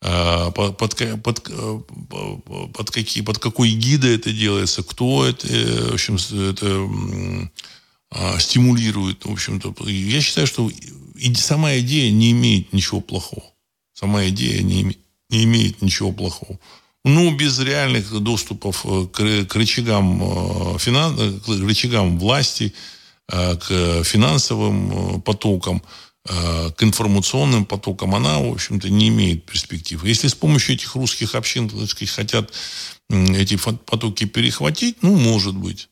под, 0.00 0.76
под, 0.76 1.22
под, 1.22 1.48
э, 1.50 1.80
под, 2.72 2.90
какие, 2.90 3.24
под 3.24 3.38
какой 3.38 3.70
гидой 3.70 4.14
это 4.14 4.32
делается, 4.32 4.82
кто 4.82 5.26
это, 5.26 5.46
в 5.46 5.94
общем, 5.94 6.16
это 6.50 7.50
а, 8.10 8.38
стимулирует, 8.38 9.24
в 9.24 9.32
общем-то. 9.32 9.74
Я 9.86 10.20
считаю, 10.20 10.46
что 10.46 10.70
сама 11.34 11.78
идея 11.78 12.10
не 12.10 12.30
имеет 12.30 12.72
ничего 12.72 13.00
плохого. 13.00 13.44
Сама 13.92 14.26
идея 14.28 14.62
не, 14.62 14.96
не 15.30 15.44
имеет 15.44 15.82
ничего 15.82 16.12
плохого. 16.12 16.58
Ну, 17.04 17.34
без 17.34 17.58
реальных 17.58 18.10
доступов 18.20 18.84
э, 18.84 19.06
к, 19.12 19.46
к 19.46 19.54
рычагам, 19.54 20.22
э, 20.22 20.78
финан, 20.78 21.16
э, 21.18 21.38
к 21.40 21.48
рычагам 21.48 22.18
власти, 22.18 22.72
к 23.30 24.04
финансовым 24.04 25.20
потокам, 25.20 25.82
к 26.24 26.82
информационным 26.82 27.64
потокам, 27.64 28.14
она, 28.14 28.38
в 28.38 28.52
общем-то, 28.52 28.90
не 28.90 29.08
имеет 29.08 29.46
перспектив. 29.46 30.04
Если 30.04 30.28
с 30.28 30.34
помощью 30.34 30.74
этих 30.74 30.94
русских 30.94 31.34
общин, 31.34 31.68
так 31.70 32.08
хотят 32.10 32.52
эти 33.08 33.56
потоки 33.56 34.24
перехватить, 34.24 35.02
ну, 35.02 35.16
может 35.16 35.54
быть. 35.54 35.88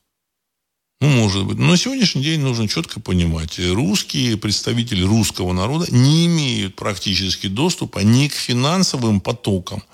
Ну, 1.00 1.08
может 1.08 1.46
быть. 1.46 1.58
Но 1.58 1.68
на 1.68 1.76
сегодняшний 1.76 2.22
день 2.22 2.40
нужно 2.40 2.68
четко 2.68 3.00
понимать, 3.00 3.58
русские 3.58 4.36
представители 4.36 5.02
русского 5.02 5.52
народа 5.52 5.86
не 5.90 6.26
имеют 6.26 6.76
практически 6.76 7.46
доступа 7.46 8.00
ни 8.00 8.28
к 8.28 8.34
финансовым 8.34 9.20
потокам– 9.20 9.82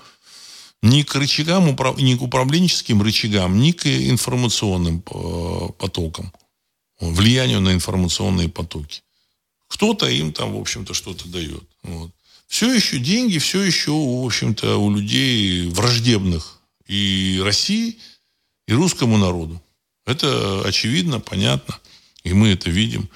ни 0.83 1.03
к 1.03 1.15
рычагам, 1.15 1.65
ни 1.97 2.15
к 2.15 2.21
управленческим 2.21 3.01
рычагам, 3.01 3.57
ни 3.57 3.71
к 3.71 3.87
информационным 3.87 5.01
э, 5.09 5.69
потокам, 5.77 6.33
влиянию 6.99 7.61
на 7.61 7.71
информационные 7.71 8.49
потоки. 8.49 9.01
Кто-то 9.73 10.07
им 10.07 10.31
там, 10.31 10.53
в 10.53 10.59
общем-то, 10.59 10.93
что-то 10.93 11.27
дает. 11.27 11.63
Вот. 11.81 12.11
Все 12.47 12.71
еще 12.71 12.99
деньги, 12.99 13.39
все 13.39 13.63
еще, 13.63 13.89
в 13.89 14.23
общем-то, 14.23 14.77
у 14.77 14.93
людей 14.93 15.67
враждебных 15.69 16.59
и 16.85 17.41
России, 17.43 17.97
и 18.67 18.73
русскому 18.73 19.17
народу. 19.17 19.59
Это 20.05 20.61
очевидно, 20.63 21.19
понятно, 21.19 21.79
и 22.23 22.33
мы 22.33 22.49
это 22.49 22.69
видим. 22.69 23.09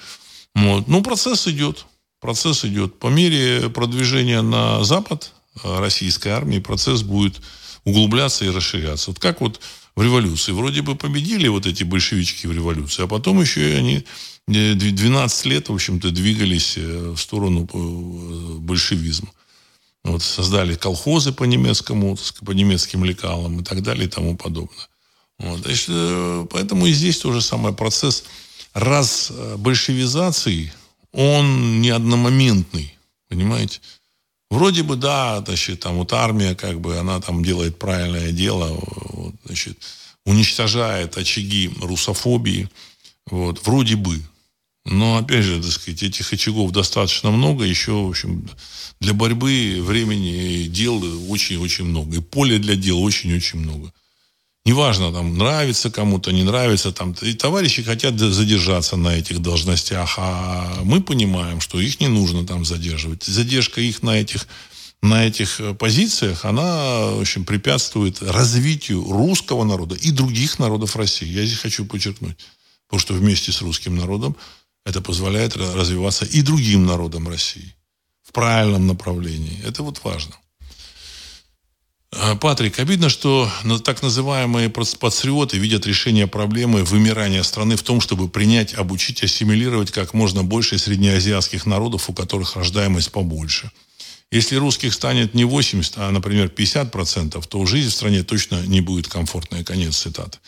Вот. 0.56 0.88
Но 0.88 1.00
процесс 1.00 1.46
идет. 1.46 1.86
Процесс 2.20 2.64
идет. 2.64 2.98
По 2.98 3.06
мере 3.06 3.70
продвижения 3.70 4.42
на 4.42 4.82
Запад 4.82 5.32
э, 5.62 5.78
российской 5.78 6.30
армии 6.30 6.58
процесс 6.58 7.02
будет 7.02 7.40
углубляться 7.84 8.44
и 8.44 8.50
расширяться. 8.50 9.10
Вот 9.10 9.20
как 9.20 9.40
вот 9.40 9.60
в 9.98 10.02
революции. 10.02 10.52
Вроде 10.52 10.82
бы 10.82 10.94
победили 10.94 11.48
вот 11.48 11.66
эти 11.66 11.82
большевички 11.82 12.46
в 12.46 12.52
революции, 12.52 13.02
а 13.02 13.08
потом 13.08 13.40
еще 13.40 13.72
и 13.72 13.74
они 13.74 14.04
12 14.46 15.46
э, 15.46 15.48
лет, 15.48 15.68
в 15.68 15.74
общем-то, 15.74 16.12
двигались 16.12 16.74
э, 16.76 17.14
в 17.16 17.18
сторону 17.18 17.64
э, 17.66 18.58
большевизма. 18.60 19.28
Вот 20.04 20.22
создали 20.22 20.76
колхозы 20.76 21.32
по 21.32 21.42
немецкому, 21.42 22.16
по 22.44 22.52
немецким 22.52 23.04
лекалам 23.04 23.60
и 23.60 23.64
так 23.64 23.82
далее 23.82 24.06
и 24.06 24.08
тому 24.08 24.36
подобное. 24.36 24.86
Вот. 25.40 25.62
Значит, 25.64 26.48
поэтому 26.50 26.86
и 26.86 26.92
здесь 26.92 27.18
тоже 27.18 27.40
самый 27.40 27.72
процесс 27.72 28.22
раз 28.74 29.32
большевизации, 29.56 30.72
он 31.10 31.80
не 31.80 31.90
одномоментный, 31.90 32.96
понимаете? 33.28 33.80
Вроде 34.50 34.82
бы, 34.82 34.96
да, 34.96 35.42
значит, 35.44 35.80
там 35.80 35.96
вот 35.96 36.12
армия, 36.12 36.54
как 36.54 36.80
бы, 36.80 36.98
она 36.98 37.20
там 37.20 37.44
делает 37.44 37.78
правильное 37.78 38.32
дело, 38.32 38.80
вот, 39.12 39.34
значит, 39.44 39.78
уничтожает 40.24 41.18
очаги 41.18 41.70
русофобии, 41.80 42.68
вот, 43.30 43.66
вроде 43.66 43.96
бы. 43.96 44.22
Но, 44.84 45.18
опять 45.18 45.44
же, 45.44 45.60
так 45.62 45.70
сказать, 45.70 46.02
этих 46.02 46.32
очагов 46.32 46.72
достаточно 46.72 47.30
много, 47.30 47.64
еще, 47.64 47.92
в 47.92 48.08
общем, 48.08 48.48
для 49.00 49.12
борьбы 49.12 49.80
времени 49.82 50.62
и 50.62 50.66
дел 50.66 51.02
очень-очень 51.30 51.84
много. 51.84 52.16
И 52.16 52.20
поля 52.20 52.58
для 52.58 52.74
дел 52.74 53.02
очень-очень 53.02 53.58
много. 53.58 53.92
Неважно, 54.68 55.12
там, 55.12 55.38
нравится 55.38 55.90
кому-то, 55.90 56.30
не 56.30 56.42
нравится, 56.42 56.92
там, 56.92 57.14
и 57.22 57.32
товарищи 57.32 57.82
хотят 57.82 58.18
задержаться 58.18 58.96
на 58.96 59.16
этих 59.16 59.40
должностях, 59.40 60.16
а 60.18 60.82
мы 60.84 61.00
понимаем, 61.00 61.62
что 61.62 61.80
их 61.80 62.00
не 62.00 62.08
нужно 62.08 62.46
там 62.46 62.66
задерживать. 62.66 63.24
Задержка 63.24 63.80
их 63.80 64.02
на 64.02 64.20
этих, 64.20 64.46
на 65.00 65.26
этих 65.26 65.58
э, 65.60 65.72
позициях, 65.72 66.44
она, 66.44 67.06
в 67.12 67.20
общем, 67.22 67.46
препятствует 67.46 68.20
развитию 68.20 69.10
русского 69.10 69.64
народа 69.64 69.94
и 69.94 70.10
других 70.10 70.58
народов 70.58 70.96
России. 70.96 71.26
Я 71.26 71.46
здесь 71.46 71.60
хочу 71.60 71.86
подчеркнуть. 71.86 72.36
Потому 72.88 73.00
что 73.00 73.14
вместе 73.14 73.52
с 73.52 73.62
русским 73.62 73.96
народом 73.96 74.36
это 74.84 75.00
позволяет 75.00 75.56
развиваться 75.56 76.26
и 76.26 76.42
другим 76.42 76.84
народам 76.84 77.26
России 77.26 77.74
в 78.22 78.32
правильном 78.32 78.86
направлении. 78.86 79.62
Это 79.64 79.82
вот 79.82 80.04
важно. 80.04 80.34
А, 82.10 82.36
Патрик, 82.36 82.78
обидно, 82.78 83.10
что 83.10 83.50
так 83.84 84.02
называемые 84.02 84.70
патриоты 84.70 85.58
видят 85.58 85.86
решение 85.86 86.26
проблемы 86.26 86.82
вымирания 86.82 87.42
страны 87.42 87.76
в 87.76 87.82
том, 87.82 88.00
чтобы 88.00 88.28
принять, 88.28 88.74
обучить, 88.74 89.22
ассимилировать 89.22 89.90
как 89.90 90.14
можно 90.14 90.42
больше 90.42 90.78
среднеазиатских 90.78 91.66
народов, 91.66 92.08
у 92.08 92.14
которых 92.14 92.56
рождаемость 92.56 93.12
побольше. 93.12 93.70
Если 94.30 94.56
русских 94.56 94.94
станет 94.94 95.34
не 95.34 95.44
80, 95.44 95.94
а, 95.96 96.10
например, 96.10 96.48
50%, 96.48 97.46
то 97.46 97.66
жизнь 97.66 97.90
в 97.90 97.94
стране 97.94 98.22
точно 98.22 98.62
не 98.66 98.80
будет 98.80 99.08
комфортной. 99.08 99.64
Конец 99.64 99.96
цитаты 99.96 100.38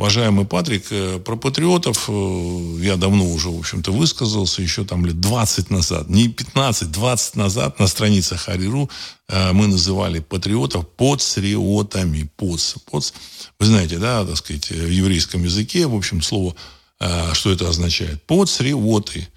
уважаемый 0.00 0.46
Патрик, 0.46 0.86
э, 0.90 1.18
про 1.18 1.36
патриотов 1.36 2.08
э, 2.08 2.78
я 2.80 2.96
давно 2.96 3.30
уже, 3.30 3.50
в 3.50 3.58
общем-то, 3.58 3.92
высказался, 3.92 4.62
еще 4.62 4.82
там 4.84 5.04
лет 5.04 5.20
20 5.20 5.68
назад, 5.68 6.08
не 6.08 6.28
15, 6.28 6.90
20 6.90 7.36
назад 7.36 7.78
на 7.78 7.86
страницах 7.86 8.48
Ариру 8.48 8.88
э, 9.28 9.52
мы 9.52 9.66
называли 9.66 10.20
патриотов 10.20 10.88
подсриотами. 10.88 12.30
Подс, 12.36 12.76
подс. 12.90 13.12
Вы 13.58 13.66
знаете, 13.66 13.98
да, 13.98 14.24
так 14.24 14.38
сказать, 14.38 14.70
в 14.70 14.88
еврейском 14.88 15.44
языке, 15.44 15.86
в 15.86 15.94
общем, 15.94 16.22
слово, 16.22 16.54
что 17.32 17.50
это 17.50 17.68
означает? 17.68 18.22
Подсриоты. 18.22 19.28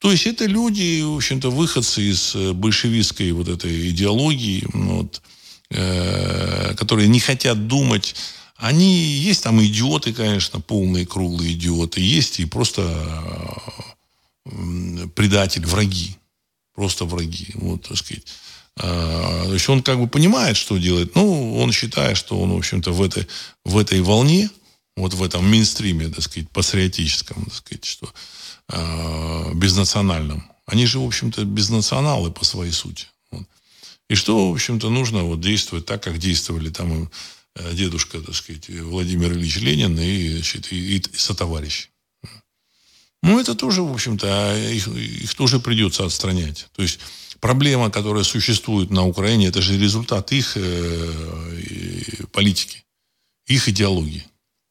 То 0.00 0.10
есть 0.10 0.26
это 0.26 0.46
люди, 0.46 1.02
в 1.02 1.16
общем-то, 1.16 1.50
выходцы 1.50 2.02
из 2.02 2.34
большевистской 2.54 3.30
вот 3.32 3.48
этой 3.48 3.90
идеологии, 3.90 4.64
вот, 4.72 5.22
которые 5.68 7.08
не 7.08 7.20
хотят 7.20 7.68
думать 7.68 8.14
они 8.60 8.94
есть 8.94 9.42
там 9.42 9.62
идиоты, 9.62 10.12
конечно, 10.12 10.60
полные 10.60 11.06
круглые 11.06 11.52
идиоты, 11.52 12.00
есть 12.00 12.40
и 12.40 12.44
просто 12.44 12.82
предатель, 15.14 15.66
враги. 15.66 16.16
Просто 16.74 17.04
враги. 17.04 17.48
Вот, 17.54 17.88
так 17.88 17.96
сказать. 17.96 18.24
А, 18.76 19.44
то 19.46 19.54
есть 19.54 19.68
он 19.68 19.82
как 19.82 19.98
бы 19.98 20.06
понимает, 20.06 20.56
что 20.56 20.78
делает. 20.78 21.14
Ну, 21.14 21.58
он 21.58 21.72
считает, 21.72 22.16
что 22.16 22.40
он, 22.40 22.52
в 22.52 22.56
общем-то, 22.56 22.92
в 22.92 23.02
этой, 23.02 23.26
в 23.64 23.76
этой 23.76 24.00
волне, 24.00 24.50
вот 24.96 25.14
в 25.14 25.22
этом 25.22 25.48
мейнстриме, 25.50 26.08
так 26.08 26.22
сказать, 26.22 26.50
патриотическом, 26.50 27.44
так 27.44 27.54
сказать, 27.54 27.84
что 27.84 28.12
э, 28.68 29.54
безнациональном. 29.54 30.50
Они 30.66 30.86
же, 30.86 31.00
в 31.00 31.06
общем-то, 31.06 31.44
безнационалы 31.44 32.30
по 32.30 32.44
своей 32.44 32.72
сути. 32.72 33.06
Вот. 33.30 33.46
И 34.08 34.14
что, 34.14 34.50
в 34.50 34.54
общем-то, 34.54 34.90
нужно 34.90 35.24
вот 35.24 35.40
действовать 35.40 35.86
так, 35.86 36.02
как 36.02 36.18
действовали 36.18 36.70
там 36.70 37.10
дедушка, 37.72 38.20
так 38.20 38.34
сказать, 38.34 38.68
Владимир 38.68 39.32
Ильич 39.32 39.56
Ленин 39.56 39.98
и, 39.98 40.34
значит, 40.34 40.72
и, 40.72 40.96
и 40.96 41.02
сотоварищ. 41.16 41.88
Ну, 43.22 43.38
это 43.38 43.54
тоже, 43.54 43.82
в 43.82 43.92
общем-то, 43.92 44.26
а 44.26 44.56
их, 44.56 44.88
их 44.88 45.34
тоже 45.34 45.60
придется 45.60 46.04
отстранять. 46.04 46.68
То 46.74 46.82
есть 46.82 47.00
проблема, 47.40 47.90
которая 47.90 48.24
существует 48.24 48.90
на 48.90 49.06
Украине, 49.06 49.48
это 49.48 49.60
же 49.60 49.78
результат 49.78 50.32
их 50.32 50.56
э, 50.56 52.24
политики, 52.32 52.84
их 53.46 53.68
идеологии. 53.68 54.24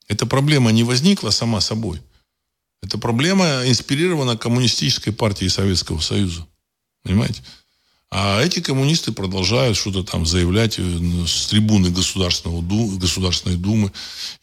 Эта 0.07 0.25
проблема 0.25 0.71
не 0.71 0.83
возникла 0.83 1.29
сама 1.29 1.61
собой. 1.61 2.01
Эта 2.81 2.97
проблема 2.97 3.63
инспирирована 3.65 4.37
коммунистической 4.37 5.13
партией 5.13 5.49
Советского 5.49 5.99
Союза. 5.99 6.47
Понимаете? 7.03 7.43
А 8.11 8.41
эти 8.41 8.59
коммунисты 8.59 9.11
продолжают 9.11 9.77
что-то 9.77 10.03
там 10.03 10.25
заявлять 10.25 10.79
э, 10.79 11.25
с 11.27 11.47
трибуны 11.47 11.91
Государственного, 11.91 12.61
Государственной 12.97 13.55
Думы. 13.55 13.91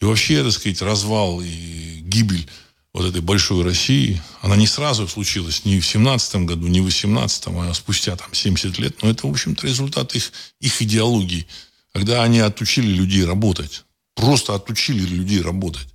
И 0.01 0.05
вообще, 0.05 0.45
так 0.45 0.53
сказать, 0.53 0.83
развал 0.83 1.41
и 1.41 2.01
гибель 2.01 2.47
вот 2.93 3.05
этой 3.05 3.21
большой 3.21 3.63
России, 3.63 4.23
она 4.41 4.57
не 4.57 4.67
сразу 4.67 5.07
случилась, 5.07 5.67
не 5.67 5.81
в 5.81 5.87
17 5.87 6.37
году, 6.47 6.67
не 6.67 6.81
в 6.81 6.85
18 6.85 7.45
а 7.49 7.75
спустя 7.75 8.17
там 8.17 8.33
70 8.33 8.79
лет. 8.79 9.03
Но 9.03 9.11
это, 9.11 9.27
в 9.27 9.31
общем-то, 9.31 9.67
результат 9.67 10.15
их, 10.15 10.33
их 10.61 10.81
идеологии. 10.81 11.47
Когда 11.93 12.23
они 12.23 12.39
отучили 12.41 12.87
людей 12.87 13.25
работать. 13.25 13.85
Просто 14.15 14.55
отучили 14.55 15.01
людей 15.01 15.43
работать. 15.43 15.89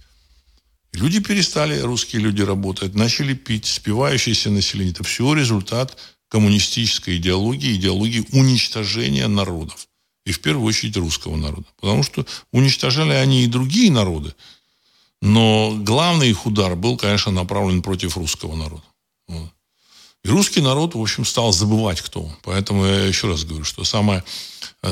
люди 0.94 1.22
перестали, 1.22 1.80
русские 1.80 2.22
люди, 2.22 2.42
работать, 2.44 2.94
начали 2.94 3.34
пить, 3.34 3.66
спивающееся 3.66 4.52
население. 4.52 4.94
Это 4.94 5.04
все 5.04 5.34
результат 5.34 5.98
коммунистической 6.32 7.18
идеологии, 7.18 7.76
идеологии 7.76 8.26
уничтожения 8.32 9.28
народов. 9.28 9.88
И 10.26 10.32
в 10.32 10.40
первую 10.40 10.66
очередь 10.66 10.96
русского 10.96 11.36
народа. 11.36 11.66
Потому 11.82 12.04
что 12.04 12.26
уничтожали 12.54 13.12
они 13.12 13.44
и 13.44 13.48
другие 13.48 13.92
народы. 13.92 14.34
Но 15.22 15.76
главный 15.78 16.30
их 16.30 16.46
удар 16.46 16.76
был, 16.76 16.96
конечно, 16.96 17.32
направлен 17.32 17.82
против 17.82 18.16
русского 18.18 18.56
народа. 18.56 18.84
И 20.24 20.30
русский 20.30 20.62
народ, 20.62 20.96
в 20.96 21.02
общем, 21.02 21.26
стал 21.26 21.52
забывать, 21.52 22.00
кто 22.00 22.22
он. 22.22 22.36
Поэтому 22.44 22.86
я 22.86 23.06
еще 23.06 23.28
раз 23.28 23.44
говорю, 23.44 23.66
что 23.66 23.84
самая, 23.84 24.24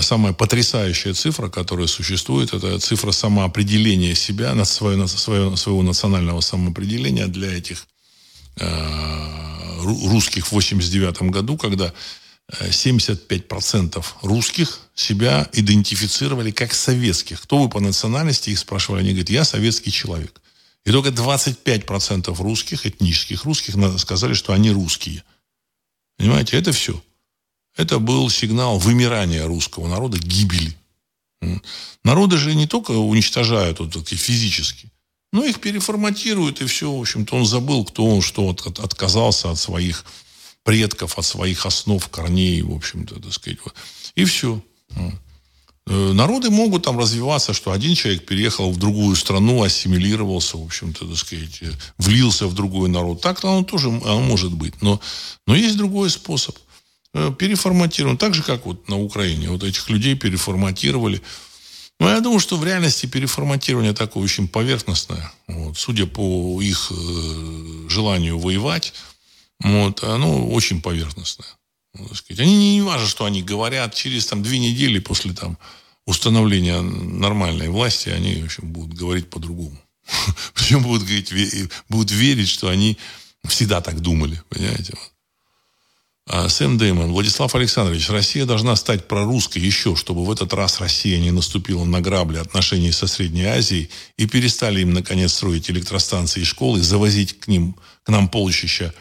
самая 0.02 0.34
потрясающая 0.34 1.14
цифра, 1.14 1.50
которая 1.50 1.88
существует, 1.88 2.54
это 2.54 2.80
цифра 2.80 3.12
самоопределения 3.12 4.16
себя, 4.16 4.66
свое, 4.66 5.08
свое, 5.08 5.56
своего 5.56 5.84
национального 5.84 6.42
самоопределения 6.42 7.28
для 7.28 7.54
этих 7.56 7.86
русских 8.60 10.47
в 10.47 10.51
89 10.51 11.22
году, 11.24 11.57
когда 11.57 11.93
75% 12.51 14.05
русских 14.24 14.80
себя 14.95 15.47
идентифицировали 15.53 16.51
как 16.51 16.74
советских. 16.74 17.41
Кто 17.41 17.60
вы 17.60 17.70
по 17.70 17.80
национальности? 17.80 18.49
Их 18.49 18.60
спрашивали. 18.60 19.01
Они 19.01 19.10
говорят, 19.12 19.30
я 19.30 19.45
советский 19.45 19.91
человек. 19.91 20.41
И 20.86 20.91
только 20.91 21.10
25% 21.10 22.36
русских, 22.41 22.86
этнических 22.86 23.43
русских, 23.43 23.76
сказали, 23.99 24.34
что 24.34 24.53
они 24.53 24.72
русские. 24.72 25.24
Понимаете, 26.18 26.57
это 26.57 26.72
все. 26.72 27.01
Это 27.76 27.99
был 27.99 28.30
сигнал 28.30 28.80
вымирания 28.80 29.45
русского 29.45 29.88
народа, 29.88 30.18
гибели. 30.18 30.76
Народы 32.03 32.38
же 32.38 32.55
не 32.55 32.68
только 32.68 32.91
уничтожают 32.91 33.80
вот, 33.80 34.07
физически, 34.10 34.91
но 35.32 35.44
их 35.44 35.60
переформатируют, 35.60 36.62
и 36.62 36.66
все, 36.66 36.92
в 36.92 37.00
общем-то, 37.00 37.36
он 37.36 37.46
забыл, 37.46 37.86
кто 37.86 38.06
он, 38.06 38.22
что 38.22 38.50
от, 38.50 38.80
отказался 38.80 39.52
от 39.52 39.60
своих 39.60 40.06
предков, 40.64 41.18
от 41.18 41.26
своих 41.26 41.66
основ, 41.66 42.08
корней, 42.10 42.62
в 42.62 42.74
общем-то, 42.74 43.20
так 43.20 43.34
сказать. 43.34 43.60
И 44.16 44.26
все. 44.26 44.62
Э, 45.90 46.14
народы 46.14 46.50
могут 46.50 46.84
там 46.84 47.00
развиваться, 47.00 47.54
что 47.54 47.72
один 47.72 47.96
человек 47.96 48.26
переехал 48.26 48.72
в 48.72 48.78
другую 48.78 49.16
страну, 49.16 49.64
ассимилировался, 49.64 50.58
в 50.58 50.64
общем-то, 50.64 51.08
так 51.08 51.18
сказать, 51.18 51.60
э, 51.62 51.72
влился 51.98 52.48
в 52.48 52.54
другой 52.54 52.90
народ. 52.90 53.22
Так 53.22 53.44
оно 53.44 53.64
тоже 53.64 53.88
оно 53.88 54.22
может 54.22 54.54
быть. 54.54 54.82
Но, 54.82 55.02
но 55.48 55.56
есть 55.56 55.78
другой 55.78 56.10
способ. 56.12 56.56
Э, 57.14 57.34
переформатирован. 57.36 58.18
Так 58.18 58.36
же, 58.36 58.44
как 58.44 58.68
вот 58.68 58.88
на 58.88 59.00
Украине. 59.02 59.50
Вот 59.50 59.64
этих 59.64 59.90
людей 59.90 60.16
переформатировали. 60.16 61.22
Но 62.00 62.10
я 62.10 62.22
думаю, 62.22 62.39
что 62.39 62.58
в 62.58 62.64
реальности 62.64 63.06
переформатирование 63.06 63.93
такое 63.93 64.24
очень 64.24 64.47
поверхностное. 64.47 65.32
Вот, 65.47 65.78
судя 65.78 66.06
по 66.06 66.62
их 66.62 66.91
э, 66.91 67.88
желанию 67.89 68.39
воевать, 68.39 68.93
вот, 69.60 70.04
оно 70.04 70.47
очень 70.47 70.82
поверхностное. 70.82 71.47
сказать. 72.14 72.39
Они 72.39 72.58
не, 72.58 72.76
не 72.76 72.82
важно, 72.82 73.08
что 73.08 73.26
они 73.26 73.43
говорят, 73.43 73.93
через 73.93 74.26
там, 74.28 74.41
две 74.41 74.60
недели 74.60 75.00
после 75.00 75.34
там, 75.34 75.58
установления 76.06 76.82
нормальной 76.82 77.68
власти, 77.68 78.10
они 78.10 78.41
в 78.41 78.45
общем, 78.45 78.72
будут 78.72 78.97
говорить 78.97 79.30
по-другому. 79.30 79.78
Причем 80.54 80.84
будут, 80.84 81.04
говорить, 81.04 81.34
будут 81.89 82.12
верить, 82.12 82.50
что 82.50 82.70
они 82.70 82.97
всегда 83.45 83.82
так 83.82 84.00
думали. 84.00 84.41
Понимаете? 84.47 84.93
А 84.93 85.19
Сэм 86.30 86.78
Дэймон, 86.78 87.12
Владислав 87.12 87.56
Александрович, 87.56 88.08
Россия 88.10 88.46
должна 88.46 88.76
стать 88.76 89.08
прорусской 89.08 89.64
еще, 89.64 89.96
чтобы 89.96 90.24
в 90.24 90.32
этот 90.32 90.54
раз 90.54 90.80
Россия 90.80 91.20
не 91.20 91.32
наступила 91.32 91.86
на 91.86 92.02
грабли 92.02 92.38
отношений 92.38 92.92
со 92.92 93.08
Средней 93.08 93.46
Азией 93.46 93.90
и 94.16 94.28
перестали 94.28 94.82
им, 94.82 94.94
наконец, 94.94 95.34
строить 95.34 95.72
электростанции 95.72 96.42
и 96.42 96.46
школы, 96.46 96.82
завозить 96.82 97.40
к 97.40 97.48
ним, 97.48 97.76
к 98.04 98.10
нам 98.10 98.30
полчища 98.30 98.94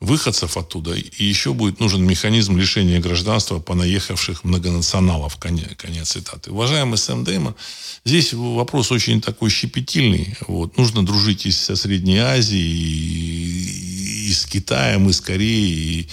выходцев 0.00 0.56
оттуда, 0.56 0.94
и 0.94 1.24
еще 1.24 1.52
будет 1.52 1.80
нужен 1.80 2.04
механизм 2.04 2.56
лишения 2.56 3.00
гражданства 3.00 3.58
по 3.58 3.74
наехавших 3.74 4.44
многонационалов. 4.44 5.36
Конец, 5.38 5.70
конец 5.76 6.10
цитаты. 6.10 6.52
Уважаемый 6.52 6.98
Сэм 6.98 7.24
Дэймон, 7.24 7.56
здесь 8.04 8.32
вопрос 8.32 8.92
очень 8.92 9.20
такой 9.20 9.50
щепетильный. 9.50 10.36
Вот. 10.46 10.76
Нужно 10.76 11.04
дружить 11.04 11.46
и 11.46 11.50
со 11.50 11.74
Средней 11.74 12.18
Азией, 12.18 12.68
и, 12.68 14.28
и 14.28 14.32
с 14.32 14.46
Китаем, 14.46 15.08
и 15.08 15.12
с 15.12 15.20
Кореей, 15.20 16.00
и, 16.02 16.08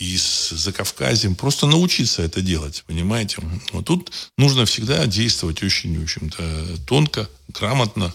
и 0.00 0.16
с 0.16 0.50
Закавказьем. 0.50 1.36
Просто 1.36 1.66
научиться 1.66 2.22
это 2.22 2.40
делать, 2.40 2.82
понимаете? 2.86 3.36
Вот 3.72 3.84
тут 3.84 4.10
нужно 4.36 4.64
всегда 4.64 5.06
действовать 5.06 5.62
очень, 5.62 6.00
в 6.00 6.02
общем-то, 6.02 6.78
тонко, 6.86 7.28
грамотно. 7.48 8.12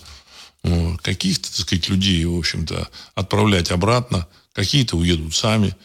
Каких-то, 1.01 1.47
так 1.47 1.59
сказать, 1.59 1.89
людей, 1.89 2.25
в 2.25 2.38
общем-то, 2.38 2.89
отправлять 3.15 3.71
обратно– 3.71 4.27
Какие-то 4.55 4.95
уедут 4.95 5.36
сами, 5.36 5.75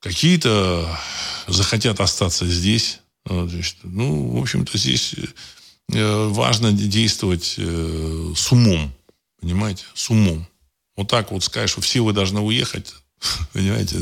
какие-то 0.00 0.98
захотят 1.46 2.00
остаться 2.00 2.48
здесь. 2.48 2.98
Ну, 3.24 4.32
в 4.36 4.42
общем-то, 4.42 4.76
здесь 4.76 5.14
э, 5.92 6.28
важно 6.30 6.72
действовать 6.72 7.54
э, 7.56 8.32
с 8.36 8.50
умом, 8.50 8.92
понимаете, 9.40 9.84
с 9.94 10.10
умом. 10.10 10.48
Вот 10.96 11.08
так 11.08 11.30
вот 11.30 11.44
скажешь, 11.44 11.70
что 11.70 11.80
все 11.80 12.02
вы 12.02 12.12
должны 12.12 12.40
уехать, 12.40 12.92
понимаете, 13.52 13.98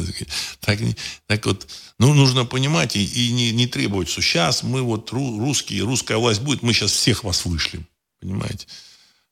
так, 0.60 0.78
так 1.26 1.46
вот, 1.46 1.66
ну, 1.98 2.14
нужно 2.14 2.44
понимать 2.44 2.96
и, 2.96 3.04
и 3.04 3.32
не, 3.32 3.52
не 3.52 3.66
требовать, 3.66 4.08
что 4.08 4.22
сейчас 4.22 4.62
мы 4.62 4.82
вот 4.82 5.10
русские, 5.10 5.82
русская 5.82 6.16
власть 6.16 6.40
будет, 6.40 6.62
мы 6.62 6.72
сейчас 6.72 6.92
всех 6.92 7.24
вас 7.24 7.44
вышлем, 7.44 7.86
понимаете. 8.20 8.66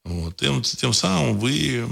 Вот. 0.05 0.37
Тем, 0.37 0.63
тем 0.63 0.93
самым 0.93 1.39
вы 1.39 1.87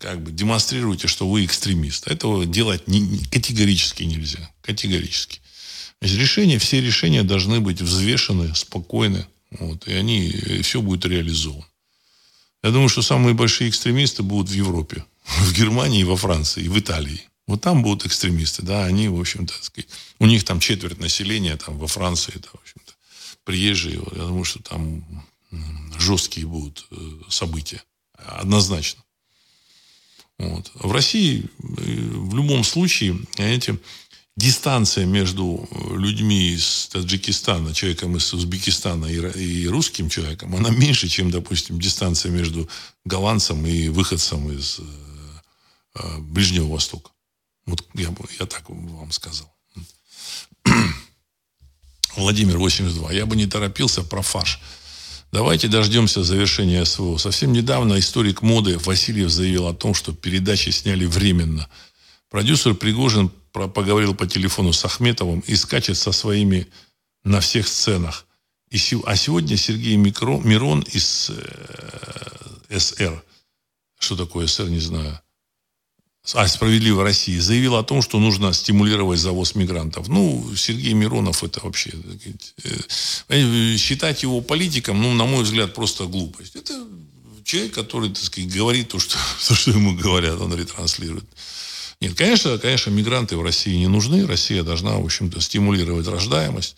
как 0.00 0.22
бы 0.22 0.32
демонстрируете, 0.32 1.08
что 1.08 1.28
вы 1.28 1.44
экстремист. 1.44 2.06
Этого 2.06 2.46
делать 2.46 2.88
не, 2.88 3.18
категорически 3.30 4.02
нельзя. 4.02 4.50
Категорически. 4.62 5.40
Значит, 6.00 6.18
решения, 6.18 6.58
все 6.58 6.80
решения 6.80 7.22
должны 7.22 7.60
быть 7.60 7.80
взвешены, 7.80 8.54
спокойны. 8.54 9.26
Вот, 9.50 9.88
и 9.88 9.92
они, 9.92 10.28
и 10.28 10.62
все 10.62 10.80
будет 10.80 11.04
реализовано. 11.04 11.66
Я 12.62 12.70
думаю, 12.70 12.88
что 12.88 13.02
самые 13.02 13.34
большие 13.34 13.70
экстремисты 13.70 14.22
будут 14.22 14.50
в 14.50 14.54
Европе. 14.54 15.04
В 15.40 15.52
Германии, 15.52 16.04
во 16.04 16.16
Франции, 16.16 16.64
и 16.64 16.68
в 16.68 16.78
Италии. 16.78 17.22
Вот 17.46 17.62
там 17.62 17.82
будут 17.82 18.06
экстремисты, 18.06 18.62
да, 18.62 18.84
они, 18.84 19.08
в 19.08 19.18
общем-то, 19.18 19.52
у 20.20 20.26
них 20.26 20.44
там 20.44 20.60
четверть 20.60 21.00
населения, 21.00 21.56
там, 21.56 21.78
во 21.78 21.88
Франции, 21.88 22.32
это, 22.36 22.48
в 22.48 22.54
общем-то, 22.54 22.92
приезжие. 23.44 23.94
Я 23.94 24.22
думаю, 24.22 24.44
что 24.44 24.62
там 24.62 25.04
жесткие 25.98 26.46
будут 26.46 26.86
э, 26.90 26.96
события. 27.28 27.82
Однозначно. 28.14 29.02
Вот. 30.38 30.70
В 30.74 30.92
России 30.92 31.42
э, 31.42 31.64
в 31.66 32.34
любом 32.34 32.64
случае, 32.64 33.18
знаете, 33.34 33.78
дистанция 34.36 35.04
между 35.04 35.68
людьми 35.90 36.52
из 36.52 36.88
Таджикистана, 36.92 37.74
человеком 37.74 38.16
из 38.16 38.32
Узбекистана 38.32 39.06
и, 39.06 39.66
русским 39.66 40.08
человеком, 40.08 40.54
она 40.54 40.70
меньше, 40.70 41.08
чем, 41.08 41.30
допустим, 41.30 41.80
дистанция 41.80 42.30
между 42.30 42.68
голландцем 43.04 43.66
и 43.66 43.88
выходцем 43.88 44.50
из 44.52 44.78
э, 44.78 44.82
Ближнего 46.18 46.72
Востока. 46.72 47.10
Вот 47.66 47.84
я, 47.94 48.14
я 48.38 48.46
так 48.46 48.68
вам 48.68 49.10
сказал. 49.12 49.52
Владимир 52.16 52.58
82. 52.58 53.12
Я 53.12 53.26
бы 53.26 53.36
не 53.36 53.46
торопился 53.46 54.02
про 54.02 54.22
фарш. 54.22 54.60
Давайте 55.32 55.68
дождемся 55.68 56.24
завершения 56.24 56.84
СВО. 56.84 57.16
Совсем 57.16 57.52
недавно 57.52 57.98
историк 57.98 58.42
моды 58.42 58.78
Васильев 58.78 59.30
заявил 59.30 59.68
о 59.68 59.74
том, 59.74 59.94
что 59.94 60.12
передачи 60.12 60.70
сняли 60.70 61.06
временно. 61.06 61.68
Продюсер 62.30 62.74
Пригожин 62.74 63.30
поговорил 63.52 64.14
по 64.14 64.26
телефону 64.26 64.72
с 64.72 64.84
Ахметовым 64.84 65.40
и 65.40 65.54
скачет 65.54 65.96
со 65.96 66.12
своими 66.12 66.66
на 67.22 67.40
всех 67.40 67.68
сценах. 67.68 68.26
И, 68.70 68.78
а 69.04 69.16
сегодня 69.16 69.56
Сергей 69.56 69.96
Микро, 69.96 70.38
Мирон 70.38 70.80
из 70.82 71.30
э, 71.30 72.78
СР, 72.78 73.22
что 73.98 74.16
такое 74.16 74.46
СР, 74.46 74.68
не 74.68 74.78
знаю, 74.78 75.20
а 76.34 76.46
«Справедливой 76.46 77.04
России» 77.04 77.38
заявил 77.38 77.76
о 77.76 77.82
том, 77.82 78.02
что 78.02 78.18
нужно 78.18 78.52
стимулировать 78.52 79.18
завоз 79.18 79.54
мигрантов. 79.54 80.08
Ну, 80.08 80.54
Сергей 80.54 80.92
Миронов 80.92 81.42
это 81.42 81.60
вообще... 81.60 81.92
Э, 83.28 83.76
считать 83.76 84.22
его 84.22 84.40
политиком, 84.40 85.00
ну, 85.02 85.12
на 85.14 85.24
мой 85.24 85.44
взгляд, 85.44 85.74
просто 85.74 86.04
глупость. 86.06 86.56
Это 86.56 86.86
человек, 87.44 87.74
который, 87.74 88.10
так 88.10 88.22
сказать, 88.22 88.54
говорит 88.54 88.88
то, 88.88 88.98
что, 88.98 89.16
то, 89.48 89.54
что 89.54 89.70
ему 89.70 89.96
говорят, 89.96 90.40
он 90.40 90.54
ретранслирует. 90.54 91.24
Нет, 92.00 92.14
конечно, 92.14 92.56
конечно, 92.58 92.90
мигранты 92.90 93.36
в 93.36 93.42
России 93.42 93.76
не 93.76 93.88
нужны. 93.88 94.26
Россия 94.26 94.62
должна, 94.62 94.92
в 94.98 95.04
общем-то, 95.04 95.40
стимулировать 95.40 96.06
рождаемость. 96.06 96.76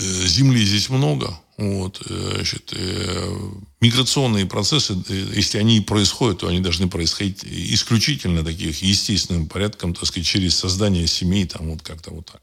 Э, 0.00 0.26
земли 0.26 0.64
здесь 0.64 0.88
много. 0.88 1.38
Вот, 1.58 2.00
э, 2.08 2.32
значит, 2.36 2.72
э, 2.72 3.50
миграционные 3.82 4.46
процессы, 4.46 4.96
если 5.34 5.58
они 5.58 5.80
происходят, 5.82 6.38
то 6.38 6.48
они 6.48 6.60
должны 6.60 6.88
происходить 6.88 7.44
исключительно 7.44 8.42
таких 8.42 8.82
естественным 8.82 9.46
порядком, 9.46 9.94
так 9.94 10.06
сказать, 10.06 10.26
через 10.26 10.56
создание 10.56 11.06
семей, 11.06 11.46
там 11.46 11.70
вот 11.70 11.82
как-то 11.82 12.12
вот 12.12 12.26
так. 12.26 12.40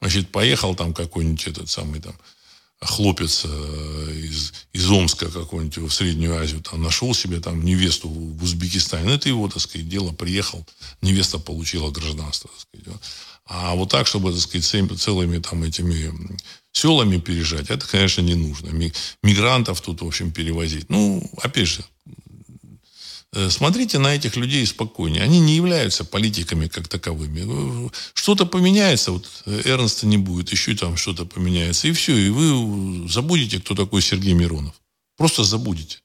Значит, 0.00 0.32
поехал 0.32 0.74
там 0.74 0.92
какой-нибудь 0.92 1.46
этот 1.46 1.70
самый 1.70 2.00
там 2.00 2.14
хлопец 2.80 3.44
из, 3.44 4.52
из 4.72 4.90
Омска 4.90 5.30
какой-нибудь 5.30 5.78
в 5.78 5.90
Среднюю 5.90 6.36
Азию, 6.36 6.60
там, 6.60 6.82
нашел 6.82 7.14
себе 7.14 7.40
там 7.40 7.64
невесту 7.64 8.08
в 8.08 8.42
Узбекистане. 8.42 9.14
Это 9.14 9.28
его, 9.28 9.48
так 9.48 9.62
сказать, 9.62 9.88
дело. 9.88 10.12
Приехал, 10.12 10.66
невеста 11.00 11.38
получила 11.38 11.90
гражданство. 11.90 12.50
Так 12.50 12.82
сказать. 12.82 13.00
А 13.46 13.74
вот 13.74 13.90
так, 13.90 14.06
чтобы, 14.06 14.32
так 14.32 14.40
сказать, 14.40 15.00
целыми 15.00 15.38
там 15.38 15.62
этими 15.62 16.12
селами 16.72 17.18
переезжать, 17.18 17.70
это, 17.70 17.86
конечно, 17.86 18.22
не 18.22 18.34
нужно. 18.34 18.70
Мигрантов 19.22 19.80
тут, 19.80 20.02
в 20.02 20.06
общем, 20.06 20.32
перевозить. 20.32 20.88
Ну, 20.88 21.30
опять 21.42 21.68
же, 21.68 21.84
Э, 23.34 23.50
смотрите 23.50 23.98
на 23.98 24.14
этих 24.14 24.36
людей 24.36 24.64
спокойнее. 24.64 25.22
Они 25.22 25.40
не 25.40 25.56
являются 25.56 26.04
политиками 26.04 26.68
как 26.68 26.86
таковыми. 26.88 27.90
Что-то 28.14 28.46
поменяется, 28.46 29.10
вот 29.10 29.28
э, 29.46 29.62
Эрнста 29.64 30.06
не 30.06 30.18
будет, 30.18 30.52
еще 30.52 30.76
там 30.76 30.96
что-то 30.96 31.26
поменяется, 31.26 31.88
и 31.88 31.92
все. 31.92 32.16
И 32.16 32.30
вы 32.30 33.08
забудете, 33.08 33.60
кто 33.60 33.74
такой 33.74 34.02
Сергей 34.02 34.34
Миронов. 34.34 34.74
Просто 35.16 35.42
забудете. 35.42 35.98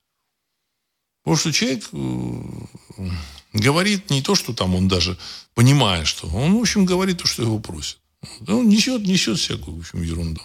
Потому 1.24 1.38
что 1.38 1.52
человек 1.52 1.84
э, 1.92 3.10
говорит 3.54 4.10
не 4.10 4.22
то, 4.22 4.36
что 4.36 4.54
там 4.54 4.76
он 4.76 4.88
даже 4.88 5.18
понимает, 5.54 6.08
что 6.08 6.28
он, 6.28 6.56
в 6.56 6.62
общем, 6.62 6.86
говорит 6.86 7.20
то, 7.20 7.28
что 7.28 7.44
его 7.44 7.60
просят. 7.60 7.98
Он 8.48 8.68
несет, 8.68 9.04
несет 9.04 9.40
всякую, 9.40 9.78
в 9.78 9.80
общем, 9.80 10.02
ерунду. 10.02 10.42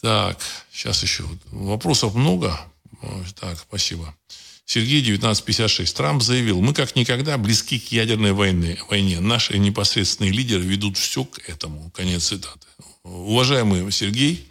Так, 0.00 0.38
сейчас 0.72 1.02
еще. 1.02 1.24
Вопросов 1.50 2.14
много. 2.14 2.58
Так, 3.38 3.58
спасибо. 3.58 4.14
Сергей 4.64 5.00
1956. 5.00 5.96
Трамп 5.96 6.22
заявил, 6.22 6.60
мы 6.60 6.72
как 6.72 6.94
никогда 6.96 7.36
близки 7.36 7.78
к 7.78 7.92
ядерной 7.92 8.32
войне. 8.32 8.78
войне. 8.88 9.20
Наши 9.20 9.58
непосредственные 9.58 10.32
лидеры 10.32 10.62
ведут 10.62 10.96
все 10.96 11.24
к 11.24 11.40
этому. 11.48 11.90
Конец 11.90 12.28
цитаты. 12.28 12.66
Уважаемый 13.02 13.90
Сергей, 13.90 14.48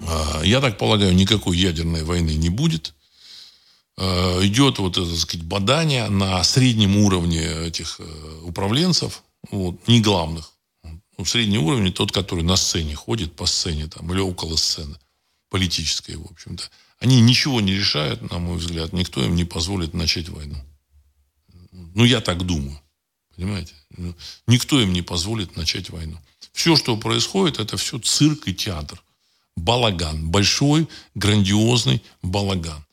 а, 0.00 0.42
я 0.44 0.60
так 0.60 0.76
полагаю, 0.78 1.14
никакой 1.14 1.56
ядерной 1.56 2.04
войны 2.04 2.34
не 2.34 2.50
будет. 2.50 2.94
А, 3.96 4.44
идет 4.44 4.78
вот 4.78 4.96
это, 4.98 5.08
так 5.08 5.18
сказать, 5.18 5.46
бадание 5.46 6.08
на 6.08 6.42
среднем 6.44 6.96
уровне 6.96 7.40
этих 7.40 8.00
э, 8.00 8.40
управленцев, 8.42 9.22
вот, 9.50 9.86
не 9.86 10.00
главных. 10.00 10.52
Ну, 11.16 11.24
средний 11.24 11.58
уровень 11.58 11.92
тот, 11.92 12.10
который 12.10 12.42
на 12.42 12.56
сцене 12.56 12.94
ходит, 12.94 13.36
по 13.36 13.46
сцене 13.46 13.86
там, 13.86 14.12
или 14.12 14.20
около 14.20 14.56
сцены, 14.56 14.96
политической, 15.48 16.16
в 16.16 16.26
общем-то. 16.30 16.64
Они 16.98 17.20
ничего 17.20 17.60
не 17.60 17.74
решают, 17.74 18.30
на 18.30 18.38
мой 18.38 18.56
взгляд. 18.56 18.92
Никто 18.92 19.24
им 19.24 19.36
не 19.36 19.44
позволит 19.44 19.94
начать 19.94 20.28
войну. 20.28 20.56
Ну, 21.72 22.04
я 22.04 22.20
так 22.20 22.44
думаю. 22.44 22.80
Понимаете? 23.36 23.74
Ну, 23.96 24.14
никто 24.46 24.80
им 24.80 24.92
не 24.92 25.02
позволит 25.02 25.56
начать 25.56 25.90
войну. 25.90 26.18
Все, 26.52 26.76
что 26.76 26.96
происходит, 26.96 27.58
это 27.58 27.76
все 27.76 27.98
цирк 27.98 28.48
и 28.48 28.54
театр. 28.54 29.02
Балаган. 29.56 30.30
Большой, 30.30 30.88
грандиозный 31.14 32.02
балаган. 32.22 32.83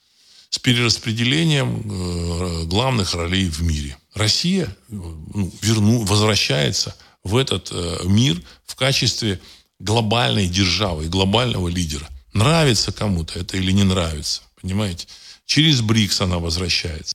С 0.52 0.60
перераспределением 0.60 1.82
э, 1.84 2.66
главных 2.66 3.16
ролей 3.16 3.50
в 3.50 3.64
мире. 3.64 3.98
Россия 4.14 4.68
ну, 4.90 5.52
верну, 5.62 6.06
возвращается 6.06 6.96
в 7.24 7.36
этот 7.36 7.70
э, 7.72 8.02
мир 8.04 8.40
в 8.66 8.76
качестве 8.76 9.40
глобальной 9.80 10.48
державы, 10.48 11.08
глобального 11.08 11.68
лидера– 11.68 12.08
Нравится 12.34 12.92
кому-то 12.92 13.40
это 13.40 13.58
или 13.58 13.72
не 13.72 13.84
нравится. 13.84 14.44
Понимаете? 14.62 15.08
Через 15.46 15.82
БРИКС 15.82 16.22
она 16.22 16.40
возвращается. 16.40 17.14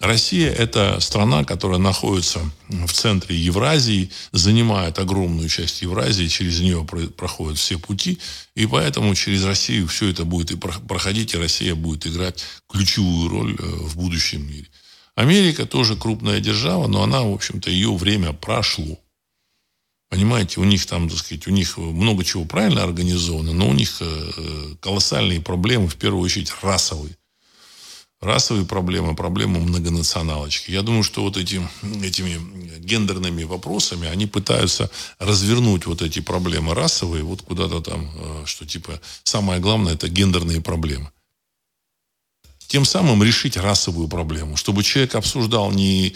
Россия– 0.00 0.50
это 0.58 0.98
страна, 1.00 1.44
которая 1.44 1.78
находится 1.78 2.40
в 2.68 2.90
центре 2.90 3.36
Евразии, 3.36 4.10
занимает 4.32 4.98
огромную 4.98 5.50
часть 5.50 5.82
Евразии, 5.82 6.26
через 6.26 6.60
нее 6.60 6.86
проходят 7.16 7.58
все 7.58 7.78
пути, 7.78 8.18
и 8.54 8.66
поэтому 8.66 9.14
через 9.14 9.44
Россию 9.44 9.86
все 9.88 10.08
это 10.08 10.24
будет 10.24 10.52
и 10.52 10.56
проходить, 10.56 11.34
и 11.34 11.38
Россия 11.38 11.74
будет 11.74 12.06
играть 12.06 12.42
ключевую 12.66 13.28
роль 13.28 13.56
э, 13.58 13.62
в 13.62 13.96
будущем 13.96 14.48
мире. 14.48 14.68
Америка 15.16 15.66
тоже 15.66 15.96
крупная 15.96 16.40
держава, 16.40 16.86
но 16.86 17.02
она, 17.02 17.20
в 17.20 17.34
общем-то, 17.34 17.70
ее 17.70 17.94
время 17.94 18.32
прошло. 18.32 18.98
Понимаете, 20.08 20.60
у 20.60 20.64
них 20.64 20.86
там, 20.86 21.10
так 21.10 21.18
сказать, 21.18 21.46
у 21.46 21.50
них 21.50 21.76
много 21.76 22.24
чего 22.24 22.46
правильно 22.46 22.84
организовано, 22.84 23.52
но 23.52 23.68
у 23.68 23.74
них 23.74 23.98
э, 24.00 24.76
колоссальные 24.80 25.42
проблемы, 25.42 25.88
в 25.88 25.96
первую 25.96 26.24
очередь 26.24 26.50
расовые. 26.62 27.19
Расовые 28.20 28.66
проблемы, 28.66 29.16
проблемы 29.16 29.60
многонационалочки. 29.60 30.70
Я 30.70 30.82
думаю, 30.82 31.02
что 31.02 31.22
вот 31.22 31.38
эти, 31.38 31.66
этими 32.04 32.78
гендерными 32.78 33.44
вопросами 33.44 34.08
они 34.08 34.26
пытаются 34.26 34.90
развернуть 35.18 35.86
вот 35.86 36.02
эти 36.02 36.20
проблемы 36.20 36.74
расовые 36.74 37.24
вот 37.24 37.42
куда-то 37.42 37.80
там, 37.80 38.10
э, 38.14 38.42
что 38.44 38.66
типа 38.66 39.00
самое 39.24 39.60
главное 39.60 39.94
это 39.94 40.08
гендерные 40.08 40.60
проблемы. 40.60 41.10
Тем 42.66 42.84
самым 42.84 43.22
решить 43.22 43.56
расовую 43.56 44.08
проблему, 44.08 44.56
чтобы 44.56 44.82
человек 44.82 45.14
обсуждал 45.14 45.72
не 45.72 46.14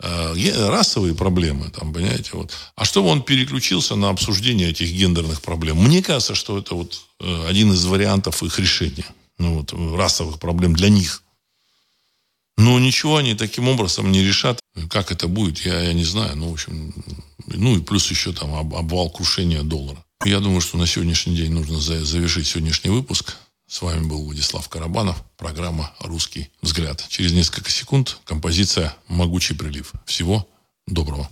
Э, 0.00 0.34
расовые 0.68 1.14
проблемы, 1.14 1.70
там, 1.70 1.92
понимаете, 1.92 2.30
вот. 2.34 2.52
А 2.74 2.84
чтобы 2.84 3.08
он 3.08 3.22
переключился 3.22 3.94
на 3.94 4.10
обсуждение 4.10 4.70
этих 4.70 4.92
гендерных 4.92 5.40
проблем? 5.40 5.78
Мне 5.78 6.02
кажется, 6.02 6.34
что 6.34 6.58
это 6.58 6.74
вот 6.74 7.00
э, 7.20 7.46
один 7.48 7.72
из 7.72 7.84
вариантов 7.86 8.42
их 8.42 8.58
решения, 8.58 9.06
ну, 9.38 9.58
вот, 9.58 9.72
расовых 9.72 10.40
проблем 10.40 10.74
для 10.74 10.88
них. 10.88 11.22
Но 12.56 12.78
ничего 12.78 13.16
они 13.16 13.34
таким 13.34 13.68
образом 13.68 14.12
не 14.12 14.22
решат. 14.22 14.60
Как 14.88 15.10
это 15.10 15.28
будет, 15.28 15.58
я, 15.60 15.80
я 15.80 15.92
не 15.92 16.04
знаю. 16.04 16.36
Ну, 16.36 16.50
в 16.50 16.52
общем, 16.52 16.94
ну 17.46 17.76
и 17.76 17.80
плюс 17.80 18.10
еще 18.10 18.32
там 18.32 18.54
обвал 18.54 19.10
крушения 19.10 19.62
доллара. 19.62 20.04
Я 20.24 20.40
думаю, 20.40 20.60
что 20.60 20.78
на 20.78 20.86
сегодняшний 20.86 21.36
день 21.36 21.52
нужно 21.52 21.80
завершить 21.80 22.46
сегодняшний 22.46 22.90
выпуск. 22.90 23.36
С 23.66 23.82
вами 23.82 24.06
был 24.06 24.22
Владислав 24.22 24.68
Карабанов, 24.68 25.22
программа 25.36 25.92
«Русский 26.00 26.50
взгляд». 26.62 27.04
Через 27.08 27.32
несколько 27.32 27.70
секунд 27.70 28.18
композиция 28.24 28.94
«Могучий 29.08 29.54
прилив». 29.54 29.92
Всего 30.06 30.46
доброго. 30.86 31.28